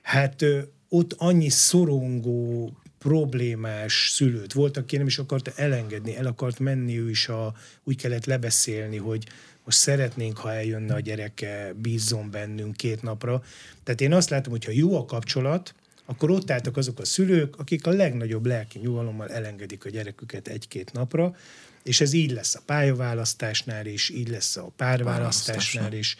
Hát 0.03 0.45
ott 0.89 1.15
annyi 1.17 1.49
szorongó, 1.49 2.77
problémás 2.99 4.11
szülőt 4.13 4.53
volt, 4.53 4.77
aki 4.77 4.97
nem 4.97 5.07
is 5.07 5.19
akarta 5.19 5.53
elengedni, 5.57 6.17
el 6.17 6.27
akart 6.27 6.59
menni 6.59 6.99
ő 6.99 7.11
is, 7.11 7.29
a, 7.29 7.55
úgy 7.85 7.97
kellett 7.97 8.25
lebeszélni, 8.25 8.97
hogy 8.97 9.27
most 9.69 9.81
szeretnénk, 9.81 10.37
ha 10.37 10.53
eljönne 10.53 10.95
a 10.95 11.01
gyereke, 11.01 11.75
bízzon 11.77 12.31
bennünk 12.31 12.77
két 12.77 13.03
napra. 13.03 13.43
Tehát 13.83 14.01
én 14.01 14.12
azt 14.12 14.31
látom, 14.31 14.53
hogy 14.53 14.64
ha 14.64 14.71
jó 14.71 14.97
a 14.97 15.05
kapcsolat, 15.05 15.75
akkor 16.05 16.31
ott 16.31 16.51
álltak 16.51 16.77
azok 16.77 16.99
a 16.99 17.05
szülők, 17.05 17.59
akik 17.59 17.87
a 17.87 17.91
legnagyobb 17.91 18.47
lelki 18.47 18.79
nyugalommal 18.79 19.29
elengedik 19.29 19.85
a 19.85 19.89
gyereküket 19.89 20.49
egy-két 20.49 20.93
napra, 20.93 21.37
és 21.83 22.01
ez 22.01 22.12
így 22.12 22.31
lesz 22.31 22.55
a 22.55 22.61
pályaválasztásnál 22.66 23.87
is, 23.87 24.09
így 24.09 24.29
lesz 24.29 24.57
a 24.57 24.73
párválasztásnál 24.77 25.93
is. 25.93 26.16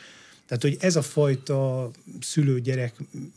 Tehát, 0.47 0.63
hogy 0.63 0.77
ez 0.81 0.97
a 0.97 1.03
fajta 1.03 1.91
szülő-gyerek, 2.21 2.95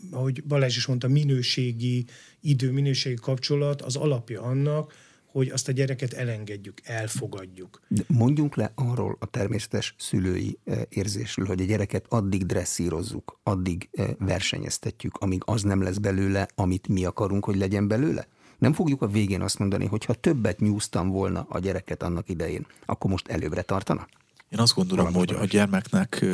ahogy 0.09 0.43
Balázs 0.43 0.75
is 0.75 0.85
mondta, 0.85 1.07
minőségi 1.07 2.05
idő, 2.41 2.71
minőségi 2.71 3.15
kapcsolat 3.21 3.81
az 3.81 3.95
alapja 3.95 4.41
annak, 4.41 4.93
hogy 5.31 5.49
azt 5.49 5.67
a 5.67 5.71
gyereket 5.71 6.13
elengedjük, 6.13 6.79
elfogadjuk. 6.83 7.81
De 7.87 8.03
mondjunk 8.07 8.55
le 8.55 8.71
arról 8.75 9.17
a 9.19 9.25
természetes 9.25 9.95
szülői 9.97 10.57
eh, 10.63 10.81
érzésről, 10.89 11.45
hogy 11.45 11.61
a 11.61 11.65
gyereket 11.65 12.05
addig 12.09 12.45
dresszírozzuk, 12.45 13.39
addig 13.43 13.89
eh, 13.91 14.07
versenyeztetjük, 14.19 15.17
amíg 15.17 15.41
az 15.45 15.61
nem 15.61 15.81
lesz 15.81 15.97
belőle, 15.97 16.47
amit 16.55 16.87
mi 16.87 17.05
akarunk, 17.05 17.45
hogy 17.45 17.55
legyen 17.55 17.87
belőle? 17.87 18.27
Nem 18.57 18.73
fogjuk 18.73 19.01
a 19.01 19.07
végén 19.07 19.41
azt 19.41 19.59
mondani, 19.59 19.85
hogy 19.85 20.05
ha 20.05 20.13
többet 20.13 20.59
nyúztam 20.59 21.09
volna 21.09 21.45
a 21.49 21.59
gyereket 21.59 22.03
annak 22.03 22.29
idején, 22.29 22.65
akkor 22.85 23.11
most 23.11 23.27
előbbre 23.27 23.61
tartana? 23.61 24.07
Én 24.49 24.59
azt 24.59 24.75
gondolom, 24.75 25.05
Valami 25.05 25.25
hogy 25.25 25.35
a 25.35 25.45
gyermeknek 25.45 26.25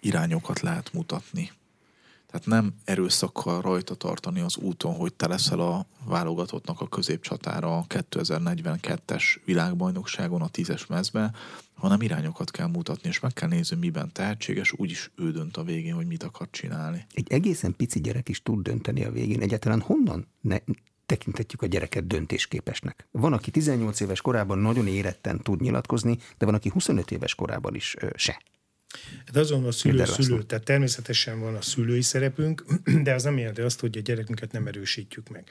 irányokat 0.00 0.60
lehet 0.60 0.92
mutatni. 0.92 1.50
Tehát 2.34 2.48
nem 2.48 2.74
erőszakkal 2.84 3.60
rajta 3.60 3.94
tartani 3.94 4.40
az 4.40 4.56
úton, 4.56 4.94
hogy 4.94 5.14
te 5.14 5.28
leszel 5.28 5.60
a 5.60 5.86
válogatottnak 6.04 6.80
a 6.80 6.88
középcsatára 6.88 7.76
a 7.76 7.84
2042-es 7.88 9.22
világbajnokságon 9.44 10.42
a 10.42 10.48
tízes 10.48 10.86
mezbe, 10.86 11.32
hanem 11.74 12.02
irányokat 12.02 12.50
kell 12.50 12.66
mutatni, 12.66 13.08
és 13.08 13.20
meg 13.20 13.32
kell 13.32 13.48
nézni, 13.48 13.76
miben 13.76 14.12
tehetséges, 14.12 14.72
úgyis 14.76 15.10
ő 15.16 15.30
dönt 15.30 15.56
a 15.56 15.62
végén, 15.62 15.94
hogy 15.94 16.06
mit 16.06 16.22
akar 16.22 16.48
csinálni. 16.50 17.06
Egy 17.12 17.32
egészen 17.32 17.76
pici 17.76 18.00
gyerek 18.00 18.28
is 18.28 18.42
tud 18.42 18.62
dönteni 18.62 19.04
a 19.04 19.10
végén. 19.10 19.40
Egyáltalán 19.40 19.80
honnan 19.80 20.26
ne, 20.40 20.56
tekintetjük 21.06 21.62
a 21.62 21.66
gyereket 21.66 22.06
döntésképesnek. 22.06 23.06
Van, 23.10 23.32
aki 23.32 23.50
18 23.50 24.00
éves 24.00 24.20
korában 24.20 24.58
nagyon 24.58 24.86
éretten 24.86 25.40
tud 25.42 25.60
nyilatkozni, 25.60 26.18
de 26.38 26.44
van, 26.44 26.54
aki 26.54 26.68
25 26.68 27.10
éves 27.10 27.34
korában 27.34 27.74
is 27.74 27.96
ö, 27.98 28.08
se. 28.14 28.42
Hát 29.26 29.36
azon 29.36 29.64
a 29.64 29.72
szülő, 29.72 30.04
szülő, 30.04 30.42
tehát 30.42 30.64
természetesen 30.64 31.40
van 31.40 31.54
a 31.54 31.62
szülői 31.62 32.02
szerepünk, 32.02 32.64
de 33.04 33.14
az 33.14 33.22
nem 33.22 33.38
jelenti 33.38 33.60
azt, 33.60 33.80
hogy 33.80 33.96
a 33.96 34.00
gyerekünket 34.00 34.52
nem 34.52 34.66
erősítjük 34.66 35.28
meg. 35.28 35.44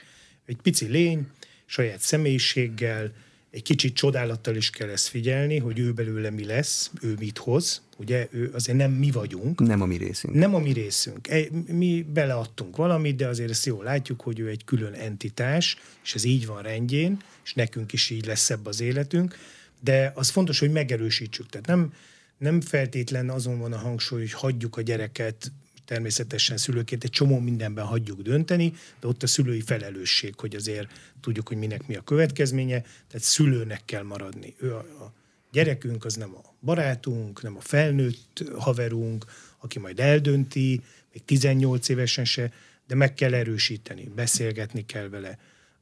Egy 0.46 0.56
pici 0.62 0.86
lény, 0.86 1.26
saját 1.66 2.00
személyiséggel, 2.00 3.12
egy 3.54 3.62
kicsit 3.62 3.94
csodálattal 3.94 4.56
is 4.56 4.70
kell 4.70 4.88
ezt 4.88 5.08
figyelni, 5.08 5.58
hogy 5.58 5.78
ő 5.78 5.92
belőle 5.92 6.30
mi 6.30 6.44
lesz, 6.44 6.90
ő 7.02 7.14
mit 7.18 7.38
hoz. 7.38 7.82
Ugye 7.96 8.28
ő 8.30 8.50
azért 8.52 8.78
nem 8.78 8.90
mi 8.90 9.10
vagyunk. 9.10 9.60
Nem 9.60 9.82
a 9.82 9.86
mi 9.86 9.96
részünk. 9.96 10.34
Nem 10.34 10.54
a 10.54 10.58
mi 10.58 10.72
részünk. 10.72 11.28
Mi 11.66 12.06
beleadtunk 12.12 12.76
valamit, 12.76 13.16
de 13.16 13.26
azért 13.26 13.50
ezt 13.50 13.66
jól 13.66 13.84
látjuk, 13.84 14.20
hogy 14.20 14.38
ő 14.38 14.48
egy 14.48 14.64
külön 14.64 14.92
entitás, 14.92 15.76
és 16.04 16.14
ez 16.14 16.24
így 16.24 16.46
van 16.46 16.62
rendjén, 16.62 17.18
és 17.44 17.54
nekünk 17.54 17.92
is 17.92 18.10
így 18.10 18.26
lesz 18.26 18.40
szebb 18.40 18.66
az 18.66 18.80
életünk. 18.80 19.38
De 19.80 20.12
az 20.14 20.28
fontos, 20.28 20.58
hogy 20.58 20.70
megerősítsük. 20.70 21.48
Tehát 21.48 21.66
nem, 21.66 21.92
nem 22.44 22.60
feltétlen 22.60 23.30
azon 23.30 23.58
van 23.58 23.72
a 23.72 23.76
hangsúly, 23.78 24.20
hogy 24.20 24.32
hagyjuk 24.32 24.76
a 24.76 24.80
gyereket 24.80 25.52
természetesen 25.84 26.56
szülőként 26.56 27.04
egy 27.04 27.10
csomó 27.10 27.38
mindenben 27.38 27.84
hagyjuk 27.84 28.22
dönteni, 28.22 28.72
de 29.00 29.06
ott 29.06 29.22
a 29.22 29.26
szülői 29.26 29.60
felelősség, 29.60 30.34
hogy 30.36 30.54
azért 30.54 30.88
tudjuk, 31.20 31.48
hogy 31.48 31.56
minek 31.56 31.86
mi 31.86 31.96
a 31.96 32.00
következménye, 32.00 32.80
tehát 32.80 33.20
szülőnek 33.20 33.82
kell 33.84 34.02
maradni. 34.02 34.54
Ő 34.58 34.74
a, 34.74 34.78
a 34.78 35.12
gyerekünk 35.52 36.04
az 36.04 36.14
nem 36.14 36.34
a 36.34 36.40
barátunk, 36.60 37.42
nem 37.42 37.56
a 37.56 37.60
felnőtt 37.60 38.44
haverunk, 38.58 39.24
aki 39.58 39.78
majd 39.78 40.00
eldönti, 40.00 40.82
még 41.12 41.24
18 41.24 41.88
évesen 41.88 42.24
se, 42.24 42.52
de 42.86 42.94
meg 42.94 43.14
kell 43.14 43.34
erősíteni, 43.34 44.10
beszélgetni 44.14 44.86
kell 44.86 45.08
vele, 45.08 45.38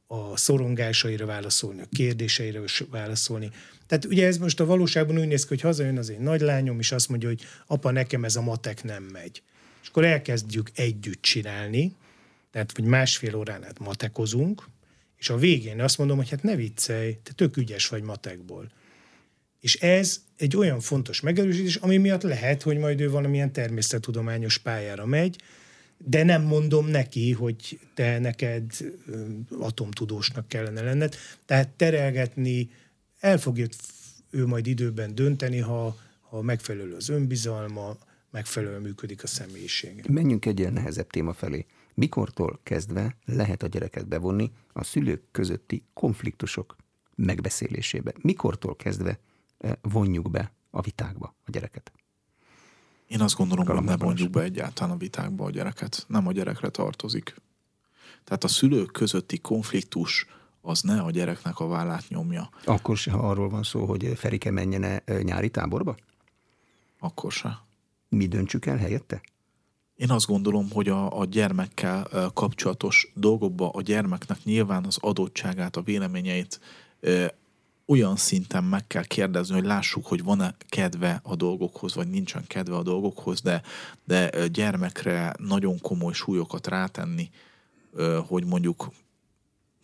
a 0.07 0.37
szorongásaira 0.37 1.25
válaszolni, 1.25 1.81
a 1.81 1.87
kérdéseire 1.91 2.59
válaszolni. 2.89 3.51
Tehát 3.87 4.05
ugye 4.05 4.25
ez 4.25 4.37
most 4.37 4.59
a 4.59 4.65
valóságban 4.65 5.19
úgy 5.19 5.27
néz 5.27 5.41
ki, 5.41 5.47
hogy 5.47 5.61
hazajön 5.61 5.97
az 5.97 6.09
én 6.09 6.21
nagylányom, 6.21 6.79
és 6.79 6.91
azt 6.91 7.09
mondja, 7.09 7.27
hogy 7.27 7.41
apa, 7.67 7.91
nekem 7.91 8.23
ez 8.23 8.35
a 8.35 8.41
matek 8.41 8.83
nem 8.83 9.03
megy 9.03 9.41
és 9.83 9.89
akkor 9.89 10.05
elkezdjük 10.05 10.69
együtt 10.75 11.21
csinálni, 11.21 11.95
tehát 12.51 12.71
hogy 12.75 12.83
másfél 12.83 13.35
órán 13.35 13.63
át 13.63 13.79
matekozunk, 13.79 14.67
és 15.17 15.29
a 15.29 15.37
végén 15.37 15.81
azt 15.81 15.97
mondom, 15.97 16.17
hogy 16.17 16.29
hát 16.29 16.43
ne 16.43 16.55
viccelj, 16.55 17.17
te 17.23 17.31
tök 17.33 17.57
ügyes 17.57 17.87
vagy 17.87 18.01
matekból. 18.01 18.71
És 19.59 19.75
ez 19.75 20.21
egy 20.37 20.57
olyan 20.57 20.79
fontos 20.79 21.21
megerősítés, 21.21 21.75
ami 21.75 21.97
miatt 21.97 22.21
lehet, 22.21 22.61
hogy 22.61 22.77
majd 22.77 23.01
ő 23.01 23.09
valamilyen 23.09 23.51
természettudományos 23.53 24.57
pályára 24.57 25.05
megy, 25.05 25.35
de 26.05 26.23
nem 26.23 26.41
mondom 26.41 26.87
neki, 26.87 27.31
hogy 27.31 27.79
te 27.93 28.19
neked 28.19 28.71
atomtudósnak 29.59 30.47
kellene 30.47 30.81
lenned. 30.81 31.15
Tehát 31.45 31.69
terelgetni, 31.69 32.69
el 33.19 33.37
fogja 33.37 33.67
ő 34.29 34.45
majd 34.45 34.67
időben 34.67 35.15
dönteni, 35.15 35.59
ha, 35.59 35.97
ha 36.21 36.41
megfelelő 36.41 36.95
az 36.95 37.09
önbizalma, 37.09 37.97
megfelelően 38.31 38.81
működik 38.81 39.23
a 39.23 39.27
személyiség. 39.27 40.05
Menjünk 40.09 40.45
egy 40.45 40.59
ilyen 40.59 40.73
nehezebb 40.73 41.07
téma 41.07 41.33
felé. 41.33 41.65
Mikortól 41.93 42.59
kezdve 42.63 43.17
lehet 43.25 43.63
a 43.63 43.67
gyereket 43.67 44.07
bevonni 44.07 44.51
a 44.73 44.83
szülők 44.83 45.23
közötti 45.31 45.83
konfliktusok 45.93 46.75
megbeszélésébe? 47.15 48.13
Mikortól 48.21 48.75
kezdve 48.75 49.19
vonjuk 49.81 50.31
be 50.31 50.53
a 50.69 50.81
vitákba 50.81 51.35
a 51.45 51.51
gyereket? 51.51 51.91
Én 53.07 53.21
azt 53.21 53.35
gondolom, 53.35 53.65
hogy 53.65 53.83
ne 53.83 53.95
mondjuk 53.95 54.29
be 54.29 54.41
egyáltalán 54.41 54.93
a 54.93 54.97
vitákba 54.97 55.45
a 55.45 55.49
gyereket. 55.49 56.05
Nem 56.07 56.27
a 56.27 56.31
gyerekre 56.31 56.69
tartozik. 56.69 57.35
Tehát 58.23 58.43
a 58.43 58.47
szülők 58.47 58.91
közötti 58.91 59.37
konfliktus 59.37 60.27
az 60.61 60.81
ne 60.81 61.01
a 61.01 61.11
gyereknek 61.11 61.59
a 61.59 61.67
vállát 61.67 62.05
nyomja. 62.07 62.49
Akkor 62.65 62.97
se, 62.97 63.11
ha 63.11 63.29
arról 63.29 63.49
van 63.49 63.63
szó, 63.63 63.85
hogy 63.85 64.13
Ferike 64.15 64.51
menjene 64.51 65.03
nyári 65.21 65.49
táborba? 65.49 65.95
Akkor 66.99 67.31
se. 67.31 67.59
Mi 68.09 68.27
döntsük 68.27 68.65
el 68.65 68.77
helyette? 68.77 69.21
Én 69.95 70.09
azt 70.11 70.27
gondolom, 70.27 70.69
hogy 70.71 70.89
a, 70.89 71.19
a 71.19 71.25
gyermekkel 71.25 72.07
kapcsolatos 72.33 73.11
dolgokba 73.15 73.69
a 73.69 73.81
gyermeknek 73.81 74.43
nyilván 74.43 74.85
az 74.85 74.97
adottságát, 75.01 75.75
a 75.75 75.81
véleményeit 75.81 76.59
olyan 77.85 78.15
szinten 78.15 78.63
meg 78.63 78.87
kell 78.87 79.03
kérdezni, 79.03 79.55
hogy 79.55 79.65
lássuk, 79.65 80.05
hogy 80.05 80.23
van-e 80.23 80.55
kedve 80.69 81.19
a 81.23 81.35
dolgokhoz, 81.35 81.95
vagy 81.95 82.07
nincsen 82.07 82.43
kedve 82.47 82.75
a 82.75 82.83
dolgokhoz, 82.83 83.41
de, 83.41 83.61
de 84.05 84.47
gyermekre 84.47 85.33
nagyon 85.37 85.79
komoly 85.79 86.13
súlyokat 86.13 86.67
rátenni, 86.67 87.29
hogy 88.27 88.45
mondjuk 88.45 88.91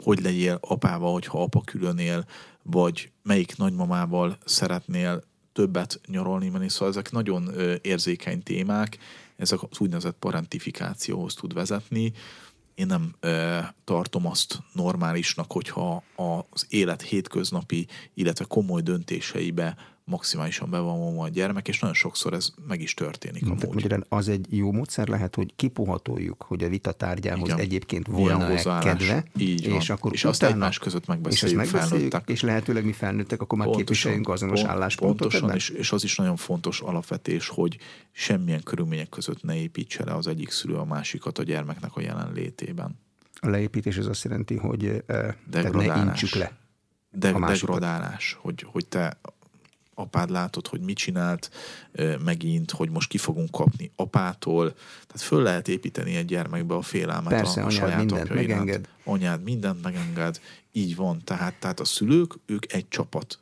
hogy 0.03 0.21
legyél 0.21 0.57
apával, 0.61 1.13
hogyha 1.13 1.41
apa 1.41 1.61
külön 1.61 1.97
él, 1.97 2.25
vagy 2.63 3.11
melyik 3.23 3.57
nagymamával 3.57 4.37
szeretnél 4.45 5.23
többet 5.53 6.01
nyaralni 6.07 6.49
menni. 6.49 6.69
Szóval 6.69 6.87
ezek 6.87 7.11
nagyon 7.11 7.51
érzékeny 7.81 8.43
témák, 8.43 8.97
ezek 9.35 9.59
az 9.69 9.79
úgynevezett 9.79 10.15
parentifikációhoz 10.19 11.33
tud 11.33 11.53
vezetni, 11.53 12.13
én 12.79 12.85
nem 12.85 13.15
e, 13.19 13.73
tartom 13.83 14.27
azt 14.27 14.59
normálisnak, 14.73 15.51
hogyha 15.51 16.03
az 16.49 16.65
élet 16.69 17.01
hétköznapi, 17.01 17.87
illetve 18.13 18.45
komoly 18.45 18.81
döntéseibe 18.81 19.75
maximálisan 20.09 20.69
be 20.69 20.79
van 20.79 21.19
a 21.19 21.27
gyermek, 21.27 21.67
és 21.67 21.79
nagyon 21.79 21.95
sokszor 21.95 22.33
ez 22.33 22.49
meg 22.67 22.81
is 22.81 22.93
történik 22.93 23.49
a 23.49 23.55
Magyarán 23.73 24.05
az 24.09 24.27
egy 24.27 24.45
jó 24.49 24.71
módszer 24.71 25.07
lehet, 25.07 25.35
hogy 25.35 25.53
kipuhatoljuk, 25.55 26.43
hogy 26.47 26.63
a 26.63 26.69
vita 26.69 26.91
tárgyához 26.91 27.47
Igen. 27.47 27.59
egyébként 27.59 28.07
volna 28.07 28.79
kedve, 28.79 29.23
Így 29.37 29.69
van. 29.69 29.79
és 29.79 29.89
akkor 29.89 30.13
és 30.13 30.19
utána, 30.19 30.33
azt 30.33 30.43
egymás 30.43 30.77
között 30.77 31.05
megbeszéljük, 31.05 31.61
és 31.61 31.71
megbeszéljük 31.71 32.21
és 32.25 32.41
lehetőleg 32.41 32.85
mi 32.85 32.91
felnőttek, 32.91 33.41
akkor 33.41 33.57
már 33.57 33.67
pontosan, 33.67 33.85
képviseljünk 33.85 34.29
azonos 34.29 34.59
pont, 34.59 34.71
álláspontot. 34.71 35.31
Pontosan, 35.31 35.55
és, 35.55 35.69
és 35.69 35.91
az 35.91 36.03
is 36.03 36.15
nagyon 36.15 36.35
fontos 36.35 36.81
alapvetés, 36.81 37.47
hogy 37.47 37.77
semmilyen 38.11 38.63
körülmények 38.63 39.09
között 39.09 39.43
ne 39.43 39.55
építse 39.55 40.05
le 40.05 40.15
az 40.15 40.27
egyik 40.27 40.49
szülő 40.49 40.75
a 40.75 40.85
másikat 40.85 41.37
a 41.37 41.43
gyermeknek 41.43 41.95
a 41.95 42.01
jelenlétében. 42.01 42.99
A 43.41 43.49
leépítés 43.49 43.97
az 43.97 44.07
azt 44.07 44.23
jelenti, 44.23 44.55
hogy 44.55 45.03
uh, 45.07 45.33
ne 45.71 46.01
intsük 46.03 46.35
le. 46.35 46.57
De, 47.11 47.31
degradálás, 47.31 48.37
hogy, 48.41 48.65
hogy 48.71 48.87
te 48.87 49.19
apád 49.99 50.29
látod, 50.29 50.67
hogy 50.67 50.81
mit 50.81 50.97
csinált 50.97 51.49
megint, 52.23 52.71
hogy 52.71 52.89
most 52.89 53.09
ki 53.09 53.17
fogunk 53.17 53.51
kapni 53.51 53.91
apától. 53.95 54.73
Tehát 54.73 55.21
föl 55.21 55.43
lehet 55.43 55.67
építeni 55.67 56.15
egy 56.15 56.25
gyermekbe 56.25 56.75
a 56.75 56.81
félelmet 56.81 57.33
Persze, 57.33 57.61
a, 57.61 57.65
a 57.65 57.69
saját 57.69 57.97
mindent 57.97 58.33
megenged. 58.33 58.87
Anyád 59.03 59.43
mindent 59.43 59.83
megenged, 59.83 60.39
így 60.71 60.95
van. 60.95 61.21
Tehát, 61.23 61.53
tehát 61.59 61.79
a 61.79 61.85
szülők, 61.85 62.33
ők 62.45 62.73
egy 62.73 62.87
csapat. 62.87 63.39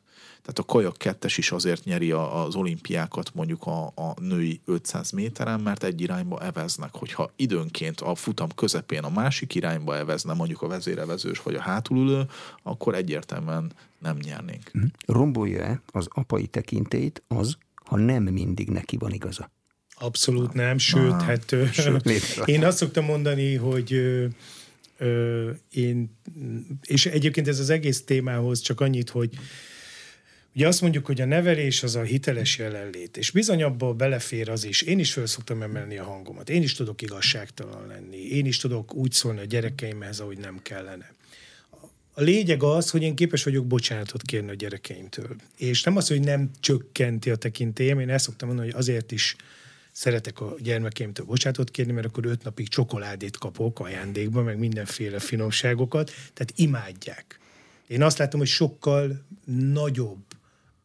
Tehát 0.47 0.61
a 0.69 0.73
kajak 0.73 0.97
kettes 0.97 1.37
is 1.37 1.51
azért 1.51 1.83
nyeri 1.83 2.11
az 2.11 2.55
olimpiákat 2.55 3.31
mondjuk 3.33 3.65
a, 3.65 3.85
a 3.85 4.13
női 4.21 4.61
500 4.65 5.11
méteren, 5.11 5.59
mert 5.59 5.83
egy 5.83 6.01
irányba 6.01 6.41
eveznek. 6.41 6.89
Hogyha 6.93 7.31
időnként 7.35 8.01
a 8.01 8.15
futam 8.15 8.49
közepén 8.55 9.03
a 9.03 9.09
másik 9.09 9.55
irányba 9.55 9.95
evezne 9.95 10.33
mondjuk 10.33 10.61
a 10.61 10.67
vezérevezős 10.67 11.41
vagy 11.41 11.55
a 11.55 11.61
hátulülő, 11.61 12.25
akkor 12.63 12.95
egyértelműen 12.95 13.71
nem 13.99 14.17
nyernénk. 14.21 14.69
Mhm. 14.73 14.85
Rombolja-e 15.05 15.81
az 15.91 16.07
apai 16.09 16.47
tekintélyt 16.47 17.23
az, 17.27 17.57
ha 17.85 17.97
nem 17.97 18.23
mindig 18.23 18.69
neki 18.69 18.97
van 18.97 19.11
igaza? 19.11 19.51
Abszolút 19.99 20.53
nem, 20.53 20.77
sőt, 20.77 21.11
ah, 21.11 21.21
hát 21.21 21.55
sőt. 21.71 22.09
én 22.45 22.65
azt 22.65 22.77
szoktam 22.77 23.05
mondani, 23.05 23.55
hogy 23.55 23.93
ö, 23.93 24.25
ö, 24.97 25.49
én, 25.71 26.17
és 26.81 27.05
egyébként 27.05 27.47
ez 27.47 27.59
az 27.59 27.69
egész 27.69 28.03
témához 28.03 28.59
csak 28.59 28.81
annyit, 28.81 29.09
hogy 29.09 29.29
Ugye 30.57 30.67
azt 30.67 30.81
mondjuk, 30.81 31.05
hogy 31.05 31.21
a 31.21 31.25
nevelés 31.25 31.83
az 31.83 31.95
a 31.95 32.01
hiteles 32.01 32.57
jelenlét, 32.57 33.17
és 33.17 33.31
bizony 33.31 33.63
abból 33.63 33.93
belefér 33.93 34.49
az 34.49 34.63
is. 34.63 34.81
Én 34.81 34.99
is 34.99 35.13
föl 35.13 35.25
szoktam 35.25 35.61
emelni 35.61 35.97
a 35.97 36.03
hangomat, 36.03 36.49
én 36.49 36.61
is 36.61 36.73
tudok 36.73 37.01
igazságtalan 37.01 37.87
lenni, 37.87 38.17
én 38.17 38.45
is 38.45 38.57
tudok 38.57 38.93
úgy 38.93 39.11
szólni 39.11 39.39
a 39.39 39.45
gyerekeimhez, 39.45 40.19
ahogy 40.19 40.37
nem 40.37 40.59
kellene. 40.61 41.13
A 42.13 42.21
lényeg 42.21 42.63
az, 42.63 42.89
hogy 42.89 43.01
én 43.01 43.15
képes 43.15 43.43
vagyok 43.43 43.65
bocsánatot 43.65 44.21
kérni 44.21 44.49
a 44.49 44.53
gyerekeimtől. 44.53 45.35
És 45.57 45.83
nem 45.83 45.97
az, 45.97 46.07
hogy 46.07 46.21
nem 46.21 46.49
csökkenti 46.59 47.29
a 47.29 47.35
tekintélyem, 47.35 47.99
én 47.99 48.09
ezt 48.09 48.25
szoktam 48.25 48.47
mondani, 48.47 48.71
hogy 48.71 48.79
azért 48.79 49.11
is 49.11 49.35
szeretek 49.91 50.41
a 50.41 50.55
gyermekeimtől 50.59 51.25
bocsánatot 51.25 51.71
kérni, 51.71 51.91
mert 51.91 52.07
akkor 52.07 52.25
öt 52.25 52.43
napig 52.43 52.67
csokoládét 52.67 53.37
kapok 53.37 53.79
ajándékba, 53.79 54.43
meg 54.43 54.57
mindenféle 54.57 55.19
finomságokat, 55.19 56.11
tehát 56.33 56.53
imádják. 56.55 57.39
Én 57.87 58.01
azt 58.03 58.17
látom, 58.17 58.39
hogy 58.39 58.49
sokkal 58.49 59.25
nagyobb 59.45 60.26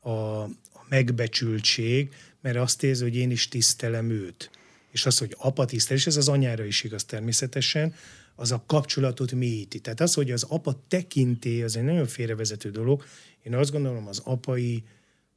a, 0.02 0.10
a 0.42 0.50
megbecsültség, 0.88 2.14
mert 2.40 2.56
azt 2.56 2.82
érzi, 2.82 3.02
hogy 3.02 3.16
én 3.16 3.30
is 3.30 3.48
tisztelem 3.48 4.10
őt. 4.10 4.50
És 4.90 5.06
az, 5.06 5.18
hogy 5.18 5.34
apa 5.38 5.64
tisztel, 5.64 5.96
és 5.96 6.06
ez 6.06 6.16
az 6.16 6.28
anyára 6.28 6.64
is 6.64 6.84
igaz 6.84 7.04
természetesen, 7.04 7.94
az 8.34 8.52
a 8.52 8.64
kapcsolatot 8.66 9.32
mélyíti. 9.32 9.80
Tehát 9.80 10.00
az, 10.00 10.14
hogy 10.14 10.30
az 10.30 10.42
apa 10.42 10.84
tekinté, 10.88 11.62
az 11.62 11.76
egy 11.76 11.82
nagyon 11.82 12.06
félrevezető 12.06 12.70
dolog. 12.70 13.04
Én 13.42 13.54
azt 13.54 13.70
gondolom, 13.70 14.06
az 14.06 14.20
apai 14.24 14.84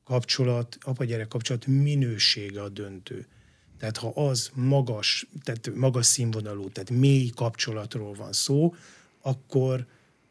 kapcsolat, 0.03 0.77
apa-gyerek 0.81 1.27
kapcsolat 1.27 1.67
minősége 1.67 2.61
a 2.61 2.69
döntő. 2.69 3.27
Tehát 3.77 3.97
ha 3.97 4.07
az 4.07 4.51
magas, 4.53 5.27
tehát 5.43 5.75
magas 5.75 6.05
színvonalú, 6.05 6.69
tehát 6.69 6.89
mély 6.89 7.29
kapcsolatról 7.35 8.13
van 8.13 8.33
szó, 8.33 8.75
akkor 9.21 9.85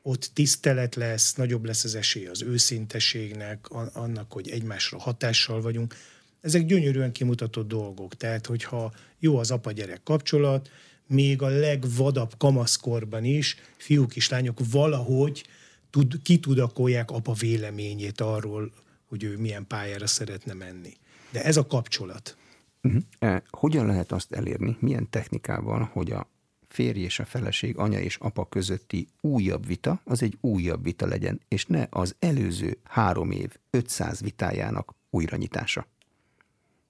ott 0.06 0.30
tisztelet 0.32 0.94
lesz, 0.94 1.34
nagyobb 1.34 1.64
lesz 1.64 1.84
az 1.84 1.94
esély 1.94 2.26
az 2.26 2.42
őszinteségnek, 2.42 3.68
annak, 3.92 4.32
hogy 4.32 4.48
egymásra 4.48 4.98
hatással 4.98 5.60
vagyunk. 5.60 5.94
Ezek 6.40 6.66
gyönyörűen 6.66 7.12
kimutatott 7.12 7.68
dolgok. 7.68 8.16
Tehát, 8.16 8.46
hogyha 8.46 8.92
jó 9.18 9.36
az 9.36 9.50
apa-gyerek 9.50 10.02
kapcsolat, 10.02 10.70
még 11.06 11.42
a 11.42 11.48
legvadabb 11.48 12.34
kamaszkorban 12.38 13.24
is 13.24 13.56
fiúk 13.76 14.16
és 14.16 14.28
lányok 14.28 14.60
valahogy 14.70 15.44
tud, 15.90 16.22
kitudakolják 16.22 17.10
apa 17.10 17.32
véleményét 17.32 18.20
arról, 18.20 18.72
hogy 19.08 19.22
ő 19.22 19.36
milyen 19.36 19.66
pályára 19.66 20.06
szeretne 20.06 20.52
menni. 20.52 20.92
De 21.30 21.44
ez 21.44 21.56
a 21.56 21.66
kapcsolat. 21.66 22.36
Uh-huh. 22.82 23.42
Hogyan 23.50 23.86
lehet 23.86 24.12
azt 24.12 24.32
elérni, 24.32 24.76
milyen 24.80 25.10
technikával, 25.10 25.90
hogy 25.92 26.10
a 26.10 26.28
férj 26.74 27.00
és 27.00 27.18
a 27.18 27.24
feleség, 27.24 27.76
anya 27.76 27.98
és 27.98 28.16
apa 28.16 28.48
közötti 28.48 29.08
újabb 29.20 29.66
vita, 29.66 30.00
az 30.04 30.22
egy 30.22 30.38
újabb 30.40 30.82
vita 30.82 31.06
legyen, 31.06 31.40
és 31.48 31.66
ne 31.66 31.86
az 31.90 32.14
előző 32.18 32.78
három 32.84 33.30
év 33.30 33.56
500 33.70 34.20
vitájának 34.20 34.94
újranyitása. 35.10 35.86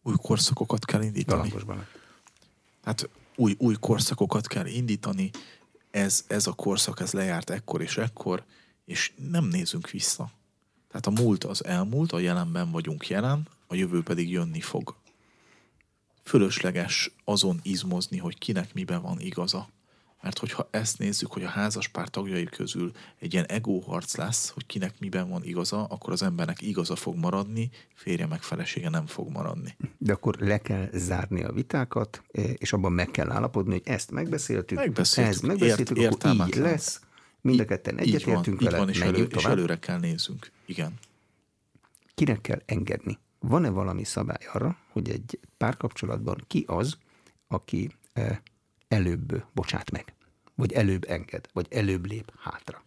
Új 0.02 0.14
korszakokat 0.22 0.84
kell 0.84 1.02
indítani. 1.02 1.52
Hát 2.84 3.08
új, 3.36 3.54
új 3.58 3.74
korszakokat 3.80 4.46
kell 4.46 4.66
indítani, 4.66 5.30
ez, 5.90 6.24
ez 6.26 6.46
a 6.46 6.52
korszak, 6.52 7.00
ez 7.00 7.12
lejárt 7.12 7.50
ekkor 7.50 7.82
és 7.82 7.96
ekkor, 7.96 8.44
és 8.84 9.12
nem 9.30 9.44
nézünk 9.44 9.90
vissza. 9.90 10.30
Tehát 10.88 11.06
a 11.06 11.22
múlt 11.22 11.44
az 11.44 11.64
elmúlt, 11.64 12.12
a 12.12 12.18
jelenben 12.18 12.70
vagyunk 12.70 13.08
jelen, 13.08 13.48
a 13.66 13.74
jövő 13.74 14.02
pedig 14.02 14.30
jönni 14.30 14.60
fog 14.60 14.94
fölösleges 16.24 17.10
azon 17.24 17.60
izmozni, 17.62 18.18
hogy 18.18 18.38
kinek 18.38 18.74
miben 18.74 19.02
van 19.02 19.20
igaza. 19.20 19.68
Mert 20.22 20.38
hogyha 20.38 20.68
ezt 20.70 20.98
nézzük, 20.98 21.32
hogy 21.32 21.42
a 21.42 21.48
házaspár 21.48 22.08
tagjai 22.08 22.44
közül 22.44 22.92
egy 23.18 23.32
ilyen 23.32 23.44
egóharc 23.44 24.16
lesz, 24.16 24.48
hogy 24.48 24.66
kinek 24.66 24.94
miben 24.98 25.28
van 25.28 25.44
igaza, 25.44 25.84
akkor 25.84 26.12
az 26.12 26.22
embernek 26.22 26.62
igaza 26.62 26.96
fog 26.96 27.16
maradni, 27.16 27.70
férje 27.94 28.26
meg 28.26 28.42
felesége 28.42 28.88
nem 28.88 29.06
fog 29.06 29.30
maradni. 29.30 29.76
De 29.98 30.12
akkor 30.12 30.36
le 30.38 30.58
kell 30.58 30.88
zárni 30.92 31.42
a 31.42 31.52
vitákat, 31.52 32.22
és 32.56 32.72
abban 32.72 32.92
meg 32.92 33.10
kell 33.10 33.30
állapodni, 33.30 33.72
hogy 33.72 33.82
ezt 33.84 34.10
megbeszéltük, 34.10 34.78
megbeszéltük, 34.78 35.34
ezt 35.34 35.42
megbeszéltük, 35.42 35.98
ért, 35.98 36.24
akkor 36.24 36.46
így 36.46 36.54
lesz, 36.54 37.00
mind 37.40 37.60
a 37.60 37.64
ketten 37.64 37.98
egyetértünk 37.98 38.60
vele, 38.60 38.78
van, 38.78 38.88
és, 38.88 39.00
elő, 39.00 39.24
és 39.24 39.44
előre 39.44 39.78
kell 39.78 39.98
nézzünk. 39.98 40.50
Igen. 40.66 40.94
Kinek 42.14 42.40
kell 42.40 42.62
engedni? 42.66 43.18
Van-e 43.46 43.68
valami 43.68 44.04
szabály 44.04 44.46
arra, 44.52 44.76
hogy 44.92 45.08
egy 45.10 45.40
párkapcsolatban 45.56 46.44
ki 46.46 46.64
az, 46.66 46.98
aki 47.48 47.90
előbb 48.88 49.44
bocsát 49.52 49.90
meg, 49.90 50.14
vagy 50.54 50.72
előbb 50.72 51.04
enged, 51.08 51.48
vagy 51.52 51.66
előbb 51.70 52.06
lép 52.06 52.32
hátra. 52.38 52.82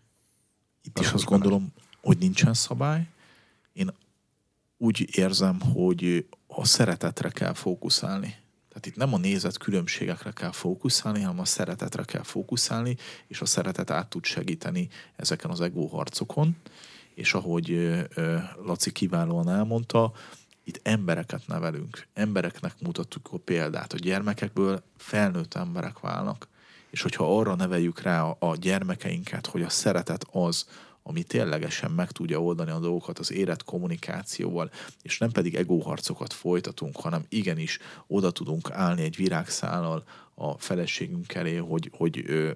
Itt 0.82 1.00
is 1.00 1.12
azt 1.12 1.26
gondolom, 1.26 1.74
hogy 2.02 2.18
nincsen 2.18 2.54
szabály. 2.54 3.08
Én 3.74 3.94
úgy 4.78 5.18
érzem, 5.18 5.60
hogy 5.60 6.28
a 6.48 6.66
szeretetre 6.66 7.30
kell 7.30 7.54
fókuszálni. 7.54 8.36
Tehát 8.70 8.86
itt 8.86 8.96
nem 8.96 9.14
a 9.14 9.18
nézet 9.18 9.58
különbségekre 9.58 10.32
kell 10.32 10.52
fókuszálni, 10.52 11.22
hanem 11.22 11.40
a 11.40 11.46
szeretetre 11.46 12.04
kell 12.04 12.24
fókuszálni, 12.24 12.96
és 13.28 13.42
a 13.42 13.46
szeretet 13.46 13.90
át 13.90 14.10
tud 14.10 14.26
segíteni 14.26 14.90
ezeken 15.16 15.52
az 15.52 15.62
ego 15.62 15.86
harcokon. 15.86 16.56
És 17.14 17.34
ahogy 17.34 17.98
Laci 18.64 18.92
kiválóan 18.92 19.50
elmondta, 19.50 20.14
itt 20.68 20.80
embereket 20.84 21.48
nevelünk, 21.48 22.08
embereknek 22.14 22.74
mutatjuk 22.82 23.28
a 23.32 23.38
példát. 23.38 23.94
A 23.94 23.98
gyermekekből 23.98 24.84
felnőtt 24.98 25.54
emberek 25.54 26.00
válnak. 26.00 26.48
És 26.90 27.02
hogyha 27.02 27.38
arra 27.38 27.56
neveljük 27.56 28.02
rá 28.02 28.24
a, 28.24 28.56
gyermekeinket, 28.56 29.46
hogy 29.46 29.62
a 29.62 29.70
szeretet 29.70 30.26
az, 30.32 30.66
ami 31.04 31.24
ténylegesen 31.24 31.92
meg 31.92 32.12
tudja 32.12 32.42
oldani 32.42 32.72
a 32.72 32.80
dolgokat 32.80 33.20
az 33.20 33.32
élet 33.32 33.64
kommunikációval, 33.64 34.72
és 35.02 35.18
nem 35.18 35.32
pedig 35.32 35.56
egóharcokat 35.56 36.34
folytatunk, 36.34 36.96
hanem 36.96 37.26
igenis 37.30 37.80
oda 38.08 38.32
tudunk 38.32 38.72
állni 38.72 39.02
egy 39.02 39.16
virágszállal 39.16 40.04
a 40.36 40.58
feleségünk 40.58 41.34
elé, 41.34 41.56
hogy, 41.56 41.92
hogy 41.94 42.24
ö, 42.26 42.52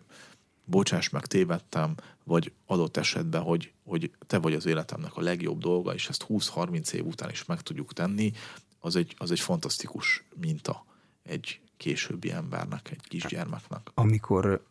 bocsáss 0.66 1.10
meg, 1.10 1.26
tévedtem, 1.26 1.96
vagy 2.32 2.52
adott 2.66 2.98
esetben, 2.98 3.42
hogy, 3.42 3.72
hogy 3.84 4.12
te 4.28 4.38
vagy 4.38 4.54
az 4.54 4.66
életemnek 4.66 5.16
a 5.16 5.22
legjobb 5.22 5.60
dolga, 5.60 5.94
és 5.94 6.10
ezt 6.10 6.26
20-30 6.30 6.92
év 6.92 7.06
után 7.06 7.30
is 7.30 7.46
meg 7.46 7.62
tudjuk 7.62 7.94
tenni, 7.94 8.32
az 8.80 8.96
egy, 8.96 9.16
az 9.18 9.32
egy 9.32 9.40
fantasztikus 9.40 10.24
minta 10.36 10.86
egy 11.24 11.60
későbbi 11.78 12.32
embernek, 12.32 12.90
egy 12.92 13.08
kisgyermeknek. 13.08 13.90
Amikor 13.94 14.64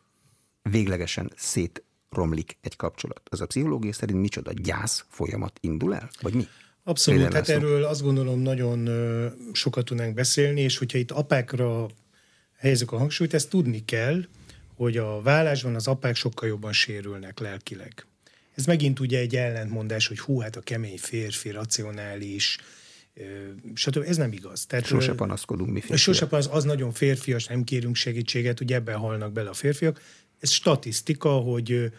véglegesen 0.63 1.33
szét 1.37 1.85
romlik 2.11 2.57
egy 2.61 2.77
kapcsolat. 2.77 3.21
Az 3.31 3.41
a 3.41 3.47
pszichológia 3.47 3.93
szerint 3.93 4.21
micsoda 4.21 4.53
gyász 4.53 5.05
folyamat 5.09 5.59
indul 5.61 5.95
el? 5.95 6.11
Vagy 6.21 6.35
mi? 6.35 6.47
Abszolút, 6.85 7.29
tehát 7.29 7.49
erről 7.49 7.85
azt 7.85 8.03
gondolom 8.03 8.39
nagyon 8.39 8.89
sokat 9.53 9.85
tudnánk 9.85 10.15
beszélni, 10.15 10.61
és 10.61 10.79
hogyha 10.79 10.99
itt 10.99 11.11
apákra 11.11 11.87
helyezzük 12.57 12.93
a 12.93 12.99
hangsúlyt, 12.99 13.35
ezt 13.35 13.51
tudni 13.51 13.85
kell, 13.85 14.25
hogy 14.81 14.97
a 14.97 15.23
vállásban 15.23 15.75
az 15.75 15.87
apák 15.87 16.17
sokkal 16.17 16.49
jobban 16.49 16.73
sérülnek 16.73 17.39
lelkileg. 17.39 18.07
Ez 18.55 18.65
megint 18.67 19.01
ugye 19.01 19.19
egy 19.19 19.37
ellentmondás, 19.37 20.07
hogy 20.07 20.19
hú, 20.19 20.39
hát 20.39 20.57
a 20.57 20.61
kemény 20.61 20.99
férfi, 20.99 21.51
racionális, 21.51 22.59
stb. 23.75 24.05
Ez 24.07 24.17
nem 24.17 24.33
igaz. 24.33 24.67
Tehát, 24.67 24.87
sose 24.87 25.15
panaszkodunk 25.15 25.71
mi 25.71 25.79
férfiak. 25.79 25.99
Sose 25.99 26.27
panasz, 26.27 26.49
az 26.51 26.65
nagyon 26.65 26.93
férfias, 26.93 27.47
nem 27.47 27.65
kérünk 27.65 27.95
segítséget, 27.95 28.61
ugye 28.61 28.75
ebben 28.75 28.97
halnak 28.97 29.33
bele 29.33 29.49
a 29.49 29.53
férfiak. 29.53 30.01
Ez 30.41 30.51
statisztika, 30.51 31.31
hogy 31.31 31.93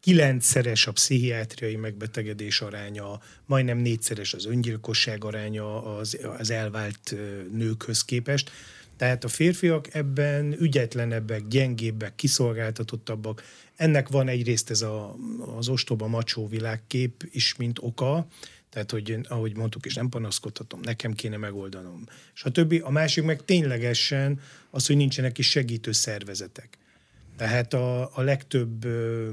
kilencszeres 0.00 0.86
a 0.86 0.92
pszichiátriai 0.92 1.76
megbetegedés 1.76 2.60
aránya, 2.60 3.20
majdnem 3.46 3.78
négyszeres 3.78 4.34
az 4.34 4.46
öngyilkosság 4.46 5.24
aránya 5.24 5.96
az, 5.96 6.18
az 6.38 6.50
elvált 6.50 7.14
nőkhöz 7.52 8.04
képest. 8.04 8.50
Tehát 8.96 9.24
a 9.24 9.28
férfiak 9.28 9.94
ebben 9.94 10.56
ügyetlenebbek, 10.60 11.46
gyengébbek, 11.48 12.14
kiszolgáltatottabbak. 12.14 13.42
Ennek 13.76 14.08
van 14.08 14.28
egyrészt 14.28 14.70
ez 14.70 14.82
a, 14.82 15.16
az 15.56 15.68
ostoba 15.68 16.06
macsó 16.06 16.48
világkép 16.48 17.28
is, 17.30 17.56
mint 17.56 17.78
oka, 17.82 18.26
tehát, 18.74 18.90
hogy 18.90 19.18
ahogy 19.28 19.56
mondtuk, 19.56 19.86
és 19.86 19.94
nem 19.94 20.08
panaszkodhatom, 20.08 20.80
nekem 20.82 21.12
kéne 21.12 21.36
megoldanom. 21.36 22.04
És 22.34 22.42
a 22.44 22.50
többi, 22.50 22.78
a 22.78 22.90
másik 22.90 23.24
meg 23.24 23.44
ténylegesen 23.44 24.40
az, 24.70 24.86
hogy 24.86 24.96
nincsenek 24.96 25.38
is 25.38 25.50
segítő 25.50 25.92
szervezetek. 25.92 26.78
Tehát 27.36 27.74
a, 27.74 28.16
a 28.16 28.22
legtöbb 28.22 28.84
ö, 28.84 29.30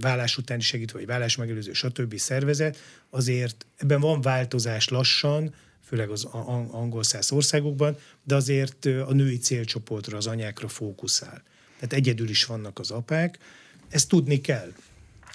vállás 0.00 0.36
utáni 0.36 0.60
segítő, 0.60 0.92
vagy 0.92 1.06
vállás 1.06 1.36
megelőző, 1.36 1.72
stb. 1.72 2.16
szervezet, 2.16 2.76
azért 3.10 3.66
ebben 3.76 4.00
van 4.00 4.20
változás 4.20 4.88
lassan, 4.88 5.54
főleg 5.88 6.10
az 6.10 6.24
angol 6.70 7.02
száz 7.02 7.32
országokban, 7.32 7.96
de 8.24 8.34
azért 8.34 8.84
a 8.84 9.12
női 9.12 9.38
célcsoportra, 9.38 10.16
az 10.16 10.26
anyákra 10.26 10.68
fókuszál. 10.68 11.42
Tehát 11.74 11.92
egyedül 11.92 12.28
is 12.28 12.44
vannak 12.44 12.78
az 12.78 12.90
apák, 12.90 13.38
ezt 13.88 14.08
tudni 14.08 14.40
kell. 14.40 14.72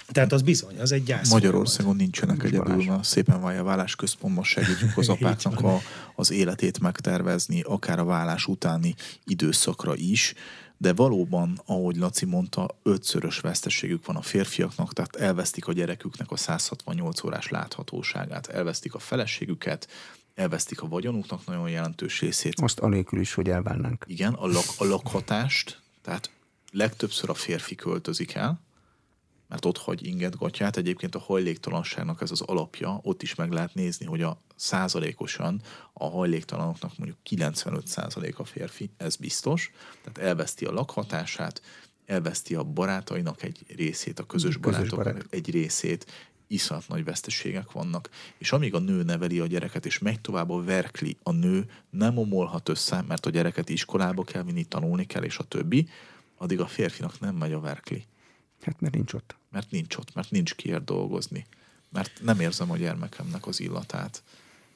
Tehát 0.06 0.32
az 0.32 0.42
bizony, 0.42 0.78
az 0.80 0.92
egy 0.92 1.02
gyász. 1.02 1.30
Magyarországon 1.30 1.96
nincsenek 1.96 2.42
Nincs 2.42 2.54
egyedül, 2.54 2.90
a 2.90 3.02
szépen 3.02 3.40
válja 3.40 3.60
a 3.60 3.64
vállás 3.64 3.96
központban 3.96 4.44
segítjük 4.44 4.96
az 4.96 5.08
apáknak 5.14 5.60
a, 5.60 5.80
az 6.14 6.30
életét 6.30 6.80
megtervezni, 6.80 7.60
akár 7.60 7.98
a 7.98 8.04
vállás 8.04 8.46
utáni 8.46 8.94
időszakra 9.24 9.94
is, 9.96 10.34
de 10.76 10.92
valóban, 10.92 11.60
ahogy 11.66 11.96
Laci 11.96 12.24
mondta, 12.24 12.78
ötszörös 12.82 13.38
veszteségük 13.38 14.06
van 14.06 14.16
a 14.16 14.22
férfiaknak, 14.22 14.92
tehát 14.92 15.16
elvesztik 15.16 15.66
a 15.66 15.72
gyereküknek 15.72 16.30
a 16.30 16.36
168 16.36 17.24
órás 17.24 17.48
láthatóságát, 17.48 18.46
elvesztik 18.46 18.94
a 18.94 18.98
feleségüket, 18.98 19.88
elvesztik 20.34 20.82
a 20.82 20.88
vagyonuknak 20.88 21.46
nagyon 21.46 21.68
jelentős 21.68 22.20
részét. 22.20 22.60
Most 22.60 22.78
anélkül 22.78 23.20
is, 23.20 23.34
hogy 23.34 23.48
elválnánk. 23.48 24.04
Igen, 24.08 24.32
a, 24.32 24.46
lak, 24.46 24.64
a 24.78 24.84
lakhatást, 24.84 25.80
tehát 26.02 26.30
legtöbbször 26.72 27.30
a 27.30 27.34
férfi 27.34 27.74
költözik 27.74 28.34
el, 28.34 28.62
mert 29.48 29.64
ott 29.64 29.78
hagy 29.78 30.06
ingetgatját. 30.06 30.76
Egyébként 30.76 31.14
a 31.14 31.18
hajléktalanságnak 31.18 32.20
ez 32.20 32.30
az 32.30 32.40
alapja, 32.40 33.00
ott 33.02 33.22
is 33.22 33.34
meg 33.34 33.50
lehet 33.50 33.74
nézni, 33.74 34.06
hogy 34.06 34.22
a 34.22 34.40
százalékosan 34.56 35.62
a 35.92 36.08
hajléktalanoknak 36.08 36.98
mondjuk 36.98 37.18
95 37.22 37.86
százalék 37.86 38.38
a 38.38 38.44
férfi, 38.44 38.90
ez 38.96 39.16
biztos. 39.16 39.70
Tehát 40.02 40.28
elveszti 40.28 40.64
a 40.64 40.72
lakhatását, 40.72 41.62
elveszti 42.06 42.54
a 42.54 42.62
barátainak 42.62 43.42
egy 43.42 43.64
részét, 43.76 44.18
a 44.18 44.26
közös, 44.26 44.54
közös 44.54 44.72
barátoknak 44.72 45.14
barát. 45.14 45.26
egy 45.30 45.50
részét, 45.50 46.06
iszonyat 46.54 46.88
nagy 46.88 47.04
veszteségek 47.04 47.72
vannak. 47.72 48.10
És 48.38 48.52
amíg 48.52 48.74
a 48.74 48.78
nő 48.78 49.02
neveli 49.02 49.40
a 49.40 49.46
gyereket, 49.46 49.86
és 49.86 49.98
megy 49.98 50.20
tovább 50.20 50.50
a 50.50 50.62
verkli, 50.62 51.16
a 51.22 51.32
nő 51.32 51.70
nem 51.90 52.18
omolhat 52.18 52.68
össze, 52.68 53.02
mert 53.02 53.26
a 53.26 53.30
gyereket 53.30 53.68
iskolába 53.68 54.24
kell 54.24 54.42
vinni, 54.42 54.64
tanulni 54.64 55.04
kell, 55.06 55.22
és 55.22 55.38
a 55.38 55.44
többi, 55.44 55.88
addig 56.36 56.60
a 56.60 56.66
férfinak 56.66 57.20
nem 57.20 57.34
megy 57.34 57.52
a 57.52 57.60
verkli. 57.60 58.06
Hát 58.60 58.80
mert 58.80 58.94
nincs 58.94 59.12
ott. 59.12 59.36
Mert 59.50 59.70
nincs 59.70 59.96
ott, 59.96 60.14
mert 60.14 60.30
nincs 60.30 60.54
kiért 60.54 60.84
dolgozni. 60.84 61.46
Mert 61.90 62.20
nem 62.22 62.40
érzem 62.40 62.70
a 62.70 62.76
gyermekemnek 62.76 63.46
az 63.46 63.60
illatát. 63.60 64.22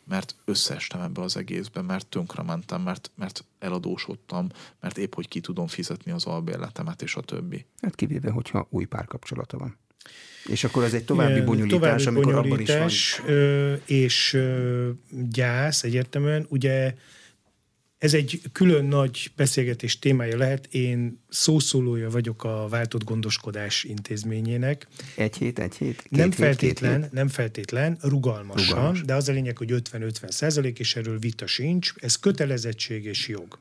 Mert 0.05 0.35
összeestem 0.45 1.01
ebbe 1.01 1.23
az 1.23 1.37
egészbe, 1.37 1.83
mert 1.83 2.07
tönkrementem, 2.07 2.83
mert, 2.83 3.11
mert 3.15 3.45
eladósodtam, 3.59 4.49
mert 4.81 4.99
épp 4.99 5.15
hogy 5.15 5.29
ki 5.29 5.41
tudom 5.41 5.67
fizetni 5.67 6.13
az 6.13 6.25
albérletemet 6.25 7.03
és 7.03 7.15
a 7.15 7.21
többi. 7.21 7.67
Hát 7.81 7.95
kivéve, 7.95 8.31
hogyha 8.31 8.67
új 8.71 8.85
párkapcsolata 8.85 9.59
van. 9.59 9.77
És 10.47 10.65
akkor 10.65 10.85
ez 10.85 10.95
egy 10.95 11.05
további 11.05 11.41
bonyolítás, 11.41 12.03
további 12.03 12.07
amikor 12.07 12.43
bonyolítás, 12.43 13.19
abban 13.19 13.33
is 13.33 13.81
van. 13.81 13.81
És 13.85 14.39
gyász 15.31 15.83
egyértelműen, 15.83 16.47
ugye 16.49 16.95
ez 17.99 18.15
egy 18.15 18.41
külön 18.53 18.85
nagy 18.85 19.31
beszélgetés 19.37 19.99
témája 19.99 20.37
lehet. 20.37 20.67
Én 20.71 21.25
szószólója 21.29 22.11
vagyok 22.11 22.45
a 22.45 22.67
váltott 22.69 23.05
gondoskodás 23.05 23.85
intézményének. 23.85 24.87
Egy 25.15 25.37
hét, 25.37 25.59
egy 25.59 25.77
hét? 25.77 26.03
Két 26.03 26.11
nem 26.11 26.31
hét, 26.31 26.35
feltétlen, 26.35 26.93
két 26.93 27.03
hét? 27.03 27.13
nem 27.13 27.29
feltétlen, 27.29 27.99
rugalmasan, 28.01 28.67
Rugalmas. 28.67 29.03
de 29.03 29.15
az 29.15 29.29
a 29.29 29.33
lényeg, 29.33 29.59
hogy 29.59 29.73
50-50 29.73 30.31
százalék, 30.31 30.79
és 30.79 30.97
erről 30.97 31.19
vita 31.19 31.47
sincs. 31.47 31.93
Ez 31.97 32.17
kötelezettség 32.17 33.05
és 33.05 33.29
jog. 33.29 33.59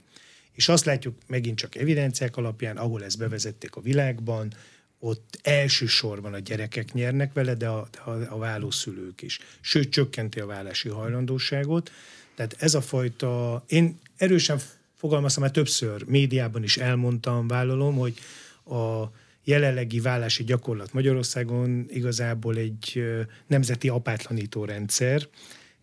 És 0.52 0.70
azt 0.70 0.86
látjuk 0.86 1.16
megint 1.28 1.58
csak 1.58 1.76
evidenciák 1.76 2.38
alapján, 2.38 2.78
ahol 2.78 3.04
ezt 3.04 3.18
bevezették 3.18 3.76
a 3.76 3.82
világban, 3.82 4.54
ott 5.00 5.40
elsősorban 5.42 6.34
a 6.34 6.40
gyerekek 6.40 6.94
nyernek 6.94 7.34
vele, 7.34 7.54
de 7.54 7.68
a, 7.68 7.88
a, 8.06 8.10
a 8.10 8.38
vállószülők 8.38 9.22
is. 9.22 9.40
Sőt, 9.62 9.90
csökkenti 9.90 10.40
a 10.40 10.46
vállási 10.46 10.90
hajlandóságot. 10.90 11.92
Tehát 12.36 12.56
ez 12.60 12.74
a 12.74 12.82
fajta, 12.82 13.64
én 13.68 14.00
erősen 14.18 14.60
fogalmaztam, 14.96 15.42
mert 15.42 15.56
többször 15.56 16.04
médiában 16.06 16.64
is 16.64 16.78
elmondtam, 16.78 17.48
vállalom, 17.48 17.96
hogy 17.96 18.20
a 18.66 19.12
jelenlegi 19.44 20.00
vállási 20.00 20.44
gyakorlat 20.44 20.94
Magyarországon 20.94 21.86
igazából 21.90 22.56
egy 22.56 23.04
nemzeti 23.48 23.90
apátlanító 23.90 24.66
rendszer, 24.66 25.28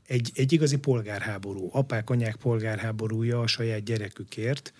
egy, 0.06 0.30
egy 0.34 0.52
igazi 0.52 0.76
polgárháború, 0.76 1.68
apák, 1.72 2.10
anyák 2.10 2.36
polgárháborúja 2.36 3.40
a 3.40 3.46
saját 3.46 3.84
gyerekükért, 3.84 4.72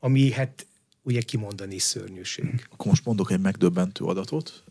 ami 0.00 0.30
hát 0.30 0.66
ugye 1.08 1.20
kimondani 1.20 1.78
szörnyűség. 1.78 2.66
Akkor 2.72 2.86
most 2.86 3.04
mondok 3.04 3.30
egy 3.30 3.40
megdöbbentő 3.40 4.04
adatot. 4.04 4.64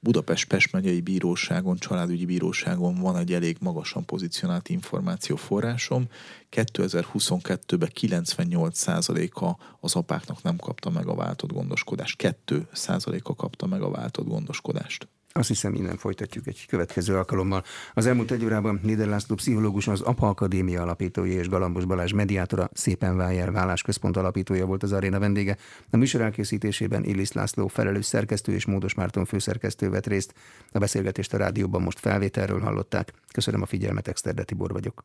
Budapest 0.00 0.48
Pest 0.48 0.72
megyei 0.72 1.00
bíróságon, 1.00 1.78
családügyi 1.78 2.24
bíróságon 2.24 2.94
van 2.94 3.16
egy 3.16 3.32
elég 3.32 3.56
magasan 3.60 4.04
pozícionált 4.04 4.68
információforrásom. 4.68 6.06
2022-ben 6.50 7.90
98%-a 8.00 9.64
az 9.80 9.94
apáknak 9.94 10.42
nem 10.42 10.56
kapta 10.56 10.90
meg 10.90 11.06
a 11.06 11.14
váltott 11.14 11.52
gondoskodást. 11.52 12.36
2%-a 12.46 13.34
kapta 13.34 13.66
meg 13.66 13.82
a 13.82 13.90
váltott 13.90 14.26
gondoskodást. 14.26 15.08
Azt 15.32 15.48
hiszem, 15.48 15.74
innen 15.74 15.96
folytatjuk 15.96 16.46
egy 16.46 16.66
következő 16.68 17.16
alkalommal. 17.16 17.64
Az 17.94 18.06
elmúlt 18.06 18.30
egy 18.30 18.44
órában 18.44 18.80
Lider 18.82 19.06
László 19.06 19.34
pszichológus, 19.34 19.88
az 19.88 20.00
APA 20.00 20.28
Akadémia 20.28 20.82
alapítója 20.82 21.38
és 21.38 21.48
Galambos 21.48 21.84
Balázs 21.84 22.12
mediátora, 22.12 22.68
szépen 22.72 23.16
Vájer 23.16 23.52
vállásközpont 23.52 24.16
alapítója 24.16 24.66
volt 24.66 24.82
az 24.82 24.92
aréna 24.92 25.18
vendége. 25.18 25.56
A 25.90 25.96
műsor 25.96 26.20
elkészítésében 26.20 27.04
Illis 27.04 27.32
László 27.32 27.66
felelős 27.66 28.06
szerkesztő 28.06 28.52
és 28.52 28.66
Módos 28.66 28.94
Márton 28.94 29.24
főszerkesztő 29.24 29.90
vett 29.90 30.06
részt. 30.06 30.34
A 30.72 30.78
beszélgetést 30.78 31.34
a 31.34 31.36
rádióban 31.36 31.82
most 31.82 31.98
felvételről 31.98 32.60
hallották. 32.60 33.12
Köszönöm 33.32 33.62
a 33.62 33.66
figyelmet, 33.66 34.08
Exterde 34.08 34.44
Tibor 34.44 34.72
vagyok. 34.72 35.04